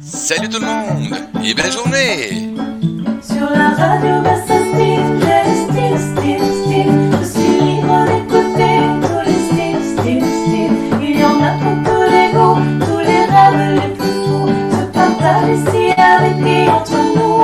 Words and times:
Salut 0.00 0.48
tout 0.48 0.60
le 0.60 0.66
monde 0.66 1.16
et 1.44 1.54
belle 1.54 1.72
journée! 1.72 2.52
Sur 3.22 3.48
la 3.50 3.70
radio, 3.70 4.20
bah 4.22 4.36
ça 4.46 4.58
style, 4.70 5.06
style, 5.64 5.98
style, 5.98 6.44
style. 6.62 6.92
Je 7.20 7.24
suis 7.24 7.54
libre 7.64 7.98
d'écouter 8.04 8.76
tous 9.00 9.22
les 9.24 9.40
styles, 9.48 9.84
styles, 9.96 10.28
styles. 10.44 10.76
Il 11.02 11.14
y 11.20 11.24
en 11.24 11.42
a 11.42 11.52
pour 11.58 11.76
tous 11.84 12.04
les 12.10 12.28
goûts, 12.32 12.60
tous 12.84 12.98
les 12.98 13.24
rêves 13.24 13.80
les 13.80 13.90
plus 13.94 14.16
fous. 14.24 14.48
Se 14.70 14.82
partagent 14.92 15.58
ici 15.58 15.84
avec 15.96 16.36
et 16.46 16.68
entre 16.68 17.00
nous. 17.16 17.34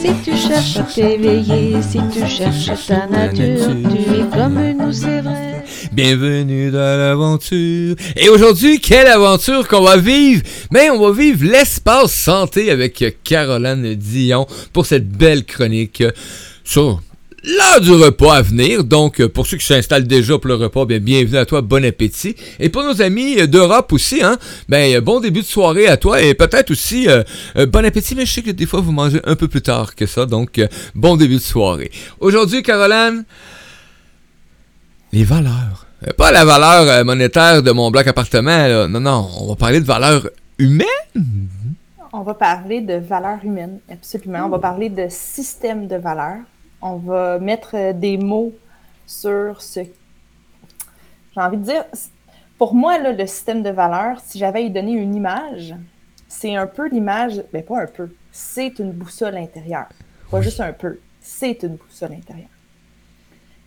Si 0.00 0.10
tu 0.24 0.36
cherches 0.36 0.76
à 0.78 0.82
t'éveiller, 0.82 1.82
si 1.82 2.00
tu 2.12 2.26
cherches 2.26 2.86
ta 2.86 3.06
nature, 3.06 3.76
tu 3.90 3.98
es 4.20 4.24
comme 4.36 4.58
nous, 4.72 4.92
c'est 4.92 5.20
vrai. 5.20 5.53
Bienvenue 5.94 6.72
dans 6.72 6.98
l'aventure. 6.98 7.94
Et 8.16 8.28
aujourd'hui, 8.28 8.80
quelle 8.80 9.06
aventure 9.06 9.68
qu'on 9.68 9.82
va 9.82 9.96
vivre? 9.96 10.42
Mais 10.72 10.90
on 10.90 11.00
va 11.00 11.12
vivre 11.12 11.44
l'espace 11.44 12.12
santé 12.12 12.72
avec 12.72 13.20
Caroline 13.22 13.94
Dion 13.94 14.48
pour 14.72 14.86
cette 14.86 15.08
belle 15.08 15.44
chronique 15.44 16.02
sur 16.64 17.00
l'heure 17.44 17.80
du 17.80 17.92
repas 17.92 18.34
à 18.34 18.42
venir. 18.42 18.82
Donc, 18.82 19.24
pour 19.26 19.46
ceux 19.46 19.56
qui 19.56 19.66
s'installent 19.66 20.08
déjà 20.08 20.36
pour 20.36 20.48
le 20.48 20.56
repas, 20.56 20.84
bien, 20.84 20.98
bienvenue 20.98 21.36
à 21.36 21.46
toi, 21.46 21.60
bon 21.62 21.84
appétit. 21.84 22.34
Et 22.58 22.70
pour 22.70 22.82
nos 22.82 23.00
amis 23.00 23.46
d'Europe 23.46 23.92
aussi, 23.92 24.20
hein, 24.20 24.36
ben, 24.68 24.98
bon 24.98 25.20
début 25.20 25.42
de 25.42 25.46
soirée 25.46 25.86
à 25.86 25.96
toi 25.96 26.20
et 26.20 26.34
peut-être 26.34 26.72
aussi 26.72 27.08
euh, 27.08 27.22
euh, 27.56 27.66
bon 27.66 27.84
appétit, 27.84 28.16
mais 28.16 28.26
je 28.26 28.32
sais 28.32 28.42
que 28.42 28.50
des 28.50 28.66
fois 28.66 28.80
vous 28.80 28.90
mangez 28.90 29.20
un 29.22 29.36
peu 29.36 29.46
plus 29.46 29.62
tard 29.62 29.94
que 29.94 30.06
ça, 30.06 30.26
donc 30.26 30.58
euh, 30.58 30.66
bon 30.96 31.16
début 31.16 31.36
de 31.36 31.40
soirée. 31.40 31.92
Aujourd'hui, 32.18 32.64
Caroline, 32.64 33.24
les 35.12 35.22
valeurs. 35.22 35.83
Euh, 36.06 36.12
Pas 36.12 36.32
la 36.32 36.44
valeur 36.44 36.88
euh, 36.88 37.04
monétaire 37.04 37.62
de 37.62 37.70
mon 37.70 37.90
bloc 37.90 38.06
appartement, 38.06 38.66
là. 38.66 38.88
non, 38.88 39.00
non, 39.00 39.28
on 39.40 39.46
va 39.48 39.56
parler 39.56 39.80
de 39.80 39.86
valeurs 39.86 40.28
humaines. 40.58 40.86
On 42.12 42.22
va 42.22 42.34
parler 42.34 42.80
de 42.80 42.94
valeurs 42.94 43.44
humaines, 43.44 43.80
absolument. 43.90 44.44
On 44.46 44.48
va 44.48 44.58
parler 44.58 44.88
de 44.88 45.06
système 45.08 45.86
de 45.88 45.96
valeurs. 45.96 46.42
On 46.80 46.96
va 46.96 47.38
mettre 47.38 47.70
euh, 47.74 47.92
des 47.92 48.18
mots 48.18 48.52
sur 49.06 49.60
ce. 49.60 49.80
J'ai 49.80 51.40
envie 51.40 51.56
de 51.56 51.64
dire, 51.64 51.84
pour 52.58 52.74
moi, 52.74 52.98
là, 52.98 53.12
le 53.12 53.26
système 53.26 53.62
de 53.62 53.70
valeurs, 53.70 54.18
si 54.24 54.38
j'avais 54.38 54.60
à 54.60 54.62
y 54.62 54.70
donner 54.70 54.92
une 54.92 55.14
image, 55.14 55.74
c'est 56.28 56.54
un 56.54 56.66
peu 56.66 56.88
l'image, 56.88 57.42
mais 57.52 57.62
pas 57.62 57.82
un 57.82 57.86
peu, 57.86 58.10
c'est 58.30 58.78
une 58.78 58.92
boussole 58.92 59.36
intérieure. 59.36 59.88
Pas 60.30 60.40
juste 60.40 60.60
un 60.60 60.72
peu, 60.72 61.00
c'est 61.20 61.62
une 61.62 61.76
boussole 61.76 62.12
intérieure. 62.12 62.48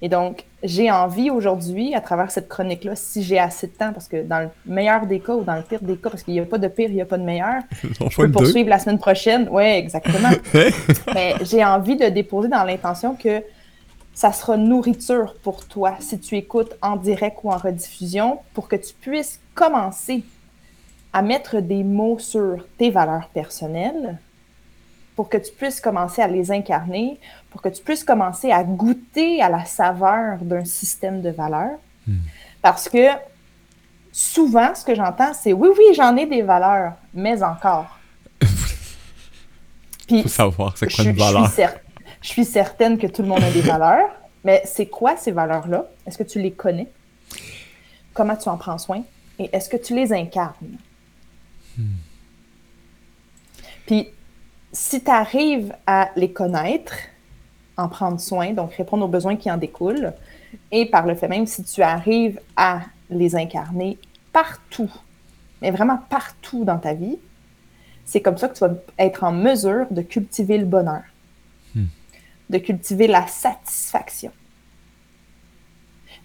Et 0.02 0.10
donc, 0.10 0.44
j'ai 0.62 0.92
envie 0.92 1.32
aujourd'hui, 1.32 1.96
à 1.96 2.02
travers 2.02 2.30
cette 2.30 2.48
chronique-là, 2.48 2.96
si 2.96 3.24
j'ai 3.24 3.40
assez 3.40 3.68
de 3.68 3.72
temps, 3.72 3.94
parce 3.94 4.08
que 4.08 4.22
dans 4.24 4.42
le 4.42 4.50
meilleur 4.66 5.08
des 5.08 5.20
cas 5.20 5.34
ou 5.34 5.44
dans 5.44 5.56
le 5.56 5.64
pire 5.64 5.82
des 5.82 5.98
cas, 5.98 6.10
parce 6.12 6.22
qu'il 6.22 6.36
n'y 6.36 6.40
a 6.40 6.46
pas 6.46 6.60
de 6.60 6.68
pire, 6.68 6.90
il 6.90 6.96
n'y 6.96 7.02
a 7.02 7.06
pas 7.06 7.18
de 7.18 7.24
meilleur, 7.24 7.64
je 7.82 8.16
peux 8.16 8.32
poursuivre 8.32 8.70
la 8.70 8.78
semaine 8.78 9.00
prochaine. 9.00 9.48
Oui, 9.52 9.64
exactement. 9.64 10.30
Mais 11.14 11.34
j'ai 11.42 11.66
envie 11.66 11.96
de 11.96 12.08
déposer 12.10 12.48
dans 12.48 12.64
l'intention 12.64 13.16
que 13.16 13.42
ça 14.14 14.32
sera 14.32 14.58
nourriture 14.58 15.36
pour 15.44 15.66
toi 15.68 15.96
si 16.00 16.20
tu 16.20 16.36
écoutes 16.36 16.76
en 16.82 16.96
direct 16.96 17.38
ou 17.44 17.52
en 17.52 17.58
rediffusion 17.58 18.40
pour 18.54 18.68
que 18.68 18.76
tu 18.76 18.94
puisses 19.00 19.40
commencer 19.56 20.24
à 21.14 21.22
mettre 21.24 21.60
des 21.60 21.84
mots 21.84 22.20
sur 22.20 22.66
tes 22.78 22.92
valeurs 22.92 23.30
personnelles, 23.34 24.18
pour 25.18 25.28
que 25.30 25.38
tu 25.38 25.52
puisses 25.52 25.82
commencer 25.82 26.22
à 26.22 26.28
les 26.28 26.52
incarner, 26.52 27.20
pour 27.50 27.62
que 27.62 27.70
tu 27.70 27.82
puisses 27.84 28.04
commencer 28.06 28.52
à 28.52 28.64
goûter 28.64 29.42
à 29.42 29.50
la 29.50 29.66
saveur 29.66 30.38
d'un 30.40 30.64
système 30.64 31.22
de 31.22 31.32
valeurs. 31.32 31.80
Parce 32.62 32.88
que 32.88 33.08
souvent, 34.12 34.74
ce 34.76 34.86
que 34.86 34.94
j'entends, 34.96 35.34
c'est 35.34 35.54
oui, 35.54 35.70
oui, 35.78 35.96
j'en 35.96 36.16
ai 36.16 36.26
des 36.28 36.44
valeurs, 36.44 36.94
mais 37.14 37.42
encore. 37.44 37.98
Puis, 40.08 40.22
Faut 40.22 40.30
savoir 40.30 40.78
c'est 40.78 40.90
je, 40.90 40.96
quoi 40.96 41.04
une 41.06 41.18
je 41.18 41.24
suis 41.24 41.34
valeur. 41.34 41.50
cer- 41.50 41.80
je 42.22 42.28
suis 42.30 42.46
certaine 42.46 42.98
que 42.98 43.08
tout 43.08 43.24
le 43.24 43.28
monde 43.28 43.44
a 43.44 43.52
des 43.52 43.62
valeurs, 43.62 44.10
mais 44.44 44.62
c'est 44.66 44.86
quoi 44.86 45.18
ces 45.18 45.32
valeurs-là? 45.32 45.86
Est-ce 46.06 46.18
que 46.18 46.24
tu 46.24 46.40
les 46.40 46.52
connais? 46.52 46.88
Comment 48.14 48.36
tu 48.36 48.48
en 48.50 48.58
prends 48.58 48.78
soin? 48.78 49.02
Et 49.40 49.50
est-ce 49.52 49.68
que 49.68 49.78
tu 49.78 49.96
les 49.96 50.14
incarnes? 50.14 50.78
Puis, 53.86 54.10
si 54.72 55.04
tu 55.04 55.10
arrives 55.10 55.74
à 55.86 56.10
les 56.16 56.32
connaître, 56.32 56.94
en 57.78 57.88
prendre 57.88 58.20
soin, 58.20 58.54
donc 58.54 58.74
répondre 58.74 59.06
aux 59.06 59.10
besoins 59.10 59.36
qui 59.36 59.50
en 59.52 59.58
découlent, 59.58 60.14
et 60.72 60.86
par 60.86 61.06
le 61.06 61.16
fait 61.16 61.28
même, 61.28 61.46
si 61.46 61.64
tu 61.64 61.82
arrives 61.82 62.40
à 62.56 62.82
les 63.10 63.36
incarner 63.36 63.98
partout, 64.34 64.92
mais 65.62 65.72
vraiment 65.72 66.00
partout 66.10 66.66
dans 66.66 66.78
ta 66.78 66.94
vie, 66.94 67.18
c'est 68.06 68.22
comme 68.22 68.38
ça 68.38 68.48
que 68.48 68.54
tu 68.54 68.62
vas 68.62 68.74
être 68.98 69.24
en 69.24 69.32
mesure 69.32 69.86
de 69.92 70.02
cultiver 70.02 70.58
le 70.58 70.66
bonheur, 70.66 71.04
de 72.50 72.58
cultiver 72.58 73.08
la 73.08 73.28
satisfaction. 73.28 74.32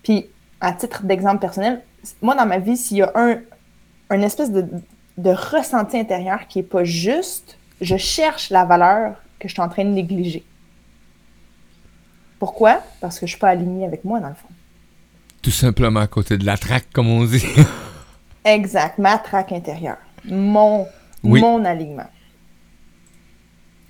Puis, 0.02 0.26
à 0.60 0.72
titre 0.72 1.02
d'exemple 1.02 1.41
personnel, 1.41 1.82
moi, 2.20 2.34
dans 2.34 2.47
ma 2.47 2.58
vie, 2.58 2.76
s'il 2.76 2.98
y 2.98 3.02
a 3.02 3.10
un, 3.14 3.41
un 4.10 4.22
espèce 4.22 4.52
de, 4.52 4.66
de 5.19 5.31
ressenti 5.31 5.98
intérieur 5.98 6.47
qui 6.47 6.58
n'est 6.58 6.64
pas 6.64 6.84
juste, 6.84 7.58
je 7.82 7.97
cherche 7.97 8.50
la 8.50 8.65
valeur 8.65 9.16
que 9.38 9.48
je 9.48 9.53
suis 9.53 9.60
en 9.62 9.69
train 9.69 9.84
de 9.84 9.91
négliger. 9.91 10.44
Pourquoi? 12.38 12.82
Parce 13.00 13.16
que 13.16 13.26
je 13.26 13.32
ne 13.32 13.37
suis 13.37 13.41
pas 13.41 13.50
alignée 13.50 13.84
avec 13.84 14.04
moi, 14.04 14.20
dans 14.20 14.28
le 14.28 14.34
fond. 14.34 14.48
Tout 15.43 15.50
simplement 15.50 16.00
à 16.00 16.06
côté 16.06 16.38
de 16.38 16.47
la 16.47 16.56
traque, 16.56 16.87
comme 16.93 17.09
on 17.09 17.25
dit. 17.25 17.44
Exact, 18.44 18.98
ma 18.98 19.19
traque 19.19 19.53
intérieure. 19.53 19.98
Mon, 20.25 20.87
Oui. 21.25 21.41
mon 21.41 21.65
alignement. 21.65 22.09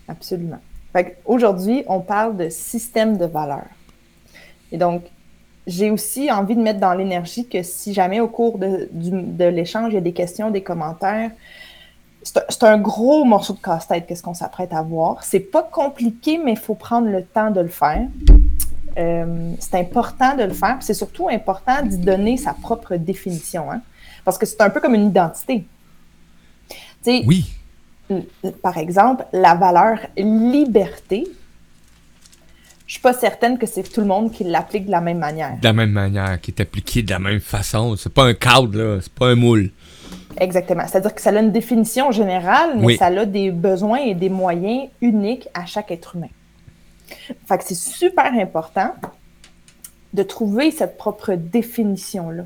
Absolument. 0.09 0.61
Aujourd'hui, 1.25 1.85
on 1.87 2.01
parle 2.01 2.37
de 2.37 2.49
système 2.51 3.17
de 3.17 3.25
valeurs. 3.25 3.69
Et 4.71 4.77
donc, 4.79 5.05
j'ai 5.67 5.91
aussi 5.91 6.31
envie 6.31 6.57
de 6.57 6.61
mettre 6.61 6.81
dans 6.81 6.93
l'énergie 6.93 7.49
que 7.49 7.63
si 7.63 7.95
jamais 7.95 8.21
au 8.21 8.29
cours 8.29 8.59
de, 8.59 8.89
de 8.93 9.45
l'échange, 9.45 9.93
il 9.93 9.95
y 9.95 9.99
a 9.99 10.03
des 10.03 10.13
questions, 10.13 10.51
des 10.51 10.63
commentaires, 10.63 11.31
c'est 12.23 12.63
un- 12.65 12.79
gros 12.79 13.25
morceau 13.25 13.53
de 13.55 13.59
casse-tête 13.61 14.07
qu'est-ce 14.07 14.23
qu'on 14.23 14.35
s'apprête 14.35 14.73
à 14.73 14.83
voir. 14.83 15.23
C'est 15.25 15.41
pas 15.41 15.63
compliqué, 15.63 16.39
mais 16.43 16.53
il 16.53 16.59
faut 16.59 16.75
prendre 16.75 17.09
le 17.09 17.23
temps 17.25 17.51
de 17.51 17.61
le 17.61 17.69
faire. 17.69 18.07
Euh, 18.99 19.53
c'est 19.59 19.77
important 19.79 20.37
de 20.37 20.43
le 20.45 20.53
faire. 20.53 20.77
C'est 20.81 20.95
surtout 20.95 21.29
important 21.29 21.83
d'y 21.85 21.97
donner 21.99 22.37
sa 22.37 22.53
propre 22.55 22.97
définition. 22.97 23.71
hein. 23.73 23.81
Parce 24.25 24.39
que 24.39 24.47
c'est 24.47 24.61
un 24.61 24.71
peu 24.71 24.81
comme 24.81 24.95
une 24.95 25.09
identité. 25.09 25.65
Oui. 27.07 27.51
par 28.63 28.77
exemple, 28.77 29.25
la 29.33 29.55
valeur 29.55 29.99
liberté, 30.17 31.27
je 32.87 32.93
suis 32.93 33.01
pas 33.03 33.15
certaine 33.15 33.59
que 33.59 33.67
c'est 33.67 33.83
tout 33.85 34.01
le 34.03 34.07
monde 34.07 34.31
qui 34.31 34.45
l'applique 34.45 34.87
de 34.87 34.91
la 34.91 35.01
même 35.01 35.19
manière. 35.19 35.57
De 35.59 35.65
la 35.65 35.73
même 35.73 35.91
manière, 35.93 36.39
qui 36.41 36.51
est 36.51 36.61
appliqué 36.61 37.03
de 37.03 37.11
la 37.11 37.19
même 37.19 37.41
façon. 37.41 37.97
C'est 37.97 38.13
pas 38.13 38.25
un 38.27 38.35
cadre, 38.35 38.77
là. 38.77 38.99
C'est 39.01 39.13
pas 39.13 39.29
un 39.29 39.35
moule. 39.35 39.71
Exactement. 40.39 40.85
C'est-à-dire 40.87 41.15
que 41.15 41.21
ça 41.21 41.31
a 41.31 41.41
une 41.41 41.53
définition 41.53 42.11
générale, 42.11 42.73
mais 42.77 42.85
Oui. 42.87 42.97
ça 42.97 43.07
a 43.07 43.25
des 43.25 43.51
besoins 43.51 43.99
et 43.99 44.15
des 44.15 44.29
moyens 44.29 44.89
uniques 45.01 45.49
à 45.55 45.67
chaque 45.67 45.91
être 45.91 46.17
humain. 46.17 46.29
Fait 47.47 47.59
que 47.59 47.65
c'est 47.65 47.75
super 47.75 48.33
important 48.33 48.95
de 50.13 50.23
trouver 50.23 50.71
cette 50.71 50.97
propre 50.99 51.35
définition-là, 51.35 52.45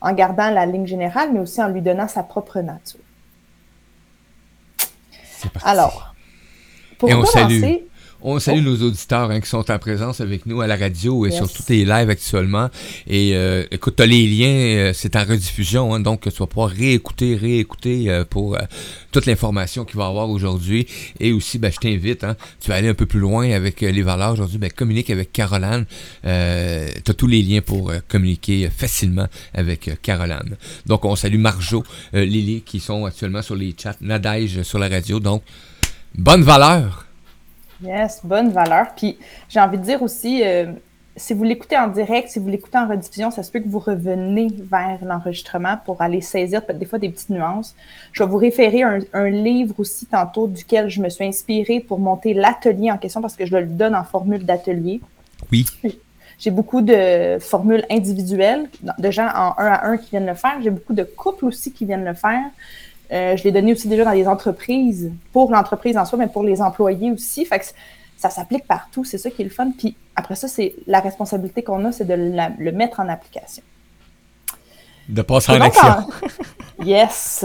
en 0.00 0.12
gardant 0.12 0.50
la 0.50 0.66
ligne 0.66 0.86
générale, 0.86 1.30
mais 1.32 1.40
aussi 1.40 1.62
en 1.62 1.68
lui 1.68 1.82
donnant 1.82 2.08
sa 2.08 2.22
propre 2.22 2.60
nature. 2.60 3.00
C'est 5.24 5.50
parti. 5.50 5.68
Alors, 5.68 6.14
pour 6.98 7.08
Et 7.08 7.14
on 7.14 7.22
commencer. 7.22 7.86
On 8.26 8.38
salue 8.38 8.64
nos 8.64 8.80
auditeurs 8.80 9.30
hein, 9.30 9.38
qui 9.38 9.50
sont 9.50 9.70
en 9.70 9.78
présence 9.78 10.22
avec 10.22 10.46
nous 10.46 10.62
à 10.62 10.66
la 10.66 10.76
radio 10.76 11.26
et 11.26 11.28
Yes. 11.28 11.36
sur 11.36 11.52
tous 11.52 11.68
les 11.68 11.84
lives 11.84 12.08
actuellement. 12.08 12.70
Et 13.06 13.36
euh, 13.36 13.64
écoute, 13.70 13.96
t'as 13.96 14.06
les 14.06 14.26
liens, 14.26 14.46
euh, 14.46 14.92
c'est 14.94 15.14
en 15.14 15.24
rediffusion, 15.24 15.94
hein, 15.94 16.00
donc 16.00 16.22
tu 16.22 16.30
vas 16.30 16.46
pouvoir 16.46 16.70
réécouter, 16.70 17.36
réécouter 17.36 18.08
euh, 18.08 18.24
pour 18.24 18.56
toute 19.12 19.26
l'information 19.26 19.84
qu'il 19.84 19.98
va 19.98 20.06
y 20.06 20.08
avoir 20.08 20.30
aujourd'hui. 20.30 20.86
Et 21.20 21.32
aussi, 21.32 21.58
ben, 21.58 21.70
je 21.70 21.76
t'invite, 21.76 22.24
hein, 22.24 22.34
tu 22.60 22.70
vas 22.70 22.76
aller 22.76 22.88
un 22.88 22.94
peu 22.94 23.04
plus 23.04 23.20
loin 23.20 23.50
avec 23.50 23.82
les 23.82 24.02
valeurs 24.02 24.32
aujourd'hui, 24.32 24.56
ben, 24.56 24.70
communique 24.70 25.10
avec 25.10 25.30
Caroline. 25.30 25.84
Tu 26.22 26.28
as 26.30 27.14
tous 27.14 27.26
les 27.26 27.42
liens 27.42 27.60
pour 27.60 27.92
communiquer 28.08 28.70
facilement 28.74 29.26
avec 29.52 30.00
Caroline. 30.00 30.56
Donc, 30.86 31.04
on 31.04 31.14
salue 31.14 31.38
Marjo, 31.38 31.84
Lily 32.14 32.62
qui 32.62 32.80
sont 32.80 33.04
actuellement 33.04 33.42
sur 33.42 33.54
les 33.54 33.74
chats, 33.78 33.96
Nadège 34.00 34.62
sur 34.62 34.78
la 34.78 34.88
radio. 34.88 35.20
Donc, 35.20 35.42
bonne 36.14 36.42
valeur! 36.42 37.04
Yes, 37.84 38.20
bonne 38.24 38.50
valeur. 38.50 38.86
Puis 38.96 39.18
j'ai 39.48 39.60
envie 39.60 39.78
de 39.78 39.82
dire 39.82 40.02
aussi, 40.02 40.42
euh, 40.44 40.72
si 41.16 41.34
vous 41.34 41.44
l'écoutez 41.44 41.76
en 41.76 41.88
direct, 41.88 42.28
si 42.28 42.38
vous 42.38 42.48
l'écoutez 42.48 42.78
en 42.78 42.88
rediffusion, 42.88 43.30
ça 43.30 43.42
se 43.42 43.50
peut 43.50 43.60
que 43.60 43.68
vous 43.68 43.78
revenez 43.78 44.48
vers 44.70 44.98
l'enregistrement 45.04 45.76
pour 45.84 46.00
aller 46.02 46.20
saisir 46.20 46.64
peut-être 46.64 46.78
des 46.78 46.86
fois 46.86 46.98
des 46.98 47.10
petites 47.10 47.30
nuances. 47.30 47.74
Je 48.12 48.22
vais 48.22 48.28
vous 48.28 48.38
référer 48.38 48.82
un, 48.82 49.00
un 49.12 49.28
livre 49.28 49.74
aussi 49.78 50.06
tantôt 50.06 50.48
duquel 50.48 50.88
je 50.88 51.00
me 51.00 51.08
suis 51.08 51.24
inspirée 51.24 51.80
pour 51.80 51.98
monter 51.98 52.34
l'atelier 52.34 52.90
en 52.90 52.98
question 52.98 53.20
parce 53.20 53.36
que 53.36 53.46
je 53.46 53.56
le 53.56 53.66
donne 53.66 53.94
en 53.94 54.04
formule 54.04 54.44
d'atelier. 54.44 55.00
Oui. 55.52 55.66
J'ai 56.38 56.50
beaucoup 56.50 56.80
de 56.80 57.38
formules 57.40 57.84
individuelles, 57.90 58.68
de 58.98 59.10
gens 59.10 59.28
en 59.28 59.54
un 59.58 59.66
à 59.66 59.86
un 59.86 59.96
qui 59.96 60.10
viennent 60.10 60.26
le 60.26 60.34
faire. 60.34 60.60
J'ai 60.62 60.70
beaucoup 60.70 60.92
de 60.92 61.04
couples 61.04 61.44
aussi 61.46 61.72
qui 61.72 61.84
viennent 61.84 62.04
le 62.04 62.14
faire. 62.14 62.44
Euh, 63.12 63.36
je 63.36 63.44
l'ai 63.44 63.52
donné 63.52 63.72
aussi 63.72 63.86
déjà 63.88 64.04
dans 64.04 64.10
les 64.12 64.26
entreprises, 64.26 65.12
pour 65.32 65.50
l'entreprise 65.50 65.96
en 65.96 66.04
soi, 66.04 66.18
mais 66.18 66.26
pour 66.28 66.42
les 66.42 66.60
employés 66.62 67.10
aussi. 67.10 67.44
Fait 67.44 67.58
que 67.58 67.64
ça 68.16 68.30
s'applique 68.30 68.66
partout, 68.66 69.04
c'est 69.04 69.18
ça 69.18 69.30
qui 69.30 69.42
est 69.42 69.44
le 69.44 69.50
fun. 69.50 69.70
Puis 69.76 69.94
après 70.16 70.34
ça, 70.36 70.48
c'est 70.48 70.74
la 70.86 71.00
responsabilité 71.00 71.62
qu'on 71.62 71.84
a, 71.84 71.92
c'est 71.92 72.06
de 72.06 72.14
la- 72.14 72.50
le 72.58 72.72
mettre 72.72 73.00
en 73.00 73.08
application. 73.08 73.62
De 75.08 75.20
passer 75.22 75.52
en 75.52 75.60
action. 75.60 75.86
en- 75.88 76.84
Yes. 76.84 77.44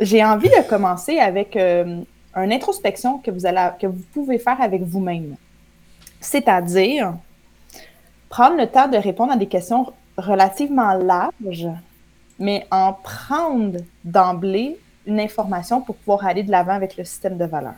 J'ai 0.00 0.24
envie 0.24 0.48
de 0.48 0.68
commencer 0.68 1.18
avec 1.18 1.56
euh, 1.56 2.02
une 2.36 2.52
introspection 2.52 3.18
que 3.18 3.30
vous, 3.30 3.44
allez, 3.44 3.68
que 3.80 3.86
vous 3.88 4.02
pouvez 4.14 4.38
faire 4.38 4.60
avec 4.60 4.82
vous-même. 4.82 5.34
C'est-à-dire 6.20 7.14
prendre 8.28 8.56
le 8.56 8.66
temps 8.66 8.88
de 8.88 8.96
répondre 8.96 9.32
à 9.32 9.36
des 9.36 9.46
questions 9.46 9.92
relativement 10.16 10.94
larges, 10.94 11.68
mais 12.38 12.66
en 12.70 12.92
prendre 12.92 13.78
d'emblée 14.04 14.78
une 15.06 15.20
information 15.20 15.80
pour 15.80 15.96
pouvoir 15.96 16.26
aller 16.26 16.42
de 16.42 16.50
l'avant 16.50 16.72
avec 16.72 16.96
le 16.96 17.04
système 17.04 17.36
de 17.36 17.44
valeurs. 17.44 17.74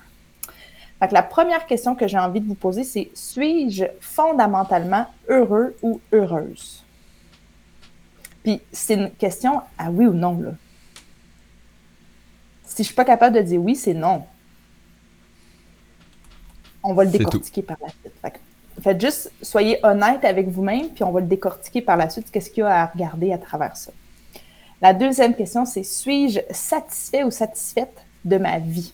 Fait 0.99 1.09
que 1.09 1.15
la 1.15 1.23
première 1.23 1.67
question 1.67 1.95
que 1.95 2.07
j'ai 2.07 2.19
envie 2.19 2.41
de 2.41 2.47
vous 2.47 2.55
poser, 2.55 2.85
c'est 2.85 3.11
suis-je 3.15 3.85
fondamentalement 4.01 5.07
heureux 5.29 5.77
ou 5.83 6.01
heureuse? 6.13 6.85
Puis 8.43 8.61
c'est 8.73 8.95
une 8.95 9.11
question 9.11 9.63
à 9.79 9.91
oui 9.91 10.07
ou 10.07 10.13
non. 10.13 10.39
Là. 10.39 10.51
Si 12.65 12.83
je 12.83 12.87
suis 12.87 12.95
pas 12.95 13.05
capable 13.05 13.37
de 13.37 13.43
dire 13.43 13.61
oui, 13.61 13.75
c'est 13.75 13.95
non. 13.95 14.25
On 16.83 16.93
va 16.93 17.05
le 17.05 17.11
tout. 17.11 17.19
décortiquer 17.19 17.63
par 17.63 17.79
la 17.81 17.89
suite. 17.89 18.13
Fait 18.21 18.31
que, 18.31 18.39
faites 18.83 19.01
juste, 19.01 19.33
soyez 19.41 19.79
honnête 19.83 20.25
avec 20.25 20.49
vous-même, 20.49 20.91
puis 20.91 21.03
on 21.03 21.11
va 21.11 21.21
le 21.21 21.27
décortiquer 21.27 21.81
par 21.81 21.97
la 21.97 22.11
suite. 22.11 22.31
Qu'est-ce 22.31 22.51
qu'il 22.51 22.63
y 22.63 22.67
a 22.67 22.83
à 22.83 22.87
regarder 22.87 23.33
à 23.33 23.39
travers 23.39 23.77
ça? 23.77 23.91
La 24.83 24.93
deuxième 24.93 25.35
question, 25.35 25.65
c'est 25.65 25.83
suis-je 25.83 26.41
satisfait 26.51 27.25
ou 27.25 27.31
satisfaite 27.31 28.05
de 28.25 28.37
ma 28.39 28.59
vie? 28.59 28.93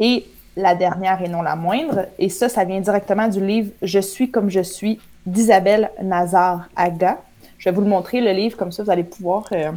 Et 0.00 0.26
la 0.56 0.74
dernière 0.74 1.20
et 1.22 1.28
non 1.28 1.42
la 1.42 1.56
moindre, 1.56 2.06
et 2.18 2.28
ça, 2.28 2.48
ça 2.48 2.64
vient 2.64 2.80
directement 2.80 3.28
du 3.28 3.44
livre 3.44 3.72
Je 3.82 3.98
suis 3.98 4.30
comme 4.30 4.50
je 4.50 4.60
suis 4.62 5.00
d'Isabelle 5.26 5.90
Nazar-Aga. 6.02 7.22
Je 7.58 7.68
vais 7.68 7.74
vous 7.74 7.80
le 7.82 7.88
montrer, 7.88 8.20
le 8.20 8.32
livre, 8.32 8.56
comme 8.56 8.72
ça, 8.72 8.82
vous 8.82 8.90
allez 8.90 9.04
pouvoir 9.04 9.46
euh, 9.52 9.72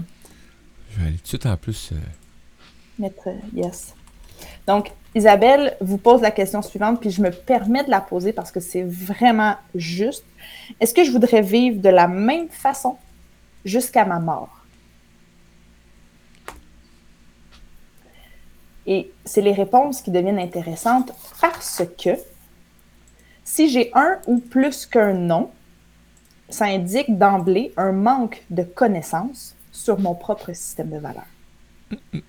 Je 0.92 1.00
vais 1.00 1.08
aller 1.08 1.18
tout 1.18 1.24
de 1.24 1.28
suite 1.28 1.46
en 1.46 1.58
plus. 1.58 1.92
euh, 1.94 1.96
mettre 3.00 3.28
euh, 3.28 3.34
yes. 3.54 3.94
Donc, 4.66 4.92
Isabelle 5.18 5.76
vous 5.82 5.98
pose 5.98 6.22
la 6.22 6.32
question 6.32 6.62
suivante, 6.62 7.02
puis 7.02 7.10
je 7.10 7.22
me 7.22 7.32
permets 7.32 7.84
de 7.84 7.90
la 7.90 8.02
poser 8.02 8.34
parce 8.34 8.52
que 8.52 8.60
c'est 8.60 8.84
vraiment 8.84 9.56
juste. 9.74 10.24
Est-ce 10.80 10.94
que 10.94 11.04
je 11.04 11.12
voudrais 11.12 11.42
vivre 11.42 11.82
de 11.82 11.90
la 11.90 12.08
même 12.08 12.50
façon 12.50 12.98
jusqu'à 13.66 14.06
ma 14.06 14.20
mort? 14.20 14.64
Et 18.86 19.12
c'est 19.26 19.42
les 19.42 19.52
réponses 19.52 20.02
qui 20.02 20.12
deviennent 20.12 20.40
intéressantes 20.40 21.12
parce 21.42 21.84
que 22.02 22.12
si 23.44 23.70
j'ai 23.70 23.92
un 23.96 24.20
ou 24.28 24.38
plus 24.40 24.86
qu'un 24.86 25.14
non, 25.14 25.50
ça 26.48 26.66
indique 26.66 27.18
d'emblée 27.18 27.74
un 27.76 27.92
manque 27.92 28.44
de 28.50 28.64
connaissances 28.64 29.56
sur 29.72 30.00
mon 30.00 30.14
propre 30.14 30.54
système 30.54 30.90
de 30.90 31.00
valeurs. 31.00 31.26
Puis 31.90 32.24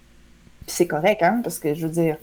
c'est 0.67 0.87
correct, 0.87 1.23
hein, 1.23 1.41
parce 1.44 1.58
que 1.58 1.75
je 1.75 1.87
veux 1.87 1.93
dire, 1.93 2.17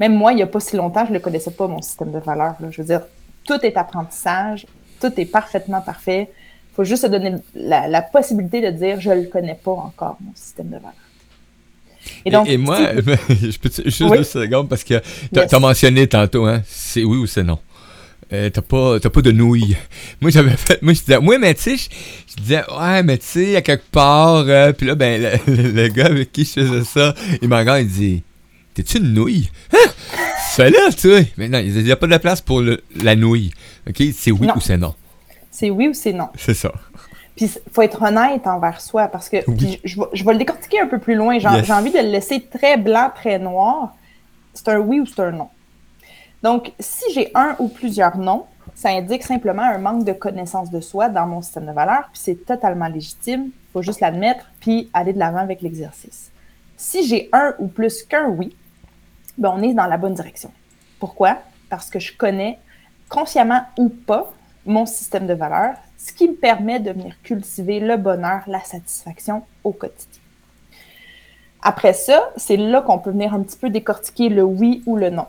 même 0.00 0.14
moi, 0.14 0.32
il 0.32 0.36
n'y 0.36 0.42
a 0.42 0.46
pas 0.46 0.60
si 0.60 0.76
longtemps, 0.76 1.04
je 1.04 1.10
ne 1.10 1.14
le 1.14 1.20
connaissais 1.20 1.50
pas, 1.50 1.66
mon 1.66 1.82
système 1.82 2.12
de 2.12 2.18
valeurs. 2.18 2.54
là. 2.60 2.68
Je 2.70 2.80
veux 2.82 2.86
dire, 2.86 3.02
tout 3.44 3.58
est 3.62 3.76
apprentissage, 3.76 4.66
tout 5.00 5.12
est 5.16 5.26
parfaitement 5.26 5.80
parfait. 5.80 6.28
Il 6.72 6.74
faut 6.76 6.84
juste 6.84 7.02
se 7.02 7.06
donner 7.08 7.34
la, 7.54 7.88
la 7.88 8.02
possibilité 8.02 8.60
de 8.60 8.70
dire, 8.76 9.00
je 9.00 9.10
ne 9.10 9.22
le 9.22 9.26
connais 9.26 9.58
pas 9.62 9.72
encore, 9.72 10.16
mon 10.20 10.32
système 10.34 10.66
de 10.68 10.76
valeurs. 10.76 10.92
Et, 12.24 12.30
donc, 12.30 12.48
et 12.48 12.56
moi, 12.56 12.78
si- 12.78 13.50
je 13.52 13.58
peux 13.58 13.70
juste 13.84 14.00
Oui. 14.02 14.18
deux 14.18 14.24
secondes 14.24 14.68
parce 14.68 14.84
que 14.84 14.94
t'as 15.32 15.42
Yes. 15.42 15.52
as 15.52 15.58
mentionné 15.58 16.06
tantôt, 16.06 16.46
hein, 16.46 16.62
c'est 16.66 17.04
oui 17.04 17.16
ou 17.18 17.26
c'est 17.26 17.42
non. 17.42 17.58
Euh, 18.32 18.50
t'as 18.50 18.60
pas 18.60 19.00
t'as 19.00 19.08
pas 19.08 19.22
de 19.22 19.32
nouilles. 19.32 19.74
Moi 20.20 20.30
j'avais 20.30 20.50
fait 20.56 20.82
moi 20.82 20.92
je 20.92 21.00
disais 21.00 21.16
ouais 21.16 21.38
mais 21.38 21.54
tu 21.54 21.62
sais 21.62 21.76
je, 21.78 21.88
je 22.36 22.42
disais 22.42 22.62
ouais 22.78 23.02
mais 23.02 23.16
tu 23.16 23.24
sais 23.26 23.56
à 23.56 23.62
quelque 23.62 23.90
part 23.90 24.44
euh, 24.46 24.70
puis 24.72 24.86
là 24.86 24.94
ben 24.94 25.22
le, 25.46 25.54
le- 25.54 25.70
le 25.82 25.88
gars 25.88 26.06
avec 26.06 26.30
qui 26.30 26.44
je 26.44 26.60
faisais 26.60 26.84
ça 26.84 27.14
il 27.40 27.48
m'a 27.48 27.58
regardé 27.60 27.82
il 27.84 27.88
dit 27.88 28.22
t'es-tu 28.82 28.98
une 28.98 29.12
nouille? 29.12 29.50
Hein? 29.72 29.90
fais 30.52 30.70
là 30.70 30.90
tu 30.90 31.10
sais 31.10 31.32
mais 31.36 31.48
non 31.48 31.58
il 31.58 31.86
y 31.86 31.92
a 31.92 31.96
pas 31.96 32.06
de 32.06 32.16
place 32.16 32.40
pour 32.40 32.60
le- 32.60 32.82
la 33.02 33.14
nouille 33.16 33.50
ok 33.88 34.02
c'est 34.14 34.30
oui 34.32 34.46
Non. 34.46 34.54
ou 34.56 34.60
c'est 34.60 34.76
non? 34.76 34.94
C'est 35.50 35.70
oui 35.70 35.88
ou 35.88 35.94
c'est 35.94 36.12
non. 36.12 36.28
c'est 36.36 36.54
ça 36.54 36.72
Puis 37.36 37.46
il 37.46 37.72
faut 37.72 37.82
être 37.82 38.00
honnête 38.02 38.46
envers 38.46 38.80
soi 38.80 39.08
parce 39.08 39.28
que 39.28 39.38
Oui. 39.48 39.80
je, 39.84 39.90
je 39.94 40.00
vais- 40.00 40.06
je 40.12 40.24
vais 40.24 40.32
le 40.32 40.38
décortiquer 40.38 40.80
un 40.80 40.86
peu 40.86 40.98
plus 40.98 41.14
loin. 41.16 41.38
J'ai 41.38 41.48
Yes. 41.48 41.66
j'ai 41.66 41.72
envie 41.72 41.90
de 41.92 41.98
le 41.98 42.08
laisser 42.10 42.40
très 42.40 42.76
blanc, 42.76 43.10
très 43.14 43.38
noir. 43.38 43.94
C'est 44.54 44.68
un 44.68 44.78
oui 44.78 45.00
ou 45.00 45.06
c'est 45.06 45.20
un 45.20 45.30
non. 45.32 45.48
Donc, 46.42 46.72
si 46.78 47.04
j'ai 47.14 47.30
un 47.34 47.56
ou 47.58 47.68
plusieurs 47.68 48.16
noms, 48.18 48.44
ça 48.74 48.90
indique 48.90 49.24
simplement 49.24 49.62
un 49.62 49.78
manque 49.78 50.04
de 50.04 50.12
connaissance 50.12 50.70
de 50.70 50.80
soi 50.80 51.08
dans 51.08 51.26
mon 51.26 51.42
système 51.42 51.66
de 51.66 51.72
valeurs, 51.72 52.08
puis 52.12 52.20
c'est 52.22 52.44
totalement 52.46 52.86
légitime. 52.88 53.46
Il 53.46 53.72
faut 53.72 53.82
juste 53.82 54.00
l'admettre, 54.00 54.44
puis 54.60 54.88
aller 54.92 55.12
de 55.12 55.18
l'avant 55.18 55.38
avec 55.38 55.62
l'exercice. 55.62 56.30
Si 56.76 57.06
j'ai 57.08 57.28
un 57.32 57.54
ou 57.58 57.66
plus 57.66 58.02
qu'un 58.04 58.28
oui, 58.28 58.54
ben 59.38 59.52
on 59.54 59.62
est 59.62 59.74
dans 59.74 59.86
la 59.86 59.96
bonne 59.96 60.14
direction. 60.14 60.50
Pourquoi? 60.98 61.38
Parce 61.70 61.90
que 61.90 61.98
je 61.98 62.16
connais, 62.16 62.58
consciemment 63.08 63.62
ou 63.78 63.88
pas, 63.88 64.32
mon 64.66 64.86
système 64.86 65.26
de 65.26 65.34
valeurs, 65.34 65.76
ce 65.96 66.12
qui 66.12 66.28
me 66.28 66.34
permet 66.34 66.80
de 66.80 66.90
venir 66.90 67.14
cultiver 67.22 67.80
le 67.80 67.96
bonheur, 67.96 68.42
la 68.46 68.60
satisfaction 68.60 69.42
au 69.64 69.72
quotidien. 69.72 70.20
Après 71.62 71.92
ça, 71.92 72.30
c'est 72.36 72.56
là 72.56 72.82
qu'on 72.82 72.98
peut 72.98 73.10
venir 73.10 73.34
un 73.34 73.42
petit 73.42 73.56
peu 73.56 73.70
décortiquer 73.70 74.28
le 74.28 74.42
oui 74.42 74.82
ou 74.86 74.96
le 74.96 75.10
non. 75.10 75.26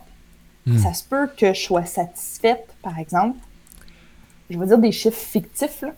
Hmm. 0.65 0.77
Ça 0.77 0.93
se 0.93 1.03
peut 1.03 1.27
que 1.27 1.53
je 1.53 1.61
sois 1.61 1.85
satisfaite, 1.85 2.67
par 2.81 2.99
exemple, 2.99 3.37
je 4.49 4.57
vais 4.57 4.65
dire 4.65 4.77
des 4.77 4.91
chiffres 4.91 5.17
fictifs, 5.17 5.81
là, 5.81 5.93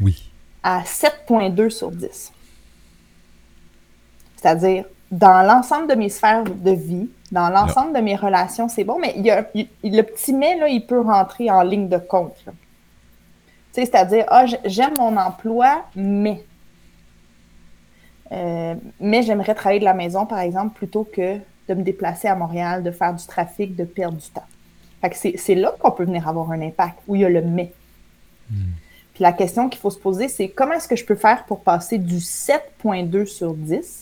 oui 0.00 0.32
à 0.62 0.82
7,2 0.82 1.70
sur 1.70 1.90
10. 1.90 2.32
C'est-à-dire, 4.36 4.84
dans 5.12 5.42
l'ensemble 5.46 5.86
de 5.88 5.94
mes 5.94 6.08
sphères 6.08 6.42
de 6.42 6.70
vie, 6.72 7.08
dans 7.30 7.48
l'ensemble 7.50 7.92
de 7.94 8.00
mes 8.00 8.16
relations, 8.16 8.68
c'est 8.68 8.82
bon, 8.82 8.98
mais 8.98 9.12
il 9.16 9.24
y 9.24 9.30
a, 9.30 9.46
il- 9.54 9.68
le 9.84 10.02
petit 10.02 10.32
mais, 10.32 10.56
là, 10.58 10.68
il 10.68 10.84
peut 10.84 11.00
rentrer 11.00 11.50
en 11.50 11.62
ligne 11.62 11.88
de 11.88 11.98
compte. 11.98 12.34
c'est-à-dire, 13.72 14.24
ah, 14.28 14.44
j'aime 14.64 14.94
mon 14.98 15.16
emploi, 15.16 15.84
mais. 15.94 16.42
Euh, 18.32 18.74
mais 19.00 19.22
j'aimerais 19.22 19.54
travailler 19.54 19.80
de 19.80 19.84
la 19.84 19.94
maison, 19.94 20.24
par 20.26 20.40
exemple, 20.40 20.74
plutôt 20.74 21.04
que 21.04 21.36
de 21.68 21.74
me 21.74 21.82
déplacer 21.82 22.28
à 22.28 22.34
Montréal, 22.34 22.82
de 22.82 22.90
faire 22.90 23.14
du 23.14 23.26
trafic, 23.26 23.76
de 23.76 23.84
perdre 23.84 24.16
du 24.18 24.28
temps. 24.30 24.44
Fait 25.00 25.10
que 25.10 25.38
c'est 25.38 25.54
là 25.54 25.74
qu'on 25.78 25.90
peut 25.90 26.04
venir 26.04 26.26
avoir 26.28 26.50
un 26.50 26.60
impact, 26.62 26.98
où 27.06 27.14
il 27.16 27.22
y 27.22 27.24
a 27.24 27.28
le 27.28 27.42
mais. 27.42 27.72
Puis 29.14 29.22
la 29.22 29.32
question 29.32 29.68
qu'il 29.68 29.80
faut 29.80 29.90
se 29.90 29.98
poser, 29.98 30.28
c'est 30.28 30.48
comment 30.48 30.72
est-ce 30.74 30.88
que 30.88 30.96
je 30.96 31.04
peux 31.04 31.14
faire 31.16 31.44
pour 31.44 31.60
passer 31.60 31.98
du 31.98 32.18
7.2 32.20 33.26
sur 33.26 33.52
10 33.54 34.01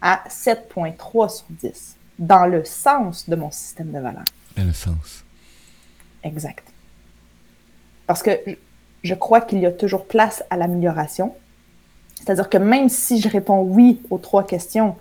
à 0.00 0.22
7.3 0.28 1.28
sur 1.28 1.46
10 1.50 1.96
dans 2.18 2.46
le 2.46 2.64
sens 2.64 3.28
de 3.28 3.36
mon 3.36 3.50
système 3.50 3.90
de 3.92 3.98
valeurs. 3.98 4.24
dans 4.56 4.64
le 4.64 4.72
sens 4.72 5.24
Exact. 6.24 6.66
Parce 8.06 8.22
que 8.22 8.30
je- 9.04 9.14
crois 9.14 9.40
qu'il 9.40 9.58
y 9.60 9.66
a 9.66 9.70
toujours 9.72 10.06
place 10.06 10.42
à 10.50 10.56
l'amélioration. 10.56 11.34
C'est-à-dire 12.16 12.48
que 12.48 12.58
même 12.58 12.88
si 12.88 13.20
je 13.20 13.28
réponds 13.28 13.62
oui 13.62 14.02
aux 14.10 14.18
trois 14.18 14.44
questions, 14.44 14.96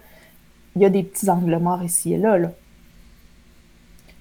il 0.76 0.84
y 0.84 0.86
a 0.86 0.90
des 0.92 1.02
petits 1.04 1.28
angles 1.30 1.58
morts 1.58 1.84
ici 1.84 2.14
et 2.14 2.18
là. 2.18 2.38
là. 2.38 2.52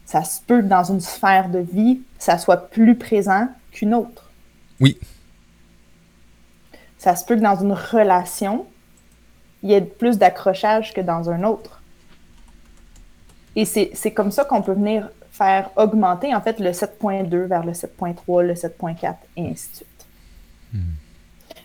Ça 0.06 0.24
se 0.24 0.40
peut 0.40 0.62
que 0.62 0.66
dans 0.68 0.84
une 0.84 1.00
sphère 1.00 1.50
de 1.50 1.58
vie, 1.58 2.00
ça 2.18 2.38
soit 2.38 2.70
plus 2.70 2.96
présent 2.96 3.48
qu'une 3.72 3.92
autre. 3.92 4.30
oui 4.80 4.98
Ça 6.96 7.14
se 7.16 7.24
peut 7.26 7.36
que 7.36 7.40
dans 7.42 7.60
une 7.60 7.72
relation, 7.72 8.66
il 9.66 9.70
y 9.72 9.74
ait 9.74 9.80
plus 9.80 10.16
d'accrochage 10.16 10.94
que 10.94 11.00
dans 11.00 11.28
un 11.28 11.42
autre. 11.42 11.82
Et 13.56 13.64
c'est 13.64 14.12
comme 14.12 14.30
ça 14.30 14.44
qu'on 14.44 14.62
peut 14.62 14.74
venir 14.74 15.08
faire 15.32 15.70
augmenter 15.76 16.34
en 16.34 16.40
fait 16.40 16.60
le 16.60 16.70
7.2 16.70 17.46
vers 17.46 17.64
le 17.64 17.72
7.3, 17.72 18.42
le 18.42 18.54
7.4 18.54 19.14
et 19.36 19.40
ainsi 19.48 19.68
de 19.70 19.76
suite. 19.76 20.06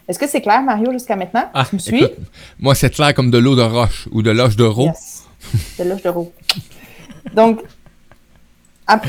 Est-ce 0.07 0.17
que 0.17 0.27
c'est 0.27 0.41
clair, 0.41 0.61
Mario, 0.63 0.91
jusqu'à 0.91 1.15
maintenant? 1.15 1.49
ah 1.53 1.65
tu 1.69 1.75
me 1.75 1.79
suis? 1.79 2.03
écoute, 2.03 2.17
moi 2.59 2.73
c'est 2.75 2.89
clair 2.89 3.13
comme 3.13 3.29
de 3.29 3.37
l'eau 3.37 3.55
de 3.55 3.61
roche 3.61 4.07
ou 4.11 4.23
de 4.23 4.31
l'oche 4.31 4.55
de 4.55 4.65
Yes. 4.65 5.27
De 5.77 5.83
l'âge 5.83 6.01
de 6.03 6.09
roue. 6.09 6.31
Donc, 7.33 7.61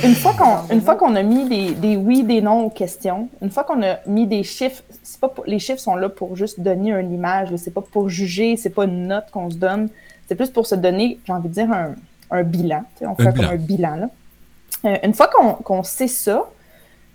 une 0.04 0.14
fois 0.14 0.34
qu'on 0.34 0.72
une 0.74 0.80
fois 0.80 0.96
qu'on 0.96 1.14
a 1.16 1.22
mis 1.22 1.48
des, 1.48 1.72
des 1.74 1.96
oui, 1.96 2.22
des 2.24 2.40
non 2.40 2.64
aux 2.64 2.70
questions, 2.70 3.28
une 3.40 3.50
fois 3.50 3.64
qu'on 3.64 3.82
a 3.82 3.98
mis 4.06 4.26
des 4.26 4.42
chiffres, 4.42 4.82
c'est 5.02 5.20
pas 5.20 5.28
pour- 5.28 5.44
les 5.46 5.58
chiffres 5.58 5.80
sont 5.80 5.94
là 5.96 6.08
pour 6.08 6.36
juste 6.36 6.60
donner 6.60 6.90
une 6.92 7.12
image, 7.12 7.54
c'est 7.56 7.70
pas 7.72 7.80
pour 7.80 8.08
juger, 8.08 8.56
c'est 8.56 8.70
pas 8.70 8.84
une 8.84 9.06
note 9.08 9.30
qu'on 9.30 9.50
se 9.50 9.56
donne, 9.56 9.88
c'est 10.26 10.34
plus 10.34 10.50
pour 10.50 10.66
se 10.66 10.74
donner, 10.74 11.18
j'ai 11.24 11.32
envie 11.32 11.48
de 11.48 11.54
dire, 11.54 11.72
un, 11.72 11.94
un 12.30 12.42
bilan. 12.42 12.84
On 13.00 13.14
fait 13.14 13.34
comme 13.34 13.46
un 13.46 13.56
bilan. 13.56 13.96
Là. 13.96 14.08
Euh, 14.84 14.96
une 15.04 15.14
fois 15.14 15.28
qu'on 15.28 15.54
qu'on 15.54 15.82
sait 15.82 16.08
ça, 16.08 16.44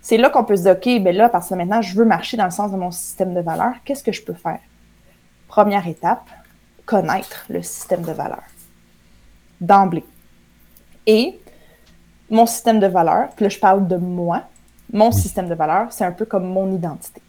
c'est 0.01 0.17
là 0.17 0.29
qu'on 0.29 0.43
peut 0.43 0.55
se 0.55 0.63
dire, 0.63 0.71
OK, 0.74 1.03
ben 1.03 1.15
là, 1.15 1.29
parce 1.29 1.50
que 1.50 1.55
maintenant, 1.55 1.81
je 1.81 1.95
veux 1.95 2.05
marcher 2.05 2.38
dans 2.38 2.45
le 2.45 2.51
sens 2.51 2.71
de 2.71 2.77
mon 2.77 2.91
système 2.91 3.33
de 3.33 3.41
valeurs, 3.41 3.74
qu'est-ce 3.86 4.03
que 4.03 4.12
je 4.12 4.21
peux 4.24 4.33
faire? 4.33 4.59
Première 5.47 5.88
étape, 5.88 6.27
connaître 6.86 7.45
le 7.50 7.62
système 7.62 8.01
de 8.01 8.12
valeurs 8.12 8.43
d'emblée. 9.59 10.05
Et 11.07 11.39
mon 12.29 12.46
système 12.46 12.79
de 12.79 12.88
valeurs, 12.88 13.29
puis 13.36 13.43
là, 13.43 13.50
je 13.50 13.60
parle 13.60 13.88
de 13.88 13.98
moi, 13.98 14.43
mon 14.91 15.12
système 15.12 15.50
de 15.50 15.55
valeurs, 15.55 15.91
c'est 15.91 16.05
un 16.05 16.12
peu 16.12 16.25
comme 16.25 16.48
mon 16.48 16.74
identité. 16.74 17.22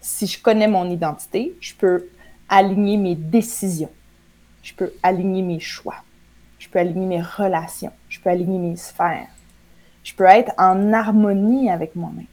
Si 0.00 0.26
je 0.26 0.40
connais 0.40 0.68
mon 0.68 0.90
identité, 0.90 1.56
je 1.60 1.74
peux 1.74 2.08
aligner 2.48 2.96
mes 2.96 3.14
décisions, 3.14 3.90
je 4.62 4.74
peux 4.74 4.92
aligner 5.02 5.42
mes 5.42 5.60
choix, 5.60 5.96
je 6.58 6.68
peux 6.68 6.78
aligner 6.78 7.06
mes 7.06 7.22
relations, 7.22 7.92
je 8.08 8.20
peux 8.20 8.30
aligner 8.30 8.58
mes 8.58 8.76
sphères, 8.76 9.28
je 10.02 10.14
peux 10.14 10.24
être 10.24 10.52
en 10.58 10.92
harmonie 10.92 11.70
avec 11.70 11.96
moi-même. 11.96 12.26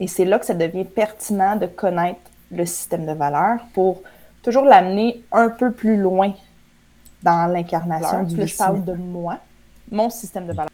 Et 0.00 0.06
c'est 0.06 0.24
là 0.24 0.38
que 0.38 0.46
ça 0.46 0.54
devient 0.54 0.84
pertinent 0.86 1.56
de 1.56 1.66
connaître 1.66 2.20
le 2.50 2.64
système 2.64 3.06
de 3.06 3.12
valeurs 3.12 3.60
pour 3.74 4.02
toujours 4.42 4.64
l'amener 4.64 5.22
un 5.30 5.50
peu 5.50 5.72
plus 5.72 5.96
loin 5.98 6.32
dans 7.22 7.52
l'incarnation 7.52 8.22
du 8.24 8.46
je 8.46 8.56
parle 8.56 8.84
de 8.84 8.92
moi, 8.94 9.38
mon 9.90 10.10
système 10.10 10.46
de 10.46 10.52
valeurs. 10.52 10.70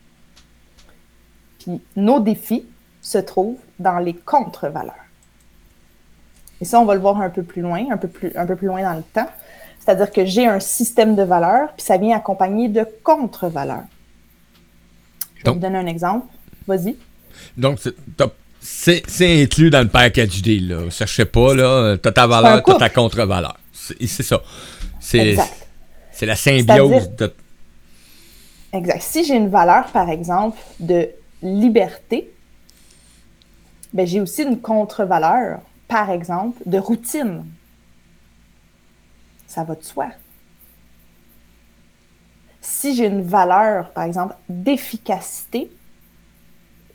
Puis 1.59 1.81
nos 1.97 2.21
défis 2.21 2.65
se 3.03 3.19
trouvent 3.19 3.59
dans 3.79 3.99
les 3.99 4.15
contre-valeurs. 4.15 4.95
Et 6.61 6.65
ça, 6.65 6.81
on 6.81 6.85
va 6.85 6.95
le 6.95 7.00
voir 7.00 7.21
un 7.21 7.31
peu 7.31 7.43
plus 7.43 7.62
loin, 7.62 7.85
un 7.91 7.97
peu 7.97 8.09
plus, 8.09 8.33
un 8.37 8.47
peu 8.47 8.57
plus 8.57 8.67
loin 8.69 8.83
dans 8.83 8.95
le 8.97 9.03
temps. 9.03 9.29
C'est-à-dire 9.79 10.11
que 10.11 10.25
j'ai 10.25 10.47
un 10.47 10.59
système 10.59 11.15
de 11.15 11.23
valeurs, 11.23 11.73
puis 11.76 11.85
ça 11.85 11.97
vient 11.97 12.17
accompagné 12.17 12.69
de 12.69 12.87
contre-valeurs. 13.05 13.85
Je 15.35 15.41
vais 15.41 15.45
Donc- 15.45 15.55
vous 15.57 15.61
donner 15.61 15.79
un 15.79 15.87
exemple. 15.87 16.26
Vas-y. 16.67 16.97
Donc, 17.57 17.79
c'est- 18.61 19.43
inclus 19.43 19.71
dans 19.71 19.83
le 19.83 19.88
package 19.88 20.43
deal, 20.43 20.69
là. 20.69 20.91
Sais 20.91 21.25
pas, 21.26 21.55
là. 21.55 21.97
T'as 21.99 22.11
ta 22.12 22.26
valeur, 22.26 22.62
t'as 22.65 22.75
ta 22.79 22.88
contre-valeur. 22.88 23.57
C'est 23.73 24.23
ça. 24.25 24.41
C'est 24.99 25.19
Exact. 25.31 25.65
C'est 26.16 26.25
la 26.25 26.35
symbiose 26.35 27.11
de. 27.16 27.35
Exact. 28.73 29.02
Si 29.02 29.23
j'ai 29.25 29.37
une 29.37 29.50
valeur, 29.50 29.92
par 29.92 30.08
exemple, 30.08 30.58
de 30.80 31.11
liberté, 31.42 32.32
ben, 33.92 34.06
j'ai 34.06 34.23
aussi 34.23 34.42
une 34.42 34.58
contre-valeur, 34.58 35.61
par 35.88 36.11
exemple, 36.11 36.62
de 36.64 36.78
routine. 36.78 37.44
Ça 39.46 39.62
va 39.62 39.75
de 39.75 39.82
soi. 39.82 40.08
Si 42.62 42.96
j'ai 42.96 43.06
une 43.06 43.23
valeur, 43.23 43.90
par 43.90 44.04
exemple, 44.04 44.37
d'efficacité, 44.49 45.70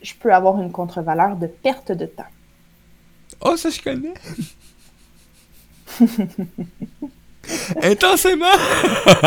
je 0.01 0.15
peux 0.15 0.33
avoir 0.33 0.59
une 0.59 0.71
contre-valeur 0.71 1.35
de 1.35 1.45
perte 1.45 1.91
de 1.91 2.07
temps. 2.07 2.23
Oh, 3.39 3.55
ça, 3.55 3.69
je 3.69 3.81
connais. 3.81 4.15
Intensément. 7.83 8.45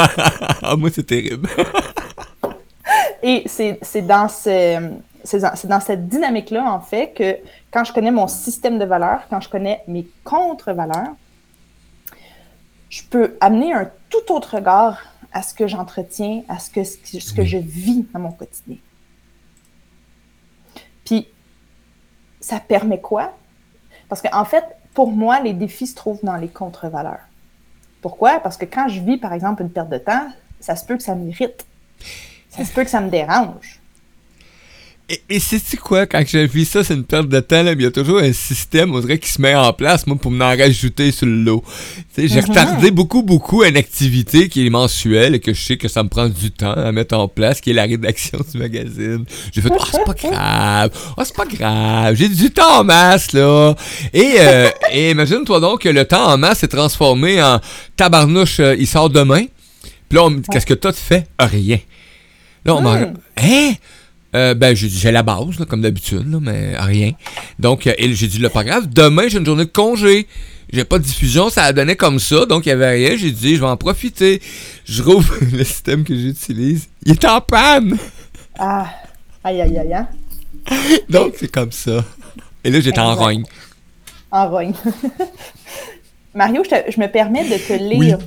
ah, 0.62 0.76
moi, 0.76 0.90
c'est 0.92 1.04
terrible. 1.04 1.48
Et 3.22 3.44
c'est 3.46 4.02
dans, 4.02 4.28
ce, 4.28 5.66
dans, 5.66 5.80
cette 5.80 6.08
dynamique-là, 6.08 6.70
en 6.70 6.80
fait, 6.80 7.14
que 7.14 7.38
quand 7.70 7.84
je 7.84 7.92
connais 7.92 8.10
mon 8.10 8.28
système 8.28 8.78
de 8.78 8.84
valeurs, 8.84 9.22
quand 9.30 9.40
je 9.40 9.48
connais 9.48 9.82
mes 9.88 10.06
contre-valeurs, 10.24 11.14
je 12.90 13.02
peux 13.08 13.36
amener 13.40 13.72
un 13.72 13.90
tout 14.10 14.30
autre 14.30 14.56
regard 14.56 15.02
à 15.32 15.42
ce 15.42 15.54
que 15.54 15.66
j'entretiens, 15.66 16.42
à 16.48 16.58
ce 16.58 16.70
que, 16.70 16.84
ce 16.84 17.32
que- 17.32 17.44
je 17.44 17.58
vis 17.58 18.06
dans 18.12 18.20
mon 18.20 18.32
quotidien. 18.32 18.76
Puis, 21.04 21.26
ça 22.40 22.60
permet 22.60 23.00
quoi? 23.00 23.36
Parce 24.08 24.20
qu'en 24.20 24.44
fait, 24.44 24.64
pour 24.92 25.10
moi, 25.10 25.40
les 25.40 25.54
défis 25.54 25.86
se 25.86 25.94
trouvent 25.94 26.22
dans 26.22 26.36
les 26.36 26.48
contre-valeurs. 26.48 27.26
Pourquoi? 28.04 28.38
Parce 28.38 28.58
que 28.58 28.66
quand 28.66 28.86
je 28.86 29.00
vis, 29.00 29.16
par 29.16 29.32
exemple, 29.32 29.62
une 29.62 29.70
perte 29.70 29.88
de 29.88 29.96
temps, 29.96 30.28
ça 30.60 30.76
se 30.76 30.84
peut 30.84 30.98
que 30.98 31.02
ça 31.02 31.14
m'irrite. 31.14 31.64
Ça 32.50 32.62
se 32.62 32.70
peut 32.70 32.84
que 32.84 32.90
ça 32.90 33.00
me 33.00 33.08
dérange. 33.08 33.80
Et, 35.10 35.20
et 35.28 35.38
sais-tu 35.38 35.76
quoi, 35.76 36.06
quand 36.06 36.22
je 36.26 36.38
vis 36.38 36.64
ça, 36.64 36.82
c'est 36.82 36.94
une 36.94 37.04
perte 37.04 37.28
de 37.28 37.38
temps, 37.40 37.62
là, 37.62 37.74
mais 37.74 37.82
il 37.82 37.84
y 37.84 37.86
a 37.86 37.90
toujours 37.90 38.20
un 38.20 38.32
système, 38.32 38.94
on 38.94 39.00
dirait, 39.00 39.18
qui 39.18 39.28
se 39.28 39.38
met 39.38 39.54
en 39.54 39.70
place, 39.74 40.06
moi, 40.06 40.16
pour 40.16 40.30
m'en 40.30 40.46
rajouter 40.48 41.12
sur 41.12 41.26
le 41.26 41.42
lot. 41.42 41.62
Tu 42.14 42.22
sais, 42.22 42.28
j'ai 42.28 42.40
Mhm. 42.40 42.48
retardé 42.48 42.90
beaucoup, 42.90 43.22
beaucoup 43.22 43.62
une 43.64 43.76
activité 43.76 44.48
qui 44.48 44.66
est 44.66 44.70
mensuelle 44.70 45.34
et 45.34 45.40
que 45.40 45.52
je 45.52 45.60
sais 45.62 45.76
que 45.76 45.88
ça 45.88 46.02
me 46.02 46.08
prend 46.08 46.26
du 46.30 46.50
temps 46.50 46.72
à 46.72 46.90
mettre 46.90 47.14
en 47.18 47.28
place, 47.28 47.60
qui 47.60 47.68
est 47.68 47.74
la 47.74 47.82
rédaction 47.82 48.38
du 48.50 48.56
magazine. 48.58 49.26
J'ai 49.52 49.60
fait, 49.60 49.68
oh, 49.70 49.84
c'est 49.92 50.04
pas 50.06 50.14
grave, 50.14 50.90
oh, 51.18 51.22
c'est 51.22 51.36
pas 51.36 51.44
grave, 51.46 52.14
j'ai 52.14 52.30
du 52.30 52.50
temps 52.50 52.80
en 52.80 52.84
masse, 52.84 53.32
là. 53.32 53.74
Et, 54.14 54.36
euh, 54.38 54.70
et 54.90 55.10
imagine-toi 55.10 55.60
donc 55.60 55.82
que 55.82 55.90
le 55.90 56.06
temps 56.06 56.28
en 56.32 56.38
masse 56.38 56.62
est 56.62 56.68
transformé 56.68 57.42
en 57.42 57.60
tabarnouche, 57.94 58.58
euh, 58.60 58.74
il 58.78 58.86
sort 58.86 59.10
demain. 59.10 59.44
Puis 60.08 60.16
là, 60.16 60.24
on 60.24 60.30
me 60.30 60.36
dit, 60.38 60.48
qu'est-ce 60.50 60.64
que 60.66 60.72
t'as 60.72 60.94
fait? 60.94 61.26
Rien. 61.38 61.78
Là, 62.64 62.76
on 62.76 62.80
m'en... 62.80 62.94
Hmm. 62.94 63.12
Hein? 63.36 63.72
Euh, 64.34 64.54
ben, 64.54 64.74
j'ai 64.74 64.88
j'ai 64.88 65.12
la 65.12 65.22
base, 65.22 65.58
là, 65.58 65.64
comme 65.66 65.80
d'habitude, 65.82 66.30
là, 66.30 66.38
mais 66.40 66.76
rien. 66.78 67.12
Donc, 67.58 67.86
euh, 67.86 67.92
j'ai 67.98 68.26
dit, 68.26 68.38
là, 68.38 68.50
pas 68.50 68.64
grave, 68.64 68.88
demain, 68.88 69.28
j'ai 69.28 69.38
une 69.38 69.46
journée 69.46 69.64
de 69.64 69.70
congé. 69.70 70.26
J'ai 70.72 70.84
pas 70.84 70.98
de 70.98 71.04
diffusion, 71.04 71.50
ça 71.50 71.62
a 71.64 71.72
donné 71.72 71.94
comme 71.94 72.18
ça, 72.18 72.46
donc 72.46 72.66
il 72.66 72.70
y 72.70 72.72
avait 72.72 72.90
rien. 72.90 73.16
J'ai 73.16 73.30
dit, 73.30 73.54
je 73.54 73.60
vais 73.60 73.66
en 73.66 73.76
profiter. 73.76 74.42
Je 74.84 75.02
rouvre 75.02 75.34
le 75.52 75.62
système 75.62 76.02
que 76.02 76.16
j'utilise. 76.16 76.88
Il 77.04 77.12
est 77.12 77.24
en 77.26 77.40
panne! 77.40 77.96
Ah, 78.58 78.86
aïe, 79.44 79.60
aïe, 79.60 79.78
aïe, 79.78 79.94
hein? 79.94 80.08
Donc, 81.08 81.34
c'est 81.38 81.50
comme 81.50 81.70
ça. 81.70 82.04
Et 82.64 82.70
là, 82.70 82.80
j'étais 82.80 82.98
en 82.98 83.14
rogne. 83.14 83.44
En 84.32 84.48
rogne. 84.50 84.72
Mario, 86.34 86.64
je, 86.64 86.70
te- 86.70 86.90
je 86.90 86.98
me 87.00 87.06
permets 87.06 87.44
de 87.48 87.56
te 87.56 87.72
lire 87.74 88.18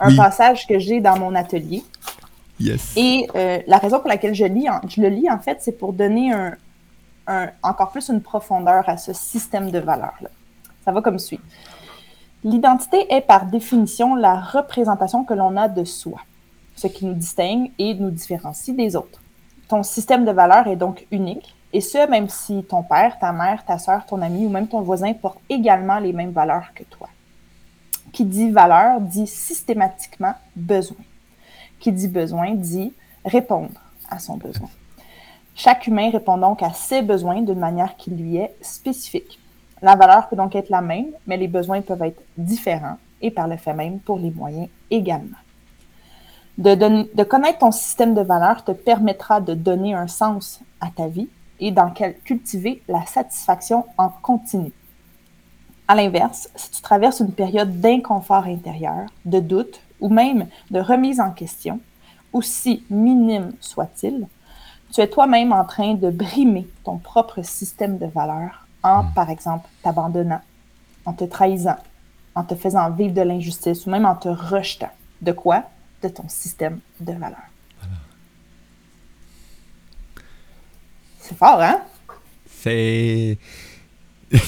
un 0.00 0.10
Oui. 0.10 0.16
passage 0.16 0.66
que 0.68 0.78
j'ai 0.78 1.00
dans 1.00 1.18
mon 1.18 1.34
atelier. 1.34 1.82
Et 2.96 3.26
euh, 3.34 3.58
la 3.66 3.78
raison 3.78 3.98
pour 3.98 4.08
laquelle 4.08 4.34
je, 4.34 4.44
lis, 4.44 4.66
je 4.88 5.00
le 5.00 5.08
lis, 5.08 5.30
en 5.30 5.38
fait, 5.38 5.58
c'est 5.60 5.72
pour 5.78 5.92
donner 5.92 6.32
encore 7.62 7.90
plus 7.90 8.08
une 8.08 8.20
profondeur 8.20 8.88
à 8.88 8.96
ce 8.96 9.12
système 9.12 9.70
de 9.70 9.78
valeurs-là. 9.78 10.28
Ça 10.84 10.92
va 10.92 11.00
comme 11.00 11.18
suit. 11.18 11.40
L'identité 12.44 13.06
est 13.12 13.22
par 13.22 13.46
définition 13.46 14.14
la 14.14 14.38
représentation 14.38 15.24
que 15.24 15.32
l'on 15.32 15.56
a 15.56 15.66
de 15.66 15.84
soi, 15.84 16.20
ce 16.76 16.86
qui 16.86 17.06
nous 17.06 17.14
distingue 17.14 17.70
et 17.78 17.94
nous 17.94 18.10
différencie 18.10 18.76
des 18.76 18.94
autres. 18.94 19.20
Ton 19.66 19.82
système 19.82 20.26
de 20.26 20.30
valeurs 20.30 20.68
est 20.68 20.76
donc 20.76 21.06
unique, 21.10 21.56
et 21.72 21.80
ce, 21.80 22.06
même 22.08 22.28
si 22.28 22.62
ton 22.64 22.82
père, 22.82 23.18
ta 23.18 23.32
mère, 23.32 23.64
ta 23.64 23.78
soeur, 23.78 24.04
ton 24.04 24.20
ami 24.20 24.44
ou 24.44 24.50
même 24.50 24.68
ton 24.68 24.82
voisin 24.82 25.12
portent 25.14 25.40
également 25.48 25.98
les 25.98 26.12
mêmes 26.12 26.32
valeurs 26.32 26.72
que 26.74 26.84
toi. 26.84 27.08
Qui 28.12 28.26
dit 28.26 28.50
valeur 28.50 29.00
dit 29.00 29.26
systématiquement 29.26 30.34
besoin. 30.54 30.98
Qui 31.84 31.92
dit 31.92 32.08
besoin 32.08 32.54
dit 32.54 32.94
répondre 33.26 33.78
à 34.08 34.18
son 34.18 34.38
besoin. 34.38 34.70
Chaque 35.54 35.86
humain 35.86 36.08
répond 36.10 36.38
donc 36.38 36.62
à 36.62 36.72
ses 36.72 37.02
besoins 37.02 37.42
d'une 37.42 37.58
manière 37.58 37.94
qui 37.98 38.10
lui 38.10 38.38
est 38.38 38.56
spécifique. 38.62 39.38
La 39.82 39.94
valeur 39.94 40.30
peut 40.30 40.36
donc 40.36 40.56
être 40.56 40.70
la 40.70 40.80
même, 40.80 41.08
mais 41.26 41.36
les 41.36 41.46
besoins 41.46 41.82
peuvent 41.82 42.00
être 42.04 42.22
différents 42.38 42.96
et 43.20 43.30
par 43.30 43.48
le 43.48 43.58
fait 43.58 43.74
même 43.74 43.98
pour 43.98 44.18
les 44.18 44.30
moyens 44.30 44.68
également. 44.90 45.36
De, 46.56 47.22
connaître 47.24 47.58
ton 47.58 47.70
système 47.70 48.14
de 48.14 48.22
valeurs 48.22 48.64
te 48.64 48.72
permettra 48.72 49.42
de 49.42 49.52
donner 49.52 49.92
un 49.92 50.06
sens 50.06 50.62
à 50.80 50.86
ta 50.88 51.06
vie 51.06 51.28
et 51.60 51.70
d'en 51.70 51.90
quel- 51.90 52.18
cultiver 52.20 52.82
la 52.88 53.04
satisfaction 53.04 53.84
en 53.98 54.08
continu. 54.08 54.72
À 55.86 55.94
l'inverse, 55.94 56.48
si 56.56 56.70
tu 56.70 56.80
traverses 56.80 57.20
une 57.20 57.32
période 57.32 57.78
d'inconfort 57.78 58.46
intérieur, 58.46 59.04
de 59.26 59.38
doute 59.38 59.82
ou 60.00 60.08
même 60.08 60.48
de 60.70 60.80
remise 60.80 61.20
en 61.20 61.30
question, 61.30 61.80
aussi 62.32 62.84
minime 62.90 63.52
soit-il, 63.60 64.26
tu 64.92 65.00
es 65.00 65.08
toi-même 65.08 65.52
en 65.52 65.64
train 65.64 65.94
de 65.94 66.10
brimer 66.10 66.68
ton 66.84 66.98
propre 66.98 67.42
système 67.42 67.98
de 67.98 68.06
valeurs 68.06 68.66
en, 68.82 69.04
par 69.04 69.30
exemple, 69.30 69.68
t'abandonnant, 69.82 70.42
en 71.04 71.12
te 71.14 71.24
trahissant, 71.24 71.78
en 72.34 72.44
te 72.44 72.54
faisant 72.54 72.90
vivre 72.90 73.14
de 73.14 73.22
l'injustice 73.22 73.86
ou 73.86 73.90
même 73.90 74.04
en 74.04 74.14
te 74.14 74.28
rejetant. 74.28 74.92
De 75.22 75.32
quoi? 75.32 75.64
De 76.02 76.08
ton 76.08 76.28
système 76.28 76.80
de 77.00 77.12
valeurs. 77.12 77.38
C'est 81.18 81.36
fort, 81.38 81.62
hein? 81.62 81.80
C'est. 82.46 83.38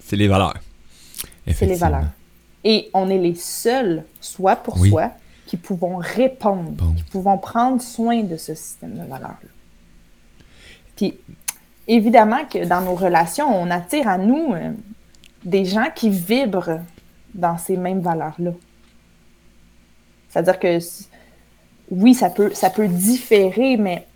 c'est 0.00 0.16
les 0.16 0.26
valeurs. 0.26 0.58
C'est 1.46 1.66
les 1.66 1.76
valeurs. 1.76 2.08
Et 2.64 2.90
on 2.94 3.08
est 3.08 3.18
les 3.18 3.34
seuls, 3.34 4.04
soit 4.20 4.56
pour 4.56 4.78
Oui. 4.80 4.90
soi, 4.90 5.12
qui 5.46 5.56
pouvons 5.56 5.96
répondre, 5.96 6.70
Bon. 6.72 6.92
qui 6.92 7.04
pouvons 7.04 7.38
prendre 7.38 7.80
soin 7.80 8.22
de 8.22 8.36
ce 8.36 8.54
système 8.54 8.92
de 8.94 9.04
valeurs-là. 9.04 9.48
Puis, 10.96 11.18
évidemment 11.86 12.44
que 12.50 12.66
dans 12.66 12.80
nos 12.82 12.94
relations, 12.94 13.46
on 13.48 13.70
attire 13.70 14.08
à 14.08 14.18
nous 14.18 14.52
euh, 14.54 14.72
des 15.44 15.64
gens 15.64 15.86
qui 15.94 16.10
vibrent 16.10 16.80
dans 17.34 17.56
ces 17.56 17.76
mêmes 17.76 18.00
valeurs-là. 18.00 18.50
C'est-à-dire 20.28 20.58
que, 20.58 20.78
oui, 21.90 22.14
ça 22.14 22.28
peut, 22.30 22.52
ça 22.52 22.68
peut 22.68 22.88
différer, 22.88 23.76
mais 23.76 24.06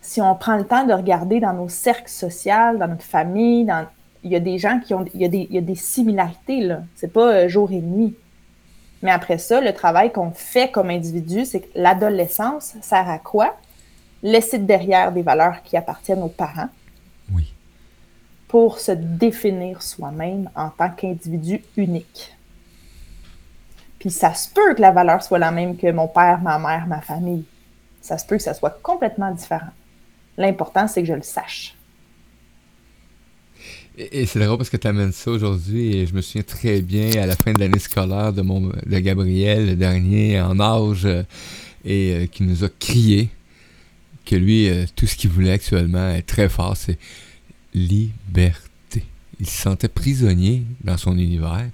si 0.00 0.20
on 0.20 0.34
prend 0.36 0.56
le 0.56 0.64
temps 0.66 0.86
de 0.86 0.92
regarder 0.92 1.40
dans 1.40 1.52
nos 1.54 1.68
cercles 1.68 2.10
sociaux, 2.10 2.76
dans 2.78 2.88
notre 2.88 3.02
famille, 3.02 3.64
dans, 3.64 3.86
il 4.24 4.30
y 4.30 4.36
a 4.36 4.40
des 4.40 4.58
gens 4.58 4.80
qui 4.80 4.94
ont, 4.94 5.04
il 5.14 5.20
y 5.20 5.24
a 5.24 5.28
des, 5.28 5.46
il 5.50 5.54
y 5.54 5.58
a 5.58 5.62
des 5.62 5.74
similarités, 5.74 6.60
là. 6.60 6.82
C'est 6.94 7.12
pas 7.12 7.32
euh, 7.32 7.48
jour 7.48 7.70
et 7.72 7.80
nuit. 7.80 8.14
Mais 9.02 9.10
après 9.10 9.38
ça, 9.38 9.60
le 9.60 9.72
travail 9.72 10.12
qu'on 10.12 10.30
fait 10.30 10.70
comme 10.70 10.90
individu, 10.90 11.44
c'est 11.44 11.60
que 11.60 11.68
l'adolescence 11.74 12.74
sert 12.80 13.08
à 13.08 13.18
quoi? 13.18 13.56
Laisser 14.22 14.58
derrière 14.58 15.10
des 15.10 15.22
valeurs 15.22 15.62
qui 15.64 15.76
appartiennent 15.76 16.22
aux 16.22 16.28
parents 16.28 16.68
Oui. 17.34 17.52
pour 18.46 18.78
se 18.78 18.92
définir 18.92 19.82
soi-même 19.82 20.48
en 20.54 20.70
tant 20.70 20.90
qu'individu 20.90 21.64
unique. 21.76 22.36
Puis 23.98 24.10
ça 24.10 24.34
se 24.34 24.48
peut 24.48 24.74
que 24.74 24.80
la 24.80 24.92
valeur 24.92 25.22
soit 25.22 25.40
la 25.40 25.50
même 25.50 25.76
que 25.76 25.90
mon 25.90 26.06
père, 26.06 26.40
ma 26.40 26.58
mère, 26.60 26.86
ma 26.86 27.00
famille. 27.00 27.44
Ça 28.00 28.18
se 28.18 28.26
peut 28.26 28.36
que 28.36 28.42
ça 28.42 28.54
soit 28.54 28.82
complètement 28.82 29.32
différent. 29.32 29.70
L'important, 30.36 30.86
c'est 30.86 31.02
que 31.02 31.08
je 31.08 31.14
le 31.14 31.22
sache. 31.22 31.76
Et, 33.98 34.24
c'est 34.26 34.38
drôle 34.38 34.56
parce 34.56 34.70
que 34.70 34.76
tu 34.76 34.86
amènes 34.86 35.12
ça 35.12 35.30
aujourd'hui 35.30 35.96
et 35.96 36.06
je 36.06 36.14
me 36.14 36.22
souviens 36.22 36.42
très 36.42 36.80
bien 36.80 37.10
à 37.22 37.26
la 37.26 37.36
fin 37.36 37.52
de 37.52 37.60
l'année 37.60 37.78
scolaire 37.78 38.32
de, 38.32 38.40
mon, 38.40 38.60
de 38.60 38.98
Gabriel, 38.98 39.66
le 39.66 39.76
dernier 39.76 40.40
en 40.40 40.58
âge, 40.60 41.04
euh, 41.04 41.22
et 41.84 42.12
euh, 42.12 42.26
qui 42.26 42.42
nous 42.42 42.64
a 42.64 42.68
crié 42.68 43.28
que 44.24 44.36
lui, 44.36 44.68
euh, 44.68 44.86
tout 44.96 45.06
ce 45.06 45.16
qu'il 45.16 45.30
voulait 45.30 45.52
actuellement 45.52 46.08
est 46.10 46.22
très 46.22 46.48
fort, 46.48 46.76
c'est 46.76 46.98
liberté. 47.74 49.04
Il 49.40 49.46
se 49.46 49.60
sentait 49.62 49.88
prisonnier 49.88 50.62
dans 50.82 50.96
son 50.96 51.18
univers 51.18 51.68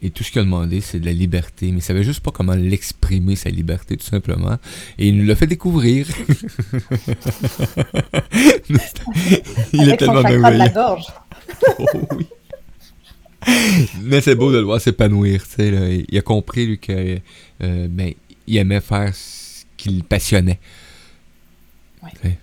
et 0.00 0.10
tout 0.10 0.22
ce 0.22 0.30
qu'il 0.30 0.40
a 0.40 0.44
demandé, 0.44 0.80
c'est 0.80 1.00
de 1.00 1.06
la 1.06 1.12
liberté. 1.12 1.72
Mais 1.72 1.78
il 1.78 1.82
savait 1.82 2.04
juste 2.04 2.20
pas 2.20 2.30
comment 2.30 2.54
l'exprimer, 2.54 3.34
sa 3.36 3.50
liberté, 3.50 3.96
tout 3.96 4.06
simplement. 4.06 4.58
Et 4.98 5.08
il 5.08 5.16
nous 5.16 5.26
l'a 5.26 5.34
fait 5.34 5.46
découvrir. 5.46 6.06
il 8.68 9.80
Avec 9.80 10.00
son 10.00 10.22
chakra 10.22 10.52
de 10.52 10.58
la 10.58 10.68
gorge. 10.68 11.06
Oh 11.78 11.84
oui. 12.16 12.26
Mais 14.02 14.20
c'est 14.20 14.34
beau 14.34 14.52
de 14.52 14.58
le 14.58 14.64
voir 14.64 14.80
s'épanouir, 14.80 15.42
tu 15.48 15.54
sais. 15.54 16.04
Il 16.08 16.18
a 16.18 16.20
compris, 16.20 16.66
lui, 16.66 16.78
que 16.78 17.18
euh, 17.62 17.88
ben, 17.88 18.12
il 18.46 18.56
aimait 18.58 18.80
faire 18.80 19.14
ce 19.14 19.64
qui 19.76 19.90
le 19.90 20.02
passionnait. 20.02 20.60
Ouais. 22.02 22.10
Tu 22.20 22.28
sais. 22.28 22.38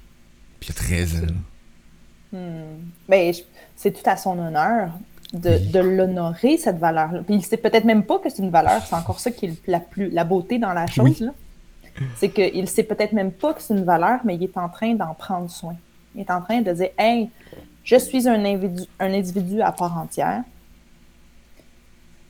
Puis 0.60 0.70
il 0.70 0.72
a 0.72 0.74
13 0.74 1.16
ans. 1.16 1.28
Hmm. 2.34 2.90
Ben, 3.08 3.34
c'est 3.76 3.92
tout 3.92 4.10
à 4.10 4.18
son 4.18 4.40
honneur 4.40 4.92
de, 5.36 5.72
de 5.72 5.80
l'honorer, 5.80 6.58
cette 6.58 6.78
valeur-là. 6.78 7.22
Puis 7.24 7.36
il 7.36 7.46
sait 7.46 7.58
peut-être 7.58 7.86
même 7.86 8.04
pas 8.04 8.20
que 8.20 8.30
c'est 8.30 8.42
une 8.42 8.50
valeur, 8.50 8.82
c'est 8.86 8.96
encore 8.96 9.20
ça 9.20 9.32
qui 9.32 9.48
est 9.48 9.68
la, 9.68 9.80
plus, 9.80 10.10
la 10.10 10.24
beauté 10.24 10.58
dans 10.60 10.74
la 10.74 10.88
chose. 10.88 11.20
là. 11.20 11.32
C'est 12.18 12.30
qu'il 12.30 12.68
sait 12.68 12.84
peut-être 12.84 13.14
même 13.14 13.32
pas 13.32 13.54
que 13.54 13.62
c'est 13.62 13.74
une 13.74 13.86
valeur, 13.86 14.20
mais 14.26 14.36
il 14.36 14.44
est 14.44 14.58
en 14.58 14.68
train 14.70 14.94
d'en 14.96 15.14
prendre 15.14 15.50
soin. 15.50 15.76
Il 16.14 16.22
est 16.22 16.32
en 16.32 16.42
train 16.42 16.62
de 16.62 16.72
dire 16.72 16.90
Hey, 16.98 17.30
je 17.84 17.96
suis 17.96 18.28
un 18.28 18.44
individu, 18.44 18.84
un 19.00 19.14
individu 19.14 19.62
à 19.62 19.72
part 19.72 19.98
entière. 19.98 20.44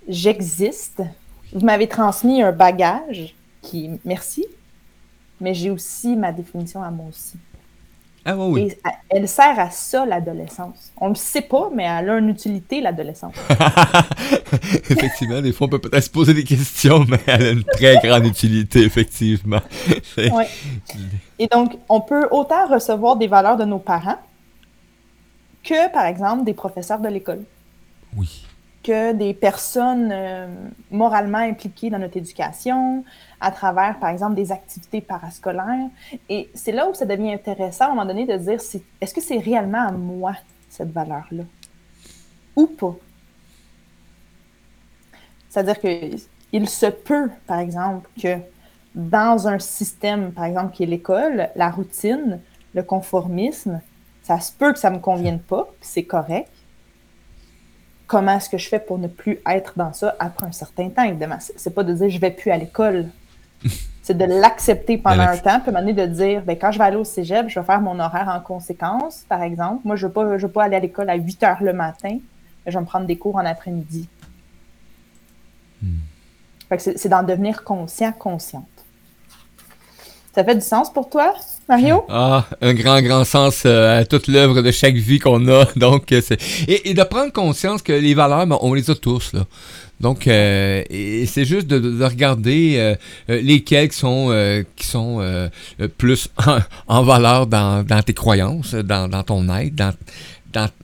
J'existe. 0.08 1.02
Vous 1.54 1.66
m'avez 1.66 1.88
transmis 1.88 2.42
un 2.42 2.52
bagage 2.52 3.36
qui, 3.62 3.90
merci, 4.04 4.46
mais 5.40 5.54
j'ai 5.54 5.72
aussi 5.72 6.16
ma 6.16 6.32
définition 6.32 6.84
à 6.84 6.92
moi 6.92 7.08
aussi. 7.10 7.38
Ah 8.28 8.36
oui. 8.36 8.70
Et 8.70 8.78
elle 9.10 9.28
sert 9.28 9.60
à 9.60 9.70
ça, 9.70 10.04
l'adolescence. 10.04 10.92
On 11.00 11.10
le 11.10 11.16
sait 11.16 11.42
pas, 11.42 11.70
mais 11.72 11.84
elle 11.84 12.10
a 12.10 12.18
une 12.18 12.30
utilité, 12.30 12.82
l'adolescence. 12.82 13.36
effectivement, 14.90 15.42
des 15.42 15.54
fois, 15.54 15.68
on 15.68 15.70
peut 15.70 15.80
peut-être 15.80 16.04
se 16.04 16.10
poser 16.10 16.34
des 16.34 16.44
questions, 16.44 17.06
mais 17.08 17.20
elle 17.28 17.44
a 17.44 17.52
une 17.52 17.64
très 17.64 17.98
grande 17.98 18.26
utilité, 18.26 18.80
effectivement. 18.80 19.62
Ouais. 20.18 20.48
Et 21.38 21.46
donc, 21.48 21.78
on 21.88 22.02
peut 22.02 22.28
autant 22.32 22.68
recevoir 22.68 23.16
des 23.16 23.28
valeurs 23.28 23.58
de 23.58 23.66
nos 23.66 23.80
parents 23.80 24.18
que, 25.64 25.92
par 25.94 26.06
exemple, 26.06 26.44
des 26.46 26.54
professeurs 26.54 27.00
de 27.00 27.10
l'école, 27.10 27.44
Oui. 28.18 28.46
Que 28.86 29.14
des 29.14 29.34
personnes 29.34 30.12
euh, 30.12 30.48
moralement 30.92 31.40
impliquées 31.40 31.90
dans 31.90 31.98
notre 31.98 32.18
éducation, 32.18 33.04
à 33.42 33.50
travers, 33.50 33.98
par 34.00 34.10
exemple, 34.10 34.36
des 34.36 34.52
activités 34.52 35.02
parascolaires. 35.02 35.90
Et 36.30 36.50
c'est 36.54 36.72
là 36.72 36.88
où 36.88 36.94
ça 36.94 37.06
devient 37.06 37.34
intéressant, 37.34 37.86
à 37.86 37.88
un 37.88 37.90
moment 37.96 38.06
donné, 38.06 38.28
de 38.28 38.38
dire, 38.38 38.60
est-ce 39.02 39.14
que 39.14 39.22
c'est 39.22 39.40
réellement 39.40 39.88
à 39.88 39.92
moi, 39.92 40.36
cette 40.70 40.92
valeur-là? 40.92 41.44
Ou 42.56 42.68
pas? 42.68 42.96
C'est-à-dire 45.50 45.80
que 45.80 46.16
il 46.52 46.70
se 46.70 46.86
peut, 46.86 47.30
par 47.48 47.60
exemple, 47.60 48.08
que 48.22 48.38
dans 48.94 49.48
un 49.48 49.58
système, 49.58 50.32
par 50.32 50.46
exemple, 50.46 50.74
qui 50.74 50.84
est 50.84 50.88
l'école, 50.88 51.50
la 51.56 51.72
routine, 51.72 52.40
le 52.76 52.84
conformisme, 52.84 53.82
ça 54.22 54.40
se 54.40 54.52
peut 54.54 54.74
que 54.74 54.80
ça 54.80 54.92
me 54.92 55.00
convienne 55.00 55.40
pas, 55.40 55.68
c'est 55.82 56.04
correct. 56.04 56.50
Comment 58.08 58.38
est-ce 58.38 58.50
que 58.50 58.58
je 58.58 58.68
fais 58.70 58.80
pour 58.80 58.98
ne 59.00 59.08
plus 59.08 59.40
être 59.48 59.74
dans 59.76 59.92
ça 59.94 60.16
après 60.20 60.46
un 60.46 60.52
certain 60.52 60.90
temps, 60.90 61.04
évidemment? 61.04 61.38
C'est- 61.40 61.70
pas 61.72 61.84
de 61.84 61.94
dire 61.94 62.10
je 62.10 62.20
vais 62.20 62.32
plus 62.32 62.52
à 62.52 62.58
l'école. 62.58 63.08
C'est 64.04 64.16
de 64.16 64.26
l'accepter 64.26 65.00
pendant 65.00 65.24
un 65.24 65.38
temps, 65.38 65.60
puis 65.60 65.70
à 65.70 65.70
un 65.70 65.82
moment 65.82 65.88
donné 65.88 65.94
de 65.94 66.06
dire, 66.06 66.44
ben, 66.44 66.56
quand 66.56 66.72
je 66.72 66.78
vais 66.78 66.84
aller 66.84 66.96
au 66.98 67.04
cégep, 67.04 67.50
je 67.50 67.60
vais 67.60 67.66
faire 67.66 67.82
mon 67.82 68.00
horaire 68.00 68.28
en 68.30 68.40
conséquence, 68.40 69.26
par 69.28 69.42
exemple. 69.42 69.82
Moi, 69.84 69.96
je 69.96 70.06
ne 70.06 70.10
veux, 70.10 70.14
pas- 70.14 70.38
je 70.38 70.46
veux 70.46 70.52
pas 70.52 70.66
aller 70.66 70.76
à 70.76 70.80
l'école 70.80 71.10
à 71.10 71.16
8 71.16 71.42
heures 71.44 71.64
le 71.64 71.74
matin, 71.74 72.20
mais 72.64 72.72
je 72.72 72.78
vais 72.78 72.82
me 72.82 72.86
prendre 72.86 73.08
des 73.08 73.18
cours 73.18 73.38
en 73.38 73.46
après-midi. 73.46 74.08
C'est 76.78 76.98
c'est 76.98 77.10
d'en 77.10 77.24
devenir 77.24 77.64
conscient, 77.64 78.12
consciente. 78.12 78.66
Ça 80.34 80.44
fait 80.44 80.56
du 80.56 80.62
sens 80.62 80.92
pour 80.92 81.10
toi, 81.10 81.34
Mario? 81.68 82.06
Ah, 82.10 82.46
un 82.62 82.74
grand, 82.76 83.02
grand 83.02 83.24
sens 83.24 83.64
euh, 83.66 84.02
à 84.02 84.06
toute 84.06 84.28
l'œuvre 84.28 84.62
de 84.62 84.70
chaque 84.70 84.96
vie 84.96 85.18
qu'on 85.18 85.48
a. 85.48 85.66
Donc, 85.76 86.12
euh, 86.12 86.22
c'est... 86.24 86.40
Et, 86.68 86.94
de 86.94 87.04
prendre 87.04 87.34
conscience 87.34 87.82
que 87.82 87.92
les 87.92 88.14
valeurs, 88.14 88.46
ben, 88.46 88.58
on 88.62 88.74
les 88.76 88.92
a 88.92 88.96
tous, 88.96 89.34
là. 89.34 89.46
Donc, 90.02 90.28
euh, 90.28 90.84
et 90.90 91.26
c'est 91.26 91.46
juste 91.46 91.68
de, 91.68 91.80
de 91.80 92.04
regarder 92.04 92.76
euh, 92.78 93.42
lesquelles 93.42 93.88
qui 93.88 93.98
sont, 93.98 94.64
qui 94.76 94.86
sont 94.86 95.50
plus 95.98 96.28
en, 96.46 96.60
en 96.88 97.04
valeur 97.04 97.48
dans, 97.48 97.82
dans 97.84 98.02
tes 98.04 98.14
croyances, 98.14 98.76
dans, 98.76 99.08
dans 99.08 99.24
ton 99.24 99.48
être, 99.58 99.74
dans, 99.74 99.94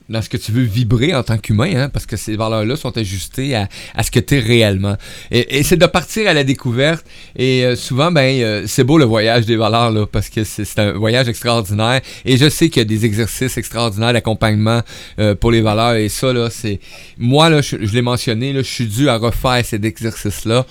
dans, 0.10 0.22
ce 0.22 0.30
que 0.30 0.38
tu 0.38 0.52
veux 0.52 0.64
vibrer 0.64 1.16
en 1.16 1.24
tant 1.24 1.38
qu'humain, 1.38 1.72
hein, 1.76 1.90
parce 1.90 2.06
que 2.06 2.18
ces 2.18 2.36
valeurs-là 2.36 2.76
sont 2.76 2.98
ajustées 2.98 3.56
à, 3.56 3.68
à 3.96 4.04
ce 4.04 4.12
que 4.12 4.20
tu 4.20 4.36
es 4.36 4.40
réellement. 4.40 4.96
Et, 5.32 5.64
c'est 5.64 5.78
de 5.78 5.86
partir 5.86 6.28
à 6.28 6.34
la 6.34 6.44
découverte. 6.44 7.06
Et 7.36 7.66
euh, 7.66 7.76
souvent, 7.76 8.12
ben, 8.12 8.42
euh, 8.42 8.64
c'est 8.68 8.84
beau 8.84 8.98
le 8.98 9.06
voyage 9.06 9.46
des 9.46 9.56
valeurs, 9.56 9.92
là, 9.92 10.06
parce 10.06 10.30
que 10.30 10.44
c'est 10.44 10.80
un 10.80 10.94
voyage 10.94 11.30
extraordinaire. 11.30 12.02
Et 12.26 12.38
je 12.38 12.50
sais 12.50 12.70
qu'il 12.70 12.82
y 12.82 12.86
a 12.86 12.86
des 12.86 13.06
exercices 13.06 13.58
extraordinaires 13.58 14.14
d'accompagnement 14.14 14.82
euh, 15.20 15.36
pour 15.36 15.52
les 15.52 15.62
valeurs. 15.62 15.96
Et 15.96 16.10
ça, 16.10 16.34
là, 16.34 16.50
c'est. 16.50 16.80
Moi, 17.18 17.50
là, 17.50 17.62
je, 17.62 17.78
l'ai 17.78 18.02
mentionné, 18.02 18.54
là, 18.54 18.62
je 18.62 18.70
suis 18.70 18.88
dû 18.88 19.10
à 19.10 19.18
refaire 19.18 19.64
cet 19.64 19.86
exercice-là, 19.86 20.66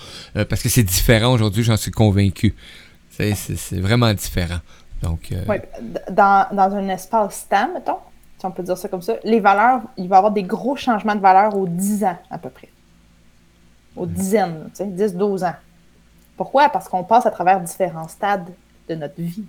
parce 0.49 0.61
que 0.61 0.69
c'est 0.69 0.83
différent 0.83 1.33
aujourd'hui, 1.33 1.63
j'en 1.63 1.77
suis 1.77 1.91
convaincu. 1.91 2.53
C'est- 3.09 3.79
vraiment 3.79 4.13
différent. 4.13 4.59
Donc, 5.03 5.31
dans, 6.09 6.47
dans 6.51 6.75
un 6.75 6.89
espace 6.89 7.47
temps, 7.49 7.69
mettons, 7.73 7.97
si 8.41 8.45
on 8.47 8.51
peut 8.51 8.63
dire 8.63 8.75
ça 8.75 8.89
comme 8.89 9.03
ça, 9.03 9.17
les 9.23 9.39
valeurs, 9.39 9.81
il 9.97 10.07
va 10.07 10.15
y 10.15 10.17
avoir 10.17 10.31
des 10.33 10.41
gros 10.41 10.75
changements 10.75 11.13
de 11.13 11.19
valeurs 11.21 11.55
aux 11.55 11.67
10 11.67 12.03
ans 12.05 12.17
à 12.31 12.39
peu 12.39 12.49
près. 12.49 12.69
Aux 13.95 14.07
dizaines, 14.07 14.63
tu 14.71 14.77
sais, 14.77 14.87
10, 14.87 15.13
12 15.15 15.43
ans. 15.43 15.53
Pourquoi? 16.37 16.69
Parce 16.69 16.89
qu'on 16.89 17.03
passe 17.03 17.27
à 17.27 17.29
travers 17.29 17.61
différents 17.61 18.07
stades 18.07 18.49
de 18.89 18.95
notre 18.95 19.21
vie. 19.21 19.43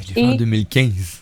je 0.00 0.08
l'ai 0.08 0.14
fait 0.14 0.24
en 0.26 0.30
et- 0.32 0.36
2015. 0.38 1.20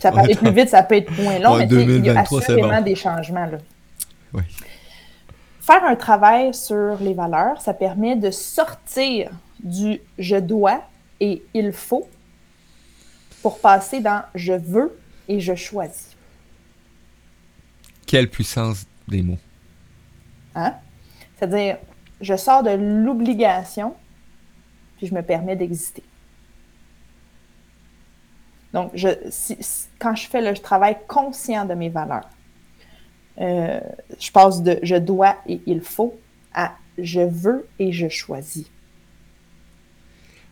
Ça 0.00 0.10
peut 0.10 0.18
aller 0.18 0.34
plus 0.34 0.50
vite, 0.50 0.68
ça 0.70 0.82
peut 0.82 0.96
être 0.96 1.12
moins 1.22 1.38
long, 1.38 1.52
Ouais, 1.54 1.66
mais 1.66 1.66
il 1.66 1.78
y 1.78 1.82
a 1.82 1.86
2023, 1.86 2.40
c'est 2.40 2.52
assurément 2.52 2.78
bon. 2.78 2.82
des 2.84 2.94
changements. 2.96 3.46
Là. 3.46 3.58
Oui. 4.32 4.42
Faire 5.60 5.84
un 5.84 5.94
travail 5.94 6.52
sur 6.54 6.96
les 7.00 7.14
valeurs, 7.14 7.60
ça 7.60 7.72
permet 7.72 8.16
de 8.16 8.32
sortir 8.32 9.30
du 9.62 10.00
je 10.18 10.36
dois 10.36 10.80
et 11.20 11.44
il 11.54 11.70
faut 11.70 12.08
pour 13.46 13.60
passer 13.60 14.00
dans 14.00 14.24
je 14.34 14.54
veux 14.54 14.98
et 15.28 15.38
je 15.38 15.54
choisis. 15.54 16.16
Quelle 18.04 18.28
puissance 18.28 18.84
des 19.06 19.22
mots? 19.22 19.38
Hein? 20.56 20.74
C'est-à-dire, 21.36 21.76
je 22.20 22.34
sors 22.34 22.64
de 22.64 22.70
l'obligation, 22.70 23.94
puis 24.96 25.06
je 25.06 25.14
me 25.14 25.22
permets 25.22 25.54
d'exister. 25.54 26.02
Donc, 28.72 28.90
je, 28.94 29.10
si- 29.30 29.58
si- 29.60 29.86
quand 30.00 30.16
je 30.16 30.26
fais 30.26 30.42
le 30.42 30.58
travail 30.58 30.96
conscient 31.06 31.64
de 31.66 31.74
mes 31.74 31.88
valeurs, 31.88 32.28
euh, 33.38 33.78
je 34.18 34.32
passe 34.32 34.60
de 34.60 34.80
je 34.82 34.96
dois 34.96 35.36
et 35.46 35.60
il 35.66 35.82
faut 35.82 36.18
à 36.52 36.72
je 36.98 37.20
veux 37.20 37.68
et 37.78 37.92
je 37.92 38.08
choisis. 38.08 38.66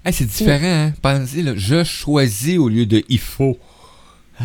Hey, 0.04 0.12
c'est 0.12 0.26
différent, 0.26 0.66
hein? 0.66 0.92
Pensez, 1.00 1.42
là, 1.42 1.52
je 1.56 1.82
choisis 1.82 2.58
au 2.58 2.68
lieu 2.68 2.84
de 2.84 3.02
il 3.08 3.18
faut. 3.18 3.56
Ah. 4.38 4.44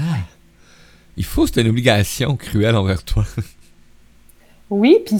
Il 1.17 1.25
faut, 1.25 1.45
c'est 1.47 1.59
une 1.59 1.67
obligation 1.67 2.37
cruelle 2.37 2.75
envers 2.75 3.03
toi. 3.03 3.25
Oui, 4.71 4.99
puis 5.03 5.17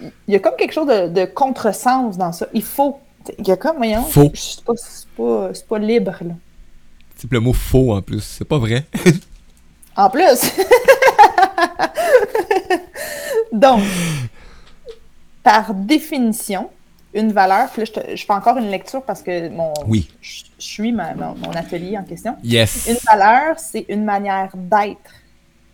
il 0.00 0.34
y 0.34 0.34
a 0.34 0.40
comme 0.40 0.56
quelque 0.58 0.72
chose 0.72 0.88
de, 0.88 1.06
de 1.06 1.24
contresens 1.24 2.18
dans 2.18 2.32
ça. 2.32 2.48
Il 2.52 2.64
faut. 2.64 2.98
Il 3.38 3.46
y 3.46 3.52
a 3.52 3.56
comme, 3.56 3.76
voyons, 3.76 4.02
Faut. 4.02 4.32
c'est 4.34 4.64
pas, 4.64 4.72
pas, 5.16 5.50
c'est 5.54 5.66
pas 5.68 5.78
libre, 5.78 6.16
là. 6.20 6.34
C'est 7.16 7.30
le 7.32 7.38
mot 7.38 7.52
faux 7.52 7.94
en 7.94 8.02
plus, 8.02 8.22
c'est 8.22 8.44
pas 8.44 8.58
vrai. 8.58 8.84
En 9.96 10.10
plus. 10.10 10.40
Donc, 13.52 13.80
par 15.42 15.72
définition, 15.72 16.68
une 17.16 17.32
valeur, 17.32 17.68
puis 17.70 17.80
là, 17.82 17.84
je, 17.86 17.92
te- 17.92 18.16
je 18.16 18.24
fais 18.24 18.32
encore 18.32 18.56
une 18.58 18.70
lecture 18.70 19.02
parce 19.02 19.22
que 19.22 19.48
mon, 19.48 19.72
Oui. 19.86 20.08
je, 20.20 20.44
je 20.58 20.64
suis 20.64 20.92
ma- 20.92 21.14
mon, 21.14 21.34
mon 21.34 21.50
atelier 21.52 21.96
en 21.98 22.04
question. 22.04 22.36
Yes. 22.44 22.86
Une 22.88 22.96
valeur, 23.10 23.58
c'est 23.58 23.86
une 23.88 24.04
manière 24.04 24.50
d'être 24.54 25.10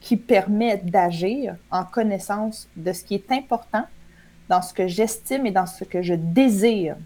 qui 0.00 0.16
permet 0.16 0.78
d'agir 0.78 1.57
en 1.70 1.85
connaissance 1.85 2.68
de 2.76 2.92
ce 2.92 3.05
qui 3.05 3.14
est 3.14 3.31
important 3.33 3.85
dans 4.48 4.62
ce 4.62 4.72
que 4.74 4.87
j'estime 4.88 5.46
et 5.46 5.50
dans 5.52 5.66
ce 5.66 5.85
que 5.85 6.02
je 6.02 6.14
désire 6.14 6.96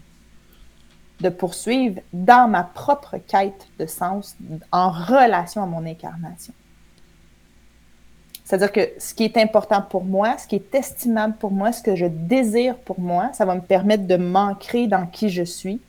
de 1.19 1.29
poursuivre 1.29 1.99
dans 2.13 2.47
ma 2.47 2.63
propre 2.63 3.17
quête 3.17 3.67
de 3.79 3.85
sens 3.85 4.35
en 4.71 4.89
relation 4.91 5.63
à 5.63 5.65
mon 5.65 5.85
incarnation. 5.85 6.53
C'est-à-dire 8.47 8.71
que 8.71 8.93
ce 8.97 9.13
qui 9.13 9.25
est 9.25 9.35
important 9.35 9.81
pour 9.81 10.05
moi, 10.05 10.37
ce 10.37 10.47
qui 10.47 10.55
est 10.55 10.73
estimable 10.73 11.35
pour 11.37 11.51
moi, 11.51 11.73
ce 11.73 11.83
que 11.83 11.97
je 11.97 12.05
désire 12.05 12.77
pour 12.77 12.97
moi, 12.97 13.29
ça 13.33 13.43
va 13.43 13.55
me 13.55 13.61
permettre 13.61 14.07
de 14.07 14.15
m'ancrer 14.15 14.87
dans 14.87 15.05
qui 15.05 15.27
je 15.27 15.43
suis 15.43 15.81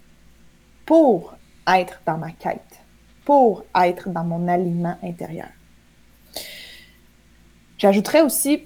pour 0.84 1.36
être 1.68 2.00
dans 2.04 2.18
ma 2.18 2.32
quête, 2.32 2.80
pour 3.24 3.64
être 3.80 4.08
dans 4.08 4.24
mon 4.24 4.48
alignement 4.48 4.96
intérieur. 5.04 5.46
J'ajouterais 7.78 8.22
aussi 8.22 8.64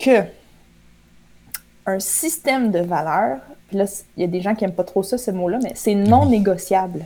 que 0.00 0.24
un 1.86 2.00
système 2.00 2.72
de 2.72 2.80
valeurs, 2.80 3.38
puis 3.68 3.76
là, 3.76 3.84
il 4.16 4.22
y 4.22 4.24
a 4.24 4.26
des 4.26 4.40
gens 4.40 4.56
qui 4.56 4.64
n'aiment 4.64 4.74
pas 4.74 4.82
trop 4.82 5.04
ça, 5.04 5.18
ce 5.18 5.30
mot-là, 5.30 5.60
mais 5.62 5.70
c'est 5.76 5.94
non 5.94 6.26
négociable. 6.26 7.04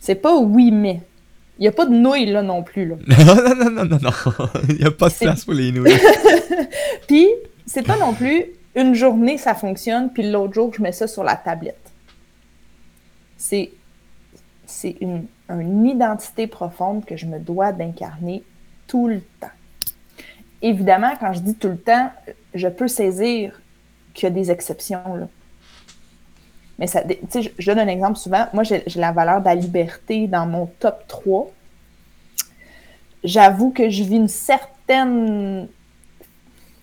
C'est 0.00 0.14
pas 0.14 0.34
oui, 0.38 0.70
mais. 0.70 1.02
Il 1.58 1.62
n'y 1.62 1.68
a 1.68 1.72
pas 1.72 1.86
de 1.86 1.94
nouilles 1.94 2.26
là 2.26 2.42
non 2.42 2.62
plus. 2.62 2.86
Là. 2.86 2.96
Non, 3.06 3.34
non, 3.34 3.54
non, 3.56 3.70
non, 3.70 3.84
non, 3.84 3.98
non. 4.02 4.46
Il 4.68 4.76
n'y 4.76 4.84
a 4.84 4.90
pas 4.90 5.08
de 5.08 5.14
place 5.14 5.44
pour 5.44 5.54
les 5.54 5.72
nouilles. 5.72 5.98
Puis, 7.08 7.28
c'est 7.64 7.82
pas 7.82 7.96
non 7.96 8.12
plus 8.12 8.44
une 8.76 8.94
journée 8.94 9.38
ça 9.38 9.54
fonctionne, 9.54 10.12
puis 10.12 10.30
l'autre 10.30 10.52
jour 10.52 10.72
je 10.72 10.82
mets 10.82 10.92
ça 10.92 11.08
sur 11.08 11.24
la 11.24 11.34
tablette. 11.34 11.92
C'est 13.36 13.72
c'est 14.66 14.96
une, 15.00 15.26
une 15.48 15.86
identité 15.86 16.46
profonde 16.46 17.04
que 17.04 17.16
je 17.16 17.26
me 17.26 17.38
dois 17.38 17.72
d'incarner 17.72 18.42
tout 18.86 19.08
le 19.08 19.20
temps. 19.40 19.50
Évidemment, 20.60 21.12
quand 21.18 21.32
je 21.32 21.40
dis 21.40 21.54
tout 21.54 21.68
le 21.68 21.78
temps, 21.78 22.10
je 22.54 22.68
peux 22.68 22.88
saisir 22.88 23.60
qu'il 24.12 24.24
y 24.24 24.26
a 24.26 24.34
des 24.34 24.50
exceptions. 24.50 25.14
Là. 25.14 25.28
Mais 26.78 26.86
ça, 26.86 27.02
tu 27.02 27.16
sais, 27.30 27.42
je, 27.42 27.50
je 27.58 27.70
donne 27.70 27.78
un 27.78 27.88
exemple 27.88 28.18
souvent. 28.18 28.46
Moi, 28.52 28.62
j'ai 28.62 28.82
la 28.96 29.12
valeur 29.12 29.40
de 29.40 29.46
la 29.46 29.54
liberté 29.54 30.26
dans 30.26 30.46
mon 30.46 30.66
top 30.78 31.04
3. 31.08 31.50
J'avoue 33.24 33.70
que 33.70 33.88
je 33.88 34.02
vis 34.02 34.16
une 34.16 34.28
certaine 34.28 35.68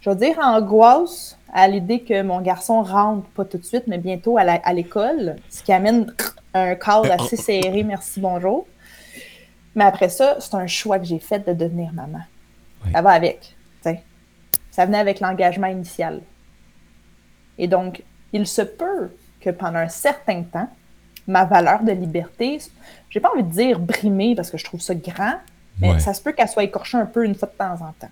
je 0.03 0.09
veux 0.09 0.15
dire, 0.17 0.37
angoisse 0.39 1.37
à 1.53 1.65
l'idée 1.67 2.01
que 2.01 2.21
mon 2.23 2.41
garçon 2.41 2.83
rentre, 2.83 3.25
pas 3.29 3.45
tout 3.45 3.57
de 3.57 3.63
suite, 3.63 3.85
mais 3.87 3.97
bientôt 3.97 4.37
à 4.37 4.73
l'école, 4.73 5.37
ce 5.49 5.63
qui 5.63 5.71
amène 5.71 6.13
un 6.53 6.75
cadre 6.75 7.09
assez 7.11 7.37
serré, 7.37 7.83
merci, 7.83 8.19
bonjour. 8.19 8.67
Mais 9.75 9.85
après 9.85 10.09
ça, 10.09 10.35
c'est 10.39 10.55
un 10.55 10.67
choix 10.67 10.99
que 10.99 11.05
j'ai 11.05 11.19
fait 11.19 11.47
de 11.47 11.53
devenir 11.53 11.93
maman. 11.93 12.19
Oui. 12.83 12.91
Ça 12.91 13.01
va 13.01 13.11
avec. 13.11 13.55
Ça 14.71 14.87
venait 14.87 14.97
avec 14.97 15.19
l'engagement 15.19 15.67
initial. 15.67 16.21
Et 17.59 17.67
donc, 17.67 18.03
il 18.33 18.47
se 18.47 18.63
peut 18.63 19.11
que 19.43 19.49
pendant 19.49 19.79
un 19.79 19.89
certain 19.89 20.43
temps, 20.43 20.69
ma 21.27 21.45
valeur 21.45 21.83
de 21.83 21.91
liberté, 21.91 22.59
j'ai 23.09 23.19
pas 23.19 23.29
envie 23.33 23.43
de 23.43 23.51
dire 23.51 23.79
brimée 23.79 24.35
parce 24.35 24.49
que 24.49 24.57
je 24.57 24.63
trouve 24.63 24.81
ça 24.81 24.95
grand, 24.95 25.35
mais 25.79 25.91
Ouais. 25.91 25.99
ça 25.99 26.13
se 26.13 26.21
peut 26.21 26.31
qu'elle 26.33 26.47
soit 26.49 26.63
écorchée 26.63 26.97
un 26.97 27.05
peu 27.05 27.25
une 27.25 27.35
fois 27.35 27.49
de 27.51 27.57
temps 27.57 27.85
en 27.85 27.93
temps. 27.99 28.11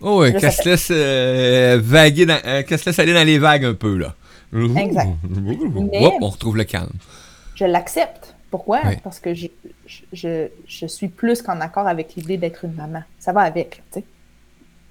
Oh, 0.00 0.20
ouais, 0.20 0.32
qu'elle 0.32 0.52
se 0.52 0.68
laisse 0.68 0.88
euh, 0.92 1.80
vaguer 1.82 2.24
dans, 2.26 2.38
euh, 2.44 2.62
qu'elle 2.62 2.78
se 2.78 2.86
laisse 2.86 2.98
aller 3.00 3.12
dans 3.14 3.24
les 3.26 3.38
vagues 3.38 3.64
un 3.64 3.74
peu, 3.74 3.96
là. 3.96 4.14
Exact. 4.76 5.08
Mais- 5.28 6.06
Hop, 6.06 6.14
on 6.20 6.28
retrouve 6.28 6.56
le 6.56 6.64
calme. 6.64 6.92
je 7.54 7.64
l'accepte. 7.64 8.34
Pourquoi? 8.50 8.80
Parce 9.04 9.20
que 9.20 9.34
je, 9.34 9.48
je, 10.12 10.86
suis 10.86 11.08
plus 11.08 11.42
qu'en 11.42 11.60
accord 11.60 11.86
avec 11.86 12.14
l'idée 12.14 12.38
d'être 12.38 12.64
une 12.64 12.72
maman. 12.72 13.02
Ça 13.18 13.32
va 13.32 13.42
avec, 13.42 13.82
tu 13.92 14.00
sais. 14.00 14.04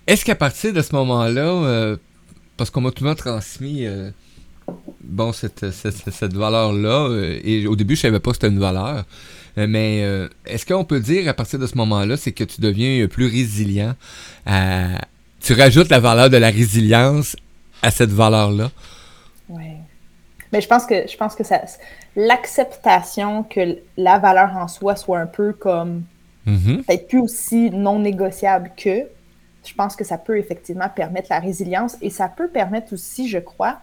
Est-ce 0.05 0.23
qu'à 0.23 0.35
partir 0.35 0.73
de 0.73 0.81
ce 0.83 0.93
moment-là, 0.93 1.41
euh, 1.47 1.97
parce 2.55 2.69
qu'on 2.69 2.81
m'a 2.81 2.91
tout 2.91 3.03
le 3.03 3.09
temps 3.11 3.15
transmis 3.15 3.87
bon, 5.07 5.31
cette, 5.33 5.71
cette, 5.71 6.09
cette 6.11 6.33
valeur-là, 6.33 7.07
euh, 7.09 7.39
et 7.43 7.65
au 7.67 7.75
début, 7.75 7.95
je 7.95 8.01
savais 8.01 8.19
pas 8.19 8.31
que 8.31 8.37
c'était 8.37 8.47
une 8.49 8.59
valeur, 8.59 9.05
euh, 9.57 9.65
mais 9.67 10.01
euh, 10.03 10.27
est-ce 10.45 10.65
qu'on 10.65 10.85
peut 10.85 10.99
dire 10.99 11.27
à 11.29 11.33
partir 11.33 11.59
de 11.59 11.67
ce 11.67 11.75
moment-là, 11.77 12.17
c'est 12.17 12.31
que 12.31 12.43
tu 12.43 12.61
deviens 12.61 13.07
plus 13.07 13.25
résilient 13.27 13.95
à- 14.45 14.99
Tu 15.41 15.53
rajoutes 15.53 15.89
la 15.89 15.99
valeur 15.99 16.29
de 16.29 16.37
la 16.37 16.49
résilience 16.49 17.35
à 17.81 17.91
cette 17.91 18.09
valeur-là? 18.11 18.71
Ouais. 19.49 19.77
Mais 20.51 20.61
je 20.61 20.67
pense 20.67 20.85
que 20.85 21.07
je 21.07 21.17
pense 21.17 21.35
que 21.35 21.43
ça 21.43 21.61
l'acceptation 22.15 23.43
que 23.43 23.77
la 23.97 24.17
valeur 24.19 24.55
en 24.55 24.67
soi 24.67 24.95
soit 24.95 25.19
un 25.19 25.27
peu 25.27 25.53
comme 25.53 26.03
Mhm. 26.45 26.83
peut-être 26.83 27.07
plus 27.09 27.19
aussi 27.19 27.69
non 27.71 27.99
négociable 27.99 28.71
que 28.77 29.01
je 29.65 29.73
pense 29.73 29.95
que 29.97 30.05
ça 30.05 30.17
peut 30.17 30.37
effectivement 30.37 30.87
permettre 30.87 31.27
la 31.29 31.39
résilience 31.39 31.97
et 32.01 32.09
ça 32.09 32.29
peut 32.29 32.47
permettre 32.47 32.93
aussi, 32.93 33.27
je 33.27 33.37
crois, 33.37 33.79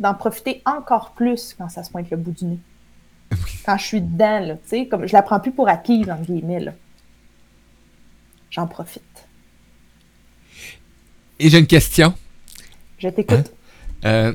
d'en 0.00 0.14
profiter 0.14 0.62
encore 0.66 1.12
plus 1.12 1.54
quand 1.56 1.68
ça 1.68 1.82
se 1.84 1.90
pointe 1.90 2.10
le 2.10 2.16
bout 2.16 2.32
du 2.32 2.44
nez. 2.46 2.58
Quand 3.64 3.76
je 3.78 3.84
suis 3.84 4.00
dedans, 4.00 4.40
là, 4.40 4.54
tu 4.54 4.60
sais, 4.66 4.86
comme 4.86 5.06
je 5.06 5.12
la 5.12 5.22
prends 5.22 5.40
plus 5.40 5.52
pour 5.52 5.68
acquise, 5.68 6.08
entre 6.10 6.22
guillemets. 6.22 6.64
J'en 8.50 8.66
profite. 8.66 9.02
Et 11.38 11.48
j'ai 11.50 11.58
une 11.58 11.66
question. 11.66 12.14
Je 12.98 13.08
t'écoute. 13.08 13.52
Euh, 14.04 14.32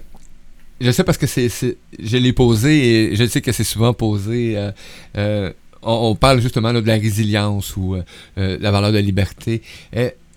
je 0.82 0.92
sais 0.92 1.04
parce 1.04 1.18
que 1.18 1.28
c'est, 1.28 1.48
je 2.00 2.18
l'ai 2.18 2.34
posé 2.34 3.12
et 3.12 3.16
je 3.16 3.26
sais 3.26 3.42
que 3.42 3.52
c'est 3.52 3.64
souvent 3.64 3.94
posé. 3.94 4.58
euh, 4.58 4.72
euh, 5.18 5.54
on, 5.82 6.10
on 6.12 6.16
parle 6.16 6.42
justement 6.42 6.72
là, 6.74 6.82
de 6.82 6.88
la 6.88 6.96
résilience 6.96 7.78
ou 7.78 7.96
la 8.36 8.72
valeur 8.72 8.92
de 8.92 8.98
liberté. 9.00 9.62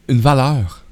Une 0.08 0.20
valeur, 0.20 0.84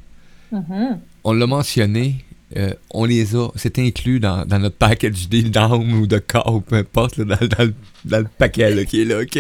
Mhm. 0.52 0.98
on 1.22 1.32
l'a 1.32 1.46
mentionné, 1.46 2.24
euh, 2.56 2.72
on 2.90 3.04
les 3.04 3.36
a, 3.36 3.48
c'est 3.56 3.78
inclus 3.78 4.18
dans, 4.20 4.44
dans 4.44 4.58
notre 4.58 4.76
package 4.76 5.28
deal 5.28 5.50
d'âme 5.50 5.92
ou 6.00 6.06
de 6.06 6.18
corps, 6.18 6.62
peu 6.66 6.76
importe, 6.76 7.16
là, 7.18 7.24
dans, 7.24 7.46
dans 7.46 7.64
le, 7.64 7.74
dans 8.04 8.18
le 8.18 8.26
paquet 8.38 8.74
là, 8.74 8.84
qui 8.84 9.02
est 9.02 9.04
là, 9.04 9.20
ok? 9.20 9.38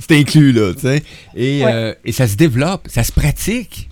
C'est 0.00 0.18
inclus 0.18 0.52
là, 0.52 0.72
tu 0.74 0.80
sais. 0.80 1.02
Et, 1.36 1.64
Ouais. 1.64 1.72
euh, 1.72 1.94
et 2.04 2.12
ça 2.12 2.26
se 2.26 2.36
développe, 2.36 2.88
ça 2.90 3.04
se 3.04 3.12
pratique. 3.12 3.88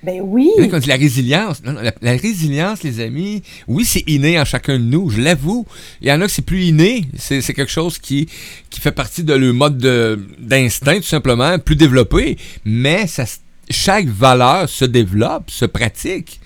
Ben 0.00 0.20
oui! 0.22 0.48
Dit 0.56 0.86
la 0.88 0.94
résilience. 0.94 1.62
Non, 1.64 1.72
non, 1.72 1.80
la, 1.80 1.92
la 2.00 2.12
résilience, 2.12 2.84
les 2.84 3.00
amis, 3.00 3.42
oui, 3.66 3.84
c'est 3.84 4.04
inné 4.06 4.38
en 4.38 4.44
chacun 4.44 4.78
de 4.78 4.84
nous, 4.84 5.10
je 5.10 5.20
l'avoue. 5.20 5.66
Il 6.00 6.06
y 6.06 6.12
en 6.12 6.20
a 6.20 6.26
que 6.26 6.30
c'est 6.30 6.40
plus 6.44 6.66
inné. 6.66 7.04
C'est 7.18 7.40
c'est 7.40 7.52
quelque 7.52 7.72
chose 7.72 7.98
qui, 7.98 8.28
qui 8.70 8.80
fait 8.80 8.92
partie 8.92 9.24
de 9.24 9.34
leur 9.34 9.52
mode 9.52 9.76
de- 9.78 10.20
d'instinct, 10.38 10.98
tout 10.98 11.02
simplement, 11.02 11.58
plus 11.58 11.74
développé. 11.74 12.38
Mais 12.64 13.08
ça, 13.08 13.24
chaque 13.70 14.06
valeur 14.06 14.68
se 14.68 14.84
développe, 14.84 15.50
se 15.50 15.64
pratique, 15.64 16.38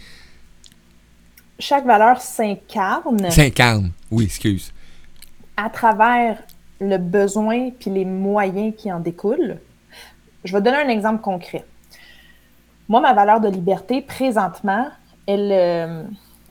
Chaque 1.63 1.85
valeur 1.87 2.21
s'incarne 2.21 3.31
s'incarne. 3.31 3.93
Oui, 4.11 4.25
excuse. 4.25 4.73
à 5.57 5.71
travers 5.71 6.43
le 6.81 6.97
besoin 6.99 7.71
puis 7.71 7.89
les 7.91 8.05
moyens 8.05 8.75
qui 8.77 8.91
en 8.91 8.99
découlent. 8.99 9.59
Je 10.45 10.53
vais 10.53 10.61
donner 10.61 10.79
un 10.79 10.89
exemple 10.89 11.21
concret. 11.23 11.65
Moi, 12.89 13.01
ma 13.01 13.13
valeur 13.13 13.41
de 13.41 13.49
liberté, 13.49 14.03
présentement, 14.03 14.89
elle 15.29 15.53
euh, 15.53 16.03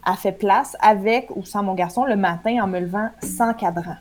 a 0.06 0.16
fait 0.16 0.32
place 0.32 0.78
avec 0.80 1.30
ou 1.36 1.44
sans 1.44 1.62
mon 1.62 1.74
garçon 1.74 2.06
le 2.06 2.16
matin 2.16 2.64
en 2.64 2.68
me 2.68 2.80
levant 2.80 3.10
sans 3.22 3.54
cadran. 3.54 3.98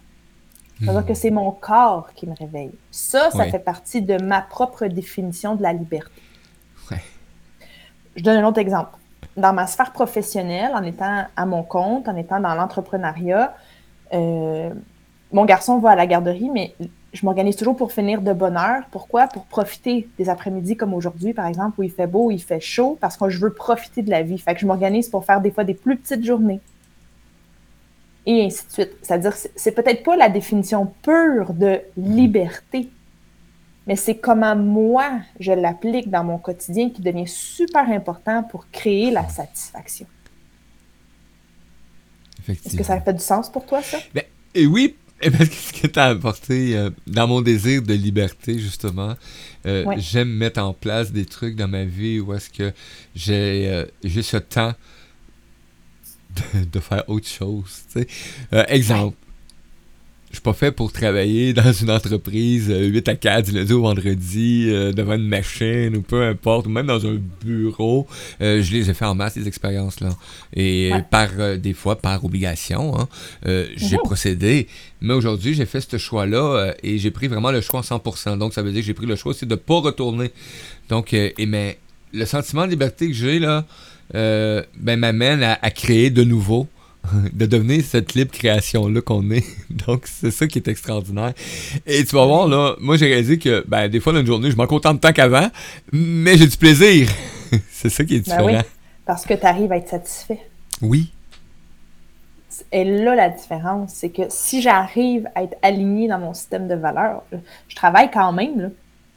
C'est-à-dire 0.78 1.04
que 1.04 1.14
c'est 1.14 1.30
mon 1.32 1.50
corps 1.50 2.10
qui 2.14 2.28
me 2.28 2.34
réveille. 2.36 2.70
Ça, 2.92 3.30
ça 3.32 3.38
Ouais. 3.38 3.50
fait 3.50 3.58
partie 3.58 4.00
de 4.00 4.16
ma 4.22 4.40
propre 4.42 4.86
définition 4.86 5.56
de 5.56 5.62
la 5.62 5.72
liberté. 5.72 6.22
Ouais. 6.90 7.02
Je 8.16 8.22
donne 8.22 8.36
un 8.38 8.46
autre 8.46 8.60
exemple. 8.60 8.92
Dans 9.36 9.52
ma 9.52 9.66
sphère 9.66 9.92
professionnelle, 9.92 10.72
en 10.74 10.82
étant 10.82 11.24
à 11.36 11.46
mon 11.46 11.62
compte, 11.62 12.08
en 12.08 12.16
étant 12.16 12.40
dans 12.40 12.54
l'entrepreneuriat, 12.54 13.54
euh, 14.12 14.70
mon 15.32 15.44
garçon 15.44 15.78
va 15.78 15.90
à 15.90 15.96
la 15.96 16.06
garderie, 16.06 16.50
mais 16.52 16.74
je 17.12 17.24
m'organise 17.24 17.56
toujours 17.56 17.76
pour 17.76 17.92
finir 17.92 18.22
de 18.22 18.32
bonne 18.32 18.56
heure. 18.56 18.82
Pourquoi? 18.90 19.28
Pour 19.28 19.44
profiter 19.44 20.08
des 20.18 20.28
après-midi 20.28 20.76
comme 20.76 20.94
aujourd'hui, 20.94 21.32
par 21.32 21.46
exemple, 21.46 21.80
où 21.80 21.82
il 21.84 21.90
fait 21.90 22.06
beau, 22.06 22.30
il 22.30 22.42
fait 22.42 22.60
chaud, 22.60 22.98
parce 23.00 23.16
que 23.16 23.28
je 23.28 23.40
veux 23.40 23.52
profiter 23.52 24.02
de 24.02 24.10
la 24.10 24.22
vie. 24.22 24.38
Fait 24.38 24.54
que 24.54 24.60
je 24.60 24.66
m'organise 24.66 25.08
pour 25.08 25.24
faire 25.24 25.40
des 25.40 25.50
fois 25.52 25.64
des 25.64 25.74
plus 25.74 25.96
petites 25.96 26.24
journées. 26.24 26.60
Et 28.26 28.44
ainsi 28.44 28.66
de 28.66 28.72
suite. 28.72 28.90
C'est-à-dire, 29.02 29.32
c'est- 29.32 29.52
c'est 29.56 29.72
peut-être 29.72 30.02
pas 30.02 30.16
la 30.16 30.28
définition 30.28 30.92
pure 31.02 31.52
de 31.54 31.80
liberté, 31.96 32.90
mais 33.86 33.96
c'est 33.96 34.18
comment 34.18 34.54
moi 34.56 35.20
je 35.38 35.52
l'applique 35.52 36.10
dans 36.10 36.24
mon 36.24 36.38
quotidien 36.38 36.90
qui 36.90 37.02
devient 37.02 37.26
super 37.26 37.88
important 37.90 38.42
pour 38.42 38.70
créer 38.70 39.10
la 39.10 39.28
satisfaction. 39.28 40.06
Est-ce 42.48 42.76
que 42.76 42.84
ça 42.84 43.00
fait 43.00 43.12
du 43.14 43.20
sens 43.22 43.50
pour 43.50 43.66
toi, 43.66 43.82
ça? 43.82 43.98
Ben, 44.14 44.24
et 44.54 44.66
oui, 44.66 44.96
parce 45.22 45.48
que 45.48 45.54
ce 45.54 45.72
que 45.72 45.86
tu 45.86 45.98
as 45.98 46.06
apporté 46.06 46.76
euh, 46.76 46.90
dans 47.06 47.28
mon 47.28 47.42
désir 47.42 47.82
de 47.82 47.94
liberté, 47.94 48.58
justement, 48.58 49.14
euh, 49.66 49.84
Ouais. 49.84 49.96
j'aime 49.98 50.30
mettre 50.30 50.60
en 50.62 50.72
place 50.72 51.12
des 51.12 51.26
trucs 51.26 51.56
dans 51.56 51.68
ma 51.68 51.84
vie 51.84 52.20
où 52.20 52.32
est-ce 52.34 52.50
que 52.50 52.72
j'ai 53.14 53.68
euh, 53.68 53.86
ce 54.22 54.36
temps 54.38 54.74
de, 56.54 56.64
de 56.64 56.80
faire 56.80 57.04
autre 57.08 57.28
chose. 57.28 57.82
Euh, 58.52 58.64
exemple, 58.68 59.16
je 60.30 60.36
suis 60.36 60.42
pas 60.42 60.52
fait 60.52 60.70
pour 60.70 60.92
travailler 60.92 61.52
dans 61.60 61.72
une 61.72 61.90
entreprise 61.90 62.70
euh, 62.70 62.86
8 62.86 63.08
à 63.08 63.14
4 63.16 63.46
du 63.46 63.52
lundi 63.52 63.72
au 63.72 63.82
vendredi 63.82 64.66
euh, 64.68 64.92
devant 64.92 65.14
une 65.14 65.26
machine 65.26 65.96
ou 65.96 66.02
peu 66.02 66.22
importe, 66.22 66.66
ou 66.66 66.70
même 66.70 66.86
dans 66.86 67.04
un 67.04 67.18
bureau. 67.44 68.06
Euh, 68.40 68.62
je 68.62 68.72
les 68.72 68.88
ai 68.90 68.94
fait 68.94 69.04
en 69.04 69.14
masse, 69.16 69.34
ces 69.34 69.48
expériences-là. 69.48 70.10
Et 70.54 70.90
Ouais. 70.92 71.04
par 71.10 71.28
euh, 71.38 71.56
des 71.56 71.72
fois, 71.72 71.96
par 71.96 72.24
obligation, 72.24 72.98
hein, 72.98 73.08
euh, 73.46 73.66
j'ai 73.76 73.96
Mhm. 73.96 74.02
procédé. 74.04 74.68
Mais 75.00 75.14
aujourd'hui, 75.14 75.54
j'ai 75.54 75.66
fait 75.66 75.80
ce 75.80 75.96
choix-là 75.98 76.38
euh, 76.56 76.72
et 76.82 76.98
j'ai 76.98 77.10
pris 77.10 77.26
vraiment 77.26 77.50
le 77.50 77.60
choix 77.60 77.80
en 77.80 77.82
100%. 77.82 78.36
Donc, 78.38 78.54
ça 78.54 78.62
veut 78.62 78.70
dire 78.70 78.82
que 78.82 78.86
j'ai 78.86 78.94
pris 78.94 79.06
le 79.06 79.16
choix 79.16 79.30
aussi 79.30 79.46
de 79.46 79.54
pas 79.56 79.80
retourner. 79.80 80.30
Donc, 80.88 81.12
euh, 81.12 81.30
et 81.38 81.46
mais 81.46 81.78
le 82.12 82.24
sentiment 82.24 82.66
de 82.66 82.70
liberté 82.70 83.08
que 83.08 83.14
j'ai 83.14 83.38
là, 83.40 83.64
euh, 84.14 84.62
ben 84.76 84.98
m'amène 84.98 85.42
à, 85.42 85.58
à 85.62 85.70
créer 85.70 86.10
de 86.10 86.22
nouveau, 86.24 86.66
de 87.32 87.46
devenir 87.46 87.82
cette 87.84 88.14
libre 88.14 88.32
création 88.32 88.88
là 88.88 89.00
qu'on 89.00 89.30
est. 89.30 89.44
Donc, 89.70 90.06
c'est 90.06 90.30
ça 90.30 90.46
qui 90.46 90.58
est 90.58 90.68
extraordinaire. 90.68 91.32
Et 91.86 92.04
tu 92.04 92.14
vas 92.16 92.26
voir 92.26 92.46
là, 92.48 92.76
moi 92.80 92.96
j'ai 92.96 93.06
réalisé 93.06 93.38
que 93.38 93.64
ben 93.66 93.88
des 93.88 94.00
fois 94.00 94.12
dans 94.12 94.20
une 94.20 94.26
journée, 94.26 94.50
je 94.50 94.56
m'en 94.56 94.66
contente 94.66 95.00
tant 95.00 95.12
qu'avant, 95.12 95.48
mais 95.92 96.36
j'ai 96.36 96.46
du 96.46 96.56
plaisir. 96.56 97.08
c'est 97.70 97.88
ça 97.90 98.04
qui 98.04 98.16
est 98.16 98.28
Ben 98.28 98.36
différent. 98.42 98.46
oui. 98.46 98.68
Parce 99.06 99.24
que 99.24 99.34
tu 99.34 99.44
arrives 99.46 99.72
à 99.72 99.76
être 99.78 99.88
satisfait. 99.88 100.40
oui. 100.82 101.12
Et 102.72 102.84
là, 102.84 103.14
la 103.14 103.30
différence, 103.30 103.92
c'est 103.94 104.10
que 104.10 104.22
si 104.28 104.60
j'arrive 104.60 105.26
à 105.34 105.42
être 105.44 105.56
aligné 105.62 106.08
dans 106.08 106.18
mon 106.18 106.34
système 106.34 106.68
de 106.68 106.74
valeurs, 106.74 107.22
je 107.68 107.74
travaille 107.74 108.10
quand 108.10 108.32
même. 108.32 108.60
Là. 108.60 108.68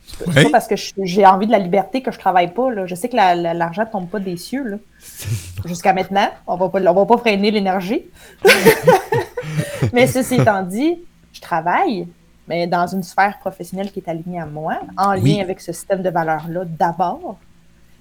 C'est 0.06 0.44
pas 0.44 0.50
parce 0.52 0.68
que 0.68 0.76
j'ai 1.04 1.26
envie 1.26 1.48
de 1.48 1.52
la 1.52 1.60
liberté 1.60 2.02
que 2.02 2.12
je 2.12 2.20
travaille 2.20 2.54
pas. 2.54 2.70
Là. 2.72 2.86
Je 2.86 2.94
sais 2.96 3.10
que 3.10 3.16
la- 3.16 3.36
la- 3.36 3.54
l'argent 3.54 3.86
tombe 3.86 4.08
pas 4.08 4.20
des 4.20 4.38
cieux. 4.38 4.80
Jusqu'à 5.66 5.94
maintenant, 5.94 6.30
on 6.46 6.56
va 6.56 6.70
pas, 6.70 6.80
on 6.82 6.94
va 6.94 7.06
pas 7.06 7.18
freiner 7.18 7.50
l'énergie. 7.52 8.04
mais 9.94 10.08
ceci 10.08 10.36
étant 10.36 10.62
dit, 10.64 11.00
je 11.32 11.42
travaille, 11.42 12.08
mais 12.48 12.68
dans 12.68 12.88
une 12.88 13.04
sphère 13.04 13.40
professionnelle 13.40 13.92
qui 13.92 14.00
est 14.00 14.10
alignée 14.10 14.40
à 14.40 14.46
moi, 14.46 14.80
en 14.98 15.14
Oui. 15.20 15.36
lien 15.36 15.42
avec 15.44 15.62
ce 15.62 15.72
système 15.72 16.02
de 16.02 16.10
valeurs-là 16.10 16.64
d'abord. 16.66 17.38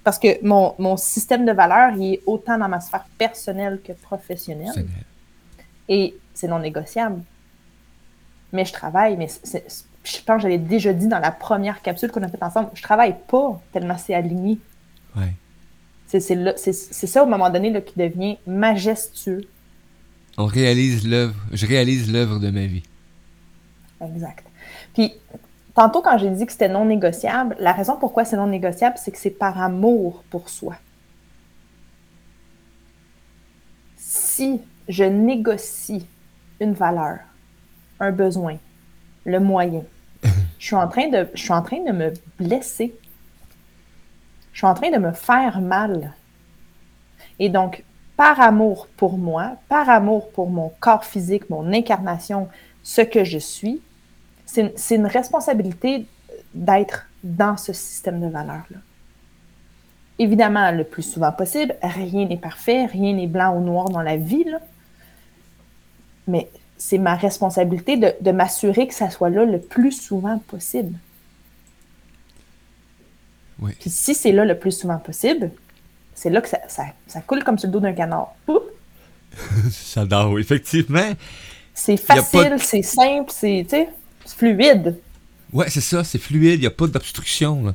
Parce 0.03 0.19
que 0.19 0.43
mon, 0.45 0.75
mon 0.79 0.97
système 0.97 1.45
de 1.45 1.51
valeurs, 1.53 1.93
il 1.97 2.15
est 2.15 2.21
autant 2.25 2.57
dans 2.57 2.67
ma 2.67 2.79
sphère 2.81 3.05
personnelle 3.17 3.79
que 3.85 3.93
professionnelle. 3.93 4.85
Et 5.87 6.15
c'est 6.33 6.47
non 6.47 6.59
négociable. 6.59 7.21
Mais 8.51 8.65
je 8.65 8.73
travaille, 8.73 9.15
mais 9.17 9.27
c'est- 9.29 9.85
je 10.03 10.17
pense 10.21 10.37
que 10.37 10.41
j'avais 10.43 10.57
déjà 10.57 10.93
dit 10.93 11.07
dans 11.07 11.19
la 11.19 11.31
première 11.31 11.81
capsule 11.81 12.11
qu'on 12.11 12.23
a 12.23 12.27
faite 12.27 12.43
ensemble, 12.43 12.69
je 12.73 12.81
travaille 12.81 13.15
pas 13.27 13.61
tellement 13.71 13.97
c'est 13.97 14.13
aligné. 14.13 14.59
Ouais. 15.15 15.33
C'est 16.07 16.19
ça, 17.07 17.23
au 17.23 17.25
moment 17.25 17.49
donné, 17.49 17.71
là, 17.71 17.81
qui 17.81 17.97
devient 17.97 18.37
majestueux. 18.45 19.47
On 20.37 20.45
réalise 20.45 21.07
l'œuvre, 21.07 21.35
je 21.51 21.65
réalise 21.65 22.11
l'œuvre 22.11 22.39
de 22.39 22.51
ma 22.51 22.65
vie. 22.65 22.83
Exact. 24.01 24.45
Puis, 24.93 25.13
tantôt, 25.73 26.01
quand 26.01 26.17
j'ai 26.17 26.29
dit 26.29 26.45
que 26.45 26.51
c'était 26.51 26.69
non 26.69 26.85
négociable, 26.85 27.55
la 27.59 27.71
raison 27.71 27.97
pourquoi 27.97 28.25
c'est 28.25 28.35
non 28.35 28.47
négociable, 28.47 28.97
c'est 28.97 29.11
que 29.11 29.17
c'est 29.17 29.31
par 29.31 29.59
amour 29.59 30.23
pour 30.29 30.49
soi. 30.49 30.75
Si 33.95 34.61
je 34.87 35.05
négocie 35.05 36.05
une 36.59 36.73
valeur, 36.73 37.19
un 37.99 38.11
besoin, 38.11 38.57
le 39.25 39.39
moyen, 39.39 39.83
je 40.63 40.67
suis 40.67 40.75
en 40.75 40.87
train 40.87 41.09
de, 41.09 41.91
me 41.91 42.13
blesser. 42.39 42.95
Je 44.53 44.57
suis 44.59 44.65
en 44.65 44.73
train 44.73 44.91
de 44.91 44.97
me 44.97 45.11
faire 45.11 45.59
mal. 45.59 46.13
Et 47.37 47.49
donc, 47.49 47.83
par 48.15 48.39
amour 48.39 48.87
pour 48.95 49.17
moi, 49.17 49.57
par 49.67 49.89
amour 49.89 50.31
pour 50.31 50.49
mon 50.49 50.71
corps 50.79 51.03
physique, 51.03 51.49
mon 51.49 51.73
incarnation, 51.73 52.47
ce 52.81 53.01
que 53.01 53.25
je 53.25 53.39
suis, 53.39 53.81
c'est 54.45 54.95
une, 54.95 55.05
responsabilité 55.05 56.05
d'être 56.53 57.07
dans 57.25 57.57
ce 57.57 57.73
système 57.73 58.21
de 58.21 58.27
valeurs-là. 58.27 58.77
Évidemment, 60.17 60.71
le 60.71 60.85
plus 60.85 61.03
souvent 61.03 61.33
possible, 61.33 61.75
rien 61.81 62.25
n'est 62.25 62.37
parfait, 62.37 62.85
rien 62.85 63.11
n'est 63.11 63.27
blanc 63.27 63.57
ou 63.57 63.59
noir 63.59 63.89
dans 63.89 64.01
la 64.01 64.15
vie, 64.15 64.45
mais 66.25 66.49
c'est 66.85 66.97
ma 66.97 67.15
responsabilité 67.15 67.95
de, 67.95 68.13
de 68.19 68.31
m'assurer 68.31 68.87
que 68.87 68.93
ça 68.93 69.09
soit 69.09 69.29
là 69.29 69.45
le 69.45 69.57
plus 69.59 69.93
souvent 69.93 70.37
possible. 70.39 70.93
Oui. 73.59 73.71
Puis 73.79 73.89
si 73.89 74.13
c'est 74.13 74.33
là 74.33 74.43
le 74.43 74.59
plus 74.59 74.77
souvent 74.77 74.97
possible, 74.97 75.51
c'est 76.13 76.29
là 76.29 76.41
que 76.41 76.49
ça, 76.49 76.59
ça- 76.67 76.87
ça 77.07 77.21
coule 77.21 77.41
comme 77.45 77.57
sur 77.57 77.67
le 77.67 77.73
dos 77.73 77.79
d'un 77.79 77.93
canard. 77.93 78.33
J'adore, 79.95 80.31
oui, 80.33 80.41
effectivement. 80.41 81.13
C'est 81.73 81.95
facile, 81.97 82.51
de- 82.57 82.57
c'est 82.61 82.81
simple, 82.81 83.31
c'est 83.33 83.65
fluide. 84.27 84.99
Ouais, 85.53 85.69
c'est 85.69 85.79
ça, 85.81 86.03
c'est 86.03 86.19
fluide, 86.19 86.55
il 86.55 86.61
n'y 86.61 86.65
a 86.67 86.71
pas 86.71 86.87
d'obstruction. 86.87 87.73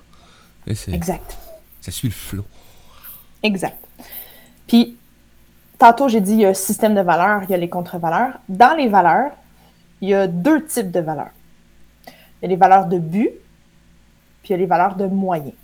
Exact. 0.66 1.36
Ça 1.80 1.90
suit 1.90 2.08
le 2.08 2.14
flot. 2.14 2.44
Exact. 3.42 3.78
Puis, 4.66 4.97
tantôt, 5.78 6.08
j'ai 6.08 6.20
dit, 6.20 6.32
il 6.32 6.40
y 6.40 6.44
a 6.44 6.50
un 6.50 6.54
système 6.54 6.94
de 6.94 7.00
valeurs, 7.00 7.42
il 7.44 7.50
y 7.50 7.54
a 7.54 7.56
les 7.56 7.68
contre-valeurs. 7.68 8.34
Dans 8.48 8.76
les 8.76 8.88
valeurs, 8.88 9.32
il 10.00 10.10
y 10.10 10.14
a 10.14 10.26
deux 10.26 10.64
types 10.64 10.90
de 10.90 11.00
valeurs. 11.00 11.30
Il 12.06 12.12
y 12.42 12.44
a 12.46 12.48
les 12.48 12.56
valeurs 12.56 12.86
de 12.86 12.98
but, 12.98 13.30
puis 14.42 14.50
il 14.50 14.50
y 14.52 14.54
a 14.54 14.58
les 14.58 14.66
valeurs 14.66 14.96
de 14.96 15.06
moyens. 15.06 15.54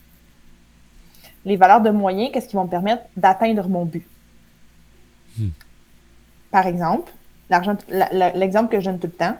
Les 1.44 1.56
valeurs 1.56 1.80
de 1.80 1.90
moyens, 1.90 2.30
qu'est-ce 2.32 2.48
qui 2.48 2.56
vont 2.56 2.64
me 2.64 2.70
permettre 2.70 3.02
d'atteindre 3.16 3.68
mon 3.68 3.84
but? 3.84 4.08
Par 6.50 6.66
exemple, 6.66 7.12
l'exemple 7.50 8.70
que 8.70 8.80
je 8.80 8.86
donne 8.86 8.98
tout 8.98 9.08
le 9.08 9.12
temps, 9.12 9.36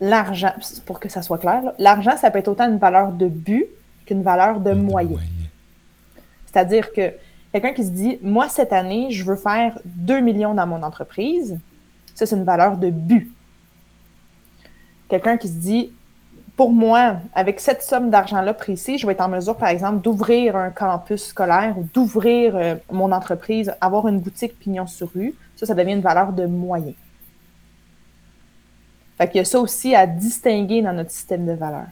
l'argent, 0.00 0.52
pour 0.84 1.00
que 1.00 1.08
ça 1.08 1.22
soit 1.22 1.38
clair, 1.38 1.62
l'argent, 1.78 2.16
ça 2.16 2.30
peut 2.30 2.38
être 2.38 2.48
autant 2.48 2.68
une 2.68 2.78
valeur 2.78 3.12
de 3.12 3.26
but 3.26 3.66
qu'une 4.04 4.22
valeur 4.22 4.60
de 4.60 4.72
moyen. 4.72 5.18
C'est-à-dire 6.46 6.92
que 6.92 7.12
quelqu'un 7.60 7.74
qui 7.74 7.84
se 7.84 7.90
dit, 7.90 8.18
moi, 8.22 8.48
cette 8.48 8.72
année, 8.72 9.10
je 9.10 9.24
veux 9.24 9.36
faire 9.36 9.78
2 9.84 10.20
millions 10.20 10.54
dans 10.54 10.66
mon 10.66 10.82
entreprise, 10.82 11.58
ça, 12.14 12.26
c'est 12.26 12.36
une 12.36 12.44
valeur 12.44 12.76
de 12.76 12.90
but. 12.90 13.32
Quelqu'un 15.08 15.36
qui 15.36 15.48
se 15.48 15.54
dit, 15.54 15.92
pour 16.56 16.70
moi, 16.70 17.16
avec 17.34 17.60
cette 17.60 17.82
somme 17.82 18.10
d'argent-là 18.10 18.52
précis, 18.54 18.98
je 18.98 19.06
vais 19.06 19.12
être 19.12 19.22
en 19.22 19.28
mesure, 19.28 19.56
par 19.56 19.68
exemple, 19.68 20.02
d'ouvrir 20.02 20.56
un 20.56 20.70
campus 20.70 21.24
scolaire 21.24 21.78
ou 21.78 21.86
d'ouvrir 21.94 22.56
euh, 22.56 22.76
mon 22.90 23.12
entreprise, 23.12 23.74
avoir 23.80 24.06
une 24.08 24.20
boutique 24.20 24.58
pignon 24.58 24.86
sur 24.86 25.12
rue. 25.12 25.34
Ça, 25.56 25.66
ça 25.66 25.74
devient 25.74 25.92
une 25.92 26.00
valeur 26.00 26.32
de 26.32 26.46
moyen. 26.46 26.92
Fait 29.16 29.28
qu'il 29.28 29.38
y 29.38 29.40
a 29.40 29.44
ça 29.46 29.60
aussi 29.60 29.94
à 29.94 30.06
distinguer 30.06 30.82
dans 30.82 30.92
notre 30.92 31.10
système 31.10 31.46
de 31.46 31.52
valeurs. 31.52 31.88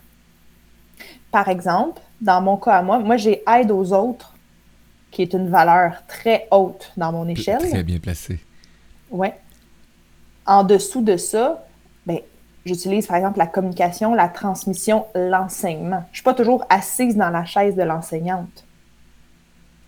Par 1.31 1.49
exemple, 1.49 2.03
dans 2.21 2.43
mon 2.43 2.59
cas 2.59 2.73
à 2.73 2.83
moi, 2.83 2.99
moi, 2.99 3.17
j'ai 3.17 3.43
aide 3.49 3.71
aux 3.71 3.93
autres, 3.93 4.34
qui 5.15 5.23
est 5.23 5.33
une 5.33 5.49
valeur 5.49 6.05
très 6.07 6.49
haute 6.51 6.93
dans 6.97 7.13
mon 7.13 7.27
échelle. 7.29 7.59
Très 7.71 7.83
bien 7.83 7.99
placé. 7.99 8.41
Ouais. 9.11 9.39
En 10.45 10.65
dessous 10.65 11.03
de 11.03 11.17
ça, 11.17 11.67
ben, 12.05 12.19
j'utilise 12.67 13.07
par 13.07 13.17
exemple 13.17 13.39
la 13.39 13.47
communication, 13.47 14.15
la 14.15 14.29
transmission, 14.29 15.07
l'enseignement. 15.15 16.03
Je 16.07 16.11
ne 16.11 16.15
suis 16.15 16.23
pas 16.25 16.35
toujours 16.35 16.67
assise 16.69 17.17
dans 17.17 17.31
la 17.31 17.45
chaise 17.45 17.77
de 17.77 17.83
l'enseignante. 17.83 18.67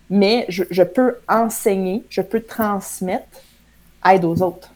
Mais 0.08 0.46
je, 0.48 0.62
je 0.70 0.84
peux 0.84 1.16
enseigner, 1.28 2.04
je 2.08 2.20
peux 2.22 2.40
transmettre 2.40 3.42
aide 4.08 4.24
aux 4.24 4.40
autres 4.40 4.72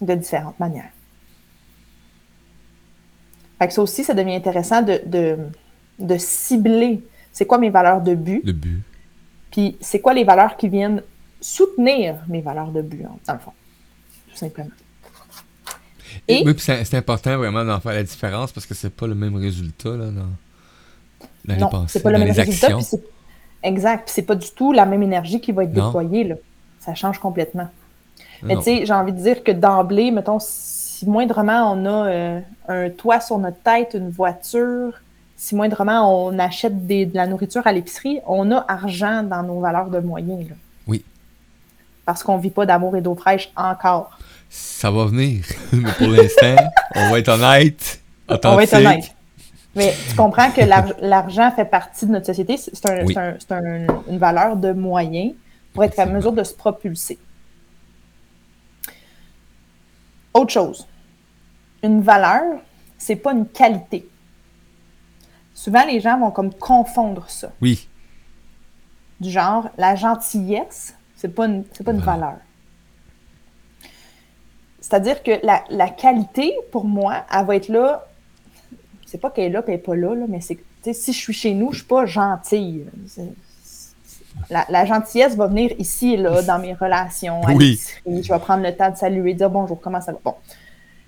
de 0.00 0.14
différentes 0.14 0.58
manières. 0.60 0.92
Fait 3.58 3.66
que 3.66 3.74
ça 3.74 3.82
aussi, 3.82 4.04
ça 4.04 4.14
devient 4.14 4.36
intéressant 4.36 4.80
de, 4.80 5.02
de, 5.04 5.36
de 5.98 6.16
cibler 6.16 7.02
c'est 7.32 7.46
quoi 7.46 7.58
mes 7.58 7.70
valeurs 7.70 8.00
de 8.00 8.14
but, 8.14 8.42
Le 8.44 8.52
but. 8.52 8.82
Puis 9.50 9.76
c'est 9.80 10.00
quoi 10.00 10.14
les 10.14 10.24
valeurs 10.24 10.56
qui 10.56 10.68
viennent 10.68 11.02
soutenir 11.40 12.16
mes 12.28 12.40
valeurs 12.40 12.70
de 12.70 12.82
but, 12.82 13.02
dans 13.26 13.32
le 13.34 13.38
fond? 13.38 13.52
Tout 14.30 14.36
simplement. 14.36 14.70
Et- 16.28 16.42
Oui, 16.44 16.54
puis 16.54 16.62
c'est 16.64 16.94
important 16.96 17.36
vraiment 17.36 17.64
d'en 17.64 17.80
faire 17.80 17.92
la 17.92 18.02
différence 18.02 18.52
parce 18.52 18.66
que 18.66 18.74
c'est 18.74 18.90
pas 18.94 19.06
le 19.06 19.14
même 19.14 19.36
résultat 19.36 19.90
là, 19.90 20.06
dans, 20.06 20.12
dans 20.12 21.54
les 21.54 21.56
non, 21.56 21.68
pensées, 21.68 21.98
c'est 21.98 22.02
pas 22.02 22.10
le 22.12 22.18
même 22.18 22.30
résultat. 22.30 22.68
puis 22.76 22.84
exact. 23.62 24.04
Puis 24.06 24.12
c'est 24.14 24.22
pas 24.22 24.34
du 24.34 24.50
tout 24.50 24.72
la 24.72 24.86
même 24.86 25.02
énergie 25.02 25.40
qui 25.40 25.52
va 25.52 25.64
être 25.64 25.74
Non. 25.74 25.86
déployée. 25.86 26.24
Là. 26.24 26.34
Ça 26.78 26.94
change 26.94 27.18
complètement. 27.18 27.68
Mais 28.42 28.56
tu 28.56 28.62
sais, 28.62 28.86
j'ai 28.86 28.92
envie 28.94 29.12
de 29.12 29.18
dire 29.20 29.44
que 29.44 29.52
d'emblée, 29.52 30.10
mettons, 30.10 30.38
si 30.40 31.06
moindrement 31.06 31.72
on 31.72 31.84
a 31.84 32.06
euh, 32.08 32.40
un 32.68 32.88
toit 32.90 33.20
sur 33.20 33.38
notre 33.38 33.58
tête, 33.62 33.90
une 33.94 34.10
voiture, 34.10 34.94
si 35.42 35.54
moindrement 35.54 36.26
on 36.26 36.38
achète 36.38 36.86
des- 36.86 37.06
de 37.06 37.16
la 37.16 37.26
nourriture 37.26 37.66
à 37.66 37.72
l'épicerie, 37.72 38.20
on 38.26 38.50
a 38.52 38.62
argent 38.68 39.22
dans 39.22 39.42
nos 39.42 39.58
valeurs 39.58 39.88
de 39.88 39.98
moyens. 39.98 40.46
là. 40.50 40.54
Oui. 40.86 41.02
parce 42.04 42.22
qu'on 42.24 42.36
vit 42.38 42.50
pas 42.50 42.66
d'amour 42.66 42.94
et 42.96 43.00
d'eau 43.00 43.14
fraîche 43.14 43.50
encore. 43.56 44.18
Ça 44.50 44.90
va 44.90 45.04
venir. 45.06 45.44
Mais 45.72 45.92
pour 45.96 46.08
l'instant, 46.08 46.56
on 46.96 47.10
va 47.10 47.18
être 47.20 47.28
honnête. 47.28 48.02
On 48.28 48.56
va 48.56 48.64
être 48.64 48.74
honnête. 48.74 49.14
Mais 49.76 49.94
tu 50.08 50.16
comprends 50.16 50.50
que 50.50 50.60
l'ar- 50.62 50.92
l'argent 51.00 51.50
fait 51.52 51.64
partie 51.64 52.04
de 52.06 52.10
notre 52.12 52.26
société. 52.26 52.56
C'est 52.56 52.84
un- 52.90 53.04
Oui. 53.06 53.14
un- 53.16 53.36
un- 53.54 53.86
une 54.08 54.18
valeur 54.18 54.56
de 54.56 54.72
moyen 54.72 55.30
pour 55.72 55.84
être 55.84 55.98
à 56.00 56.04
mesure 56.06 56.32
de 56.32 56.42
se 56.42 56.52
propulser. 56.52 57.16
Autre 60.34 60.52
chose. 60.52 60.86
Une 61.82 62.02
valeur, 62.02 62.42
c'est 62.98 63.16
pas 63.16 63.32
une 63.32 63.46
qualité. 63.46 64.08
Souvent, 65.62 65.84
les 65.84 66.00
gens 66.00 66.18
vont 66.18 66.30
comme 66.30 66.54
confondre 66.54 67.28
ça. 67.28 67.52
Oui. 67.60 67.86
Du 69.20 69.28
genre, 69.28 69.68
la 69.76 69.94
gentillesse, 69.94 70.94
c'est 71.16 71.28
pas 71.34 71.44
une, 71.44 71.64
c'est 71.74 71.84
pas 71.84 71.90
une 71.92 71.98
Voilà. 71.98 72.12
valeur. 72.26 72.38
C'est-à-dire 74.80 75.22
que 75.22 75.32
la, 75.44 75.62
la 75.68 75.90
qualité, 75.90 76.54
pour 76.72 76.86
moi, 76.86 77.26
elle 77.30 77.44
va 77.44 77.56
être 77.56 77.68
là. 77.68 78.06
C'est 79.04 79.18
pas 79.20 79.28
qu'elle 79.28 79.44
est 79.44 79.50
là, 79.50 79.60
qu'elle 79.60 79.74
est 79.74 79.78
pas 79.78 79.94
là, 79.94 80.14
là, 80.14 80.24
mais 80.26 80.40
c'est 80.40 80.58
si 80.94 81.12
je 81.12 81.18
suis 81.18 81.34
chez 81.34 81.52
nous, 81.52 81.72
je 81.72 81.80
suis 81.80 81.86
pas 81.86 82.06
gentille. 82.06 82.86
La, 84.48 84.64
la 84.70 84.86
gentillesse 84.86 85.36
va 85.36 85.46
venir 85.46 85.72
ici 85.78 86.14
et 86.14 86.16
là, 86.16 86.40
dans 86.40 86.58
mes 86.58 86.72
relations. 86.72 87.42
à 87.42 87.52
Oui. 87.52 87.78
Je 88.06 88.32
vais 88.32 88.38
prendre 88.38 88.62
le 88.62 88.74
temps 88.74 88.90
de 88.90 88.96
saluer, 88.96 89.34
dire 89.34 89.50
bonjour, 89.50 89.78
comment 89.78 90.00
ça 90.00 90.12
va. 90.12 90.18
Bon. 90.24 90.36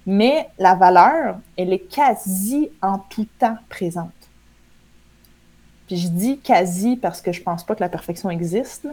Mais 0.04 0.48
la 0.58 0.74
valeur, 0.74 1.38
elle 1.56 1.72
est 1.72 1.88
quasi 1.88 2.68
en 2.82 2.98
tout 2.98 3.26
temps 3.38 3.56
présente. 3.70 4.10
Puis 5.92 6.00
je 6.00 6.08
dis 6.08 6.38
quasi 6.38 6.96
parce 6.96 7.20
que 7.20 7.32
je 7.32 7.42
pense 7.42 7.64
pas 7.66 7.74
que 7.74 7.80
la 7.82 7.90
perfection 7.90 8.30
existe. 8.30 8.84
là. 8.84 8.92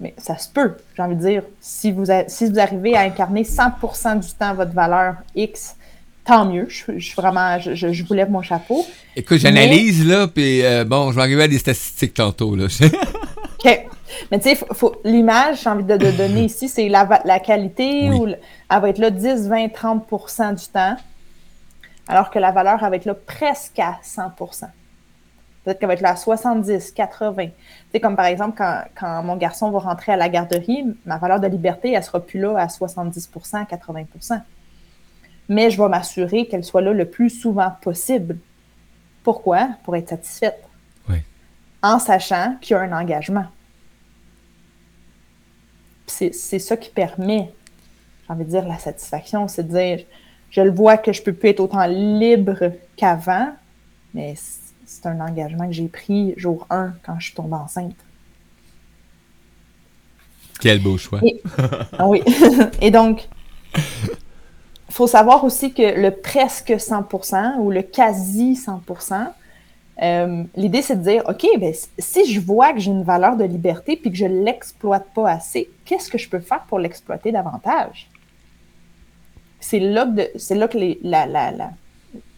Mais 0.00 0.12
ça 0.18 0.36
se 0.36 0.48
peut, 0.48 0.76
j'ai 0.96 1.02
envie 1.04 1.14
de 1.14 1.20
dire. 1.20 1.42
Si 1.60 1.92
vous, 1.92 2.10
a- 2.10 2.26
si 2.28 2.46
vous 2.50 2.58
arrivez 2.58 2.96
à 2.96 3.02
incarner 3.02 3.44
100% 3.44 4.18
du 4.18 4.32
temps 4.32 4.54
votre 4.54 4.72
valeur 4.72 5.14
X, 5.36 5.76
tant 6.24 6.46
mieux. 6.46 6.66
Je, 6.68 7.14
vraiment, 7.14 7.60
je, 7.60 8.04
vous 8.04 8.12
lève 8.14 8.28
mon 8.28 8.42
chapeau. 8.42 8.84
Écoute, 9.14 9.38
j'analyse, 9.38 10.04
là, 10.04 10.26
puis 10.26 10.64
euh, 10.64 10.84
bon, 10.84 11.12
je 11.12 11.16
vais 11.16 11.22
arriver 11.22 11.44
à 11.44 11.48
des 11.48 11.58
statistiques 11.58 12.14
tantôt, 12.14 12.56
là. 12.56 12.64
OK. 13.64 13.86
Mais 14.32 14.40
tu 14.40 14.48
sais, 14.48 14.56
faut- 14.56 14.74
faut- 14.74 14.96
l'image, 15.04 15.62
j'ai 15.62 15.70
envie 15.70 15.84
de, 15.84 15.96
de 15.96 16.10
donner 16.10 16.46
ici, 16.46 16.68
c'est 16.68 16.88
la, 16.88 17.06
qualité 17.38 18.10
Oui. 18.10 18.34
elle 18.68 18.80
va 18.80 18.88
être 18.88 18.98
là 18.98 19.10
10, 19.10 19.46
20, 19.46 19.66
30% 19.68 20.58
du 20.58 20.66
temps, 20.72 20.96
alors 22.08 22.30
que 22.30 22.40
la 22.40 22.50
valeur, 22.50 22.80
elle 22.82 22.90
va 22.90 22.96
être 22.96 23.04
là 23.04 23.14
presque 23.14 23.78
à 23.78 23.96
100 24.02 24.22
Peut-être 25.64 25.78
qu'elle 25.78 25.88
va 25.88 25.94
être 25.94 26.00
là 26.00 26.10
à 26.10 26.16
70, 26.16 26.92
80. 26.92 27.46
Tu 27.46 27.52
sais, 27.92 28.00
comme 28.00 28.16
par 28.16 28.26
exemple, 28.26 28.56
quand, 28.56 28.82
quand 28.98 29.22
mon 29.22 29.36
garçon 29.36 29.70
va 29.70 29.80
rentrer 29.80 30.12
à 30.12 30.16
la 30.16 30.28
garderie, 30.28 30.84
ma 31.04 31.18
valeur 31.18 31.38
de 31.38 31.46
liberté, 31.46 31.92
elle 31.92 32.02
sera 32.02 32.20
plus 32.20 32.40
là 32.40 32.56
à 32.56 32.66
70% 32.66 33.66
80% 33.66 34.40
Mais 35.50 35.70
je 35.70 35.80
vais 35.80 35.88
m'assurer 35.88 36.46
qu'elle 36.46 36.64
soit 36.64 36.80
là 36.80 36.92
le 36.92 37.04
plus 37.04 37.28
souvent 37.28 37.72
possible. 37.82 38.38
Pourquoi? 39.22 39.68
Pour 39.84 39.96
être 39.96 40.08
satisfaite. 40.08 40.62
Oui. 41.10 41.18
En 41.82 41.98
sachant 41.98 42.56
qu'il 42.60 42.74
y 42.74 42.78
a 42.78 42.80
un 42.80 42.92
engagement. 42.92 43.46
C'est 46.06 46.58
ça 46.58 46.76
qui 46.76 46.90
permet, 46.90 47.52
j'ai 48.26 48.32
envie 48.32 48.44
de 48.44 48.50
dire, 48.50 48.66
la 48.66 48.78
satisfaction. 48.78 49.46
C'est 49.46 49.62
de 49.62 49.72
dire, 49.72 50.06
je 50.50 50.60
le 50.62 50.70
vois 50.70 50.96
que 50.96 51.12
je 51.12 51.22
peux 51.22 51.32
plus 51.32 51.50
être 51.50 51.60
autant 51.60 51.86
libre 51.86 52.72
qu'avant, 52.96 53.52
mais 54.12 54.34
c'est 54.92 55.06
un 55.06 55.20
engagement 55.20 55.66
que 55.68 55.72
j'ai 55.72 55.86
pris 55.86 56.34
jour 56.36 56.66
1 56.68 56.94
quand 57.06 57.14
je 57.20 57.26
suis 57.26 57.34
tombée 57.34 57.54
enceinte. 57.54 57.94
Quel 60.60 60.82
beau 60.82 60.98
choix. 60.98 61.20
Et- 61.22 61.40
Ah 61.96 62.08
oui. 62.08 62.22
Et 62.80 62.90
donc, 62.90 63.28
il 63.76 63.80
faut 64.92 65.06
savoir 65.06 65.44
aussi 65.44 65.72
que 65.72 66.00
le 66.00 66.10
presque 66.10 66.70
100% 66.70 67.58
ou 67.58 67.70
le 67.70 67.82
quasi 67.82 68.54
100%, 68.54 69.28
euh, 70.02 70.42
l'idée 70.56 70.82
c'est 70.82 70.96
de 70.96 71.02
dire, 71.02 71.22
OK, 71.28 71.46
ben, 71.58 71.72
si 71.98 72.32
je 72.32 72.40
vois 72.40 72.72
que 72.72 72.80
j'ai 72.80 72.90
une 72.90 73.04
valeur 73.04 73.36
de 73.36 73.44
liberté 73.44 73.96
puis 73.96 74.10
que 74.10 74.16
je 74.16 74.26
ne 74.26 74.42
l'exploite 74.44 75.06
pas 75.14 75.30
assez, 75.30 75.70
qu'est-ce 75.84 76.10
que 76.10 76.18
je 76.18 76.28
peux 76.28 76.40
faire 76.40 76.64
pour 76.64 76.80
l'exploiter 76.80 77.30
davantage? 77.30 78.08
C'est 79.60 79.78
là 79.80 80.04
que, 80.04 80.10
de- 80.16 80.30
c'est 80.36 80.56
là 80.56 80.66
que 80.66 80.76
les, 80.78 80.98
la- 81.02 81.26
la- 81.26 81.52
la- 81.52 81.70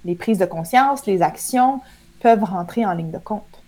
les 0.04 0.16
prises 0.16 0.38
de 0.38 0.44
conscience, 0.44 1.06
les 1.06 1.22
actions 1.22 1.80
peuvent 2.22 2.44
rentrer 2.44 2.87
en 2.87 2.92
ligne 2.92 3.11
de 3.11 3.18
compte. 3.18 3.62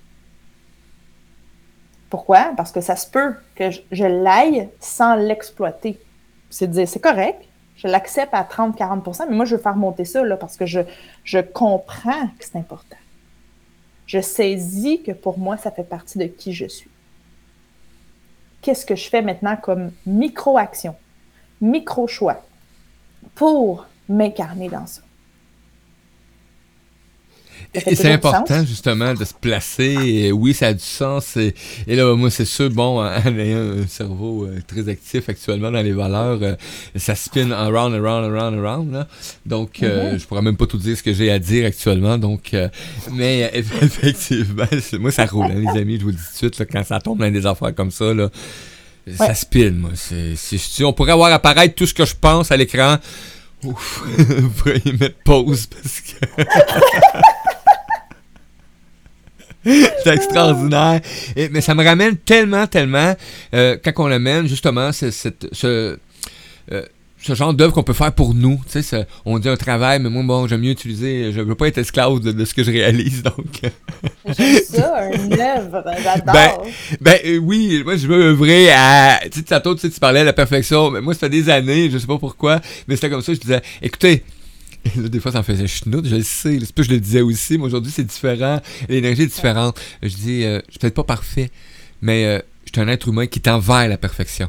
Pourquoi? 2.09 2.53
Parce 2.57 2.71
que 2.71 2.81
ça 2.81 2.95
se 2.95 3.11
peut 3.11 3.35
que 3.57 3.71
je, 3.91 4.05
l'aille 4.05 4.69
sans 4.79 5.17
l'exploiter. 5.17 6.01
C'est 6.49 6.71
dire, 6.71 6.87
c'est 6.87 7.01
correct, 7.01 7.43
je 7.77 7.89
l'accepte 7.89 8.33
à 8.33 8.45
30-40% 8.45 9.27
mais 9.29 9.35
moi, 9.35 9.45
je 9.45 9.57
veux 9.57 9.63
faire 9.63 9.75
monter 9.75 10.05
ça 10.05 10.23
là, 10.25 10.37
parce 10.37 10.57
que 10.57 10.67
je, 10.67 10.81
je 11.25 11.41
comprends 11.41 12.29
que 12.39 12.45
c'est 12.45 12.57
important. 12.57 12.97
Je 14.07 14.21
saisis 14.21 15.03
que 15.03 15.11
pour 15.11 15.39
moi, 15.39 15.57
ça 15.57 15.73
fait 15.73 15.83
partie 15.83 16.19
de 16.19 16.27
qui 16.27 16.53
je 16.53 16.67
suis. 16.67 16.91
Qu'est-ce 18.63 18.87
que 18.87 18.95
je 18.95 19.09
fais 19.09 19.23
maintenant 19.23 19.57
comme 19.57 19.91
micro-action, 20.07 20.95
micro-choix 21.61 22.43
pour 23.35 23.87
m'incarner 24.09 24.69
dans 24.69 24.87
ça? 24.87 25.03
C'est 27.95 28.13
important, 28.13 28.65
justement, 28.65 29.15
de 29.15 29.25
se 29.25 29.35
placer. 29.35 29.95
Et 30.05 30.33
oui, 30.33 30.55
ça 30.55 30.69
a 30.69 30.73
du 30.75 30.85
sens. 30.85 31.37
Et, 31.37 31.55
et 31.87 31.97
là, 31.97 32.15
moi, 32.15 32.31
c'est 32.31 32.45
sûr, 32.45 32.71
bon, 32.71 33.01
en 33.05 33.39
ayant 33.39 33.83
un 33.83 33.87
cerveau 33.89 34.45
euh, 34.47 34.61
très 34.67 34.89
actif 34.89 35.29
actuellement 35.29 35.71
dans 35.71 35.83
les 35.83 35.93
valeurs, 35.93 36.39
euh, 36.43 36.55
ça 36.97 37.15
spin 37.15 37.51
around, 37.51 37.95
around, 37.95 38.33
around, 38.35 38.59
around. 38.65 38.93
Là. 38.93 39.09
Donc, 39.47 39.83
euh, 39.83 40.13
Mhm. 40.13 40.19
je 40.19 40.25
pourrais 40.27 40.43
même 40.43 40.57
pas 40.57 40.67
tout 40.67 40.79
dire 40.79 40.97
ce 40.97 41.03
que 41.03 41.13
j'ai 41.13 41.31
à 41.31 41.39
dire 41.39 41.67
actuellement. 41.67 42.19
Donc, 42.19 42.55
mais 43.13 43.51
effectivement, 43.55 44.65
moi, 45.01 45.11
ça 45.11 45.27
roule, 45.27 45.47
hein, 45.47 45.73
les 45.75 45.81
amis. 45.81 45.97
Je 45.99 46.03
vous 46.05 46.11
le 46.11 46.15
dis 46.15 46.21
tout 46.23 46.33
de 46.33 46.55
suite, 46.55 46.59
là, 46.59 46.65
quand 46.67 46.85
ça 46.85 47.01
tombe 47.01 47.19
dans 47.19 47.31
des 47.31 47.47
affaires 47.47 47.75
comme 47.75 47.91
ça, 47.91 48.13
là, 48.15 48.29
ça 49.17 49.35
spin, 49.35 49.71
moi. 49.73 49.91
C'est, 49.95 50.35
on 50.85 50.93
pourrait 50.93 51.13
avoir 51.13 51.33
apparaître 51.33 51.75
tout 51.75 51.87
ce 51.87 51.95
que 51.95 52.05
je 52.05 52.15
pense 52.19 52.51
à 52.51 52.57
l'écran. 52.57 52.97
Ouf, 53.65 54.03
vous 54.19 54.51
pourriez 54.51 54.93
mettre 55.01 55.17
pause 55.25 55.67
parce 55.67 56.01
que. 56.01 56.43
C'est 60.05 60.15
extraordinaire. 60.15 61.01
Et- 61.37 61.49
mais 61.49 61.61
ça 61.61 61.75
me 61.75 61.85
ramène 61.85 62.17
tellement, 62.17 62.67
tellement, 62.67 63.15
euh, 63.55 63.77
quand 63.83 63.93
on 63.99 64.11
amène 64.11 64.47
justement 64.47 64.93
ce, 64.93 65.11
cette- 65.11 65.49
ce, 65.53 65.99
euh, 66.73 66.83
ce 67.23 67.35
genre 67.35 67.55
d'œuvre 67.55 67.73
qu'on 67.73 67.83
peut 67.83 67.95
faire 67.95 68.13
pour 68.13 68.35
nous. 68.35 68.61
Tu 68.67 68.73
sais, 68.73 68.83
ce- 68.83 69.05
on 69.25 69.39
dit 69.39 69.49
un 69.49 69.57
travail, 69.57 69.99
mais 69.99 70.11
moi, 70.11 70.23
bon, 70.25 70.47
j'aime 70.47 70.61
mieux 70.61 70.73
utiliser, 70.73 71.33
je 71.33 71.41
veux 71.41 71.55
pas 71.55 71.69
être 71.69 71.79
esclave 71.79 72.21
de, 72.21 72.33
de 72.33 72.45
ce 72.45 72.53
que 72.53 72.63
je 72.63 72.71
réalise. 72.71 73.23
Donc, 73.23 73.63
J'aime 74.39 74.59
ça, 74.63 75.07
une 75.11 75.33
œuvre, 75.33 75.83
j'adore. 76.03 76.35
Ben, 76.35 76.51
ben 77.01 77.19
euh, 77.25 77.39
oui, 77.39 77.83
moi, 77.85 77.97
je 77.97 78.07
veux 78.07 78.23
œuvrer 78.27 78.71
à. 78.71 79.21
Tu 79.33 79.39
sais, 79.39 79.43
tantôt, 79.45 79.75
tu 79.75 79.81
sais, 79.81 79.91
tu 79.91 80.01
parlais 80.01 80.21
de 80.21 80.27
la 80.27 80.33
perfection, 80.35 80.91
mais 80.91 81.01
moi, 81.01 81.15
ça 81.15 81.21
fait 81.21 81.31
des 81.31 81.49
années, 81.49 81.89
je 81.91 81.97
sais 81.97 82.07
pas 82.07 82.19
pourquoi, 82.19 82.61
mais 82.89 82.97
c'était 82.97 83.09
comme 83.09 83.23
ça, 83.23 83.33
je 83.33 83.41
disais, 83.41 83.63
écoutez, 83.81 84.23
Là, 84.97 85.09
des 85.09 85.21
fois, 85.21 85.33
ça 85.33 85.39
me 85.39 85.45
faisait 85.45 85.67
chenoute, 85.67 86.07
je 86.07 86.17
le 86.17 86.23
sais. 86.23 86.59
C'est 86.61 86.75
que 86.75 86.83
je 86.83 86.91
le 86.91 87.01
disais 87.01 87.21
aussi, 87.21 87.59
mais 87.59 87.65
aujourd'hui, 87.65 87.93
c'est 87.95 88.05
différent. 88.05 88.61
L'énergie 88.89 89.23
est 89.23 89.27
différente. 89.27 89.81
Je 90.03 90.15
dis, 90.15 90.45
euh, 90.45 90.61
je 90.67 90.73
suis 90.73 90.79
peut-être 90.79 90.95
pas 90.95 91.05
parfait, 91.05 91.51
mais 92.03 92.27
euh, 92.27 92.39
je 92.67 92.73
suis 92.73 92.81
un 92.81 92.89
être 92.93 93.09
humain 93.09 93.27
qui 93.27 93.41
tend 93.41 93.59
vers 93.59 93.89
la 93.89 93.97
perfection. 93.97 94.49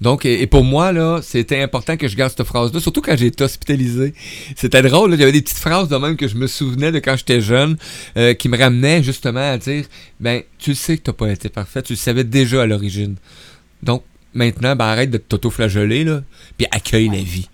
Donc, 0.00 0.24
et, 0.24 0.40
et 0.40 0.46
pour 0.46 0.64
moi, 0.64 0.92
là, 0.92 1.20
c'était 1.22 1.60
important 1.60 1.96
que 1.96 2.08
je 2.08 2.16
garde 2.16 2.32
cette 2.34 2.46
phrase-là, 2.46 2.80
surtout 2.80 3.02
quand 3.02 3.16
j'ai 3.16 3.26
été 3.26 3.44
hospitalisé. 3.44 4.14
C'était 4.56 4.82
drôle, 4.82 5.10
là, 5.10 5.16
il 5.16 5.20
y 5.20 5.22
avait 5.22 5.32
des 5.32 5.42
petites 5.42 5.58
phrases 5.58 5.88
de 5.88 5.96
même 5.96 6.16
que 6.16 6.26
je 6.26 6.36
me 6.36 6.46
souvenais 6.46 6.90
de 6.90 6.98
quand 7.00 7.16
j'étais 7.16 7.40
jeune, 7.40 7.76
euh, 8.16 8.32
qui 8.32 8.48
me 8.48 8.56
ramenaient 8.56 9.02
justement 9.02 9.52
à 9.52 9.58
dire, 9.58 9.84
ben, 10.18 10.42
tu 10.58 10.74
sais 10.74 10.96
que 10.96 11.02
t'as 11.02 11.12
pas 11.12 11.30
été 11.30 11.48
parfait, 11.50 11.82
tu 11.82 11.92
le 11.92 11.98
savais 11.98 12.24
déjà 12.24 12.62
à 12.62 12.66
l'origine. 12.66 13.16
Donc, 13.82 14.02
maintenant, 14.32 14.74
ben, 14.74 14.86
arrête 14.86 15.10
de 15.10 15.18
t'auto-flageller, 15.18 16.04
là, 16.04 16.22
puis 16.56 16.66
accueille 16.70 17.08
la 17.08 17.22
vie. 17.22 17.48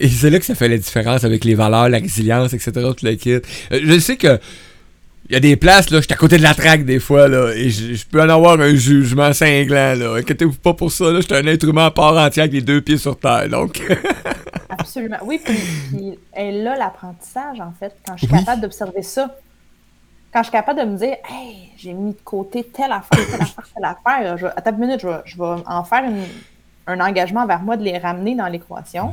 Et 0.00 0.08
c'est 0.08 0.30
là 0.30 0.38
que 0.38 0.44
ça 0.44 0.54
fait 0.54 0.68
la 0.68 0.78
différence 0.78 1.24
avec 1.24 1.44
les 1.44 1.54
valeurs, 1.54 1.88
la 1.88 1.98
résilience, 1.98 2.52
etc. 2.52 2.70
Tout 2.74 3.04
le 3.04 3.14
kit. 3.14 3.32
Euh, 3.32 3.40
je 3.70 3.98
sais 3.98 4.16
que 4.16 4.38
il 5.30 5.34
y 5.34 5.36
a 5.36 5.40
des 5.40 5.56
places, 5.56 5.90
là, 5.90 5.98
je 5.98 6.04
suis 6.04 6.12
à 6.14 6.16
côté 6.16 6.38
de 6.38 6.42
la 6.42 6.54
traque 6.54 6.86
des 6.86 6.98
fois, 7.00 7.28
là, 7.28 7.52
et 7.54 7.68
je, 7.68 8.02
peux 8.06 8.22
en 8.22 8.30
avoir 8.30 8.58
un 8.58 8.74
jugement 8.74 9.30
cinglant, 9.34 9.94
là. 9.94 10.14
Inquiétez-vous 10.16 10.54
pas 10.56 10.72
pour 10.72 10.90
ça, 10.90 11.04
là, 11.12 11.20
je 11.20 11.26
suis 11.26 11.34
un 11.34 11.46
être 11.46 11.64
humain 11.68 11.84
à 11.84 11.90
part 11.90 12.16
entière 12.16 12.44
avec 12.44 12.54
les 12.54 12.62
deux 12.62 12.80
pieds 12.80 12.96
sur 12.96 13.18
terre, 13.18 13.46
donc. 13.50 13.78
Absolument. 14.70 15.18
Oui, 15.24 15.38
puis, 15.44 15.54
puis 15.90 16.18
elle 16.32 16.66
a 16.66 16.76
l'apprentissage, 16.78 17.60
en 17.60 17.72
fait, 17.78 17.94
quand 18.06 18.16
je 18.16 18.24
suis 18.24 18.32
Oui. 18.34 18.38
capable 18.38 18.62
d'observer 18.62 19.02
ça. 19.02 19.36
Quand 20.32 20.40
je 20.40 20.44
suis 20.44 20.52
capable 20.52 20.80
de 20.80 20.84
me 20.86 20.96
dire, 20.96 21.16
hey, 21.30 21.72
j'ai 21.76 21.92
mis 21.92 22.12
de 22.12 22.18
côté 22.24 22.64
telle 22.64 22.92
affaire, 22.92 23.26
telle 23.30 23.42
affaire, 23.42 23.68
telle 23.74 23.84
affaire, 23.84 24.38
je 24.38 24.46
attends 24.46 24.72
une 24.72 24.78
minute, 24.78 25.00
je 25.00 25.08
vais, 25.08 25.16
je 25.26 25.36
vais 25.36 25.62
en 25.66 25.84
faire 25.84 26.04
une- 26.04 26.24
un 26.86 27.00
engagement 27.00 27.46
vers 27.46 27.60
moi 27.60 27.76
de 27.76 27.84
les 27.84 27.98
ramener 27.98 28.34
dans 28.34 28.46
l'équation, 28.46 29.12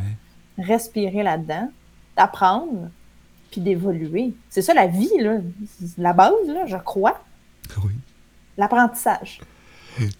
respirer 0.58 1.24
là-dedans, 1.24 1.72
d'apprendre, 2.16 2.90
puis 3.52 3.62
d'évoluer. 3.62 4.34
C'est 4.50 4.62
ça 4.62 4.74
la 4.74 4.88
vie, 4.88 5.10
là. 5.20 5.38
La 5.98 6.14
base, 6.14 6.48
là, 6.48 6.66
je 6.68 6.78
crois. 6.78 7.24
Oui. 7.84 7.94
L'apprentissage. 8.58 9.40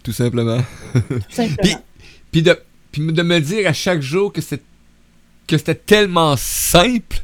Tout 0.02 0.12
simplement. 0.12 0.60
tout 0.92 1.20
simplement. 1.30 1.56
Puis, 1.62 1.76
puis 2.30 2.42
de, 2.42 2.58
puis 2.92 3.12
de 3.12 3.22
me 3.22 3.40
dire 3.40 3.68
à 3.68 3.72
chaque 3.72 4.00
jour 4.00 4.32
que 4.32 4.40
c'est 4.40 4.62
que 5.46 5.58
c'était 5.58 5.74
tellement 5.74 6.36
simple 6.36 7.22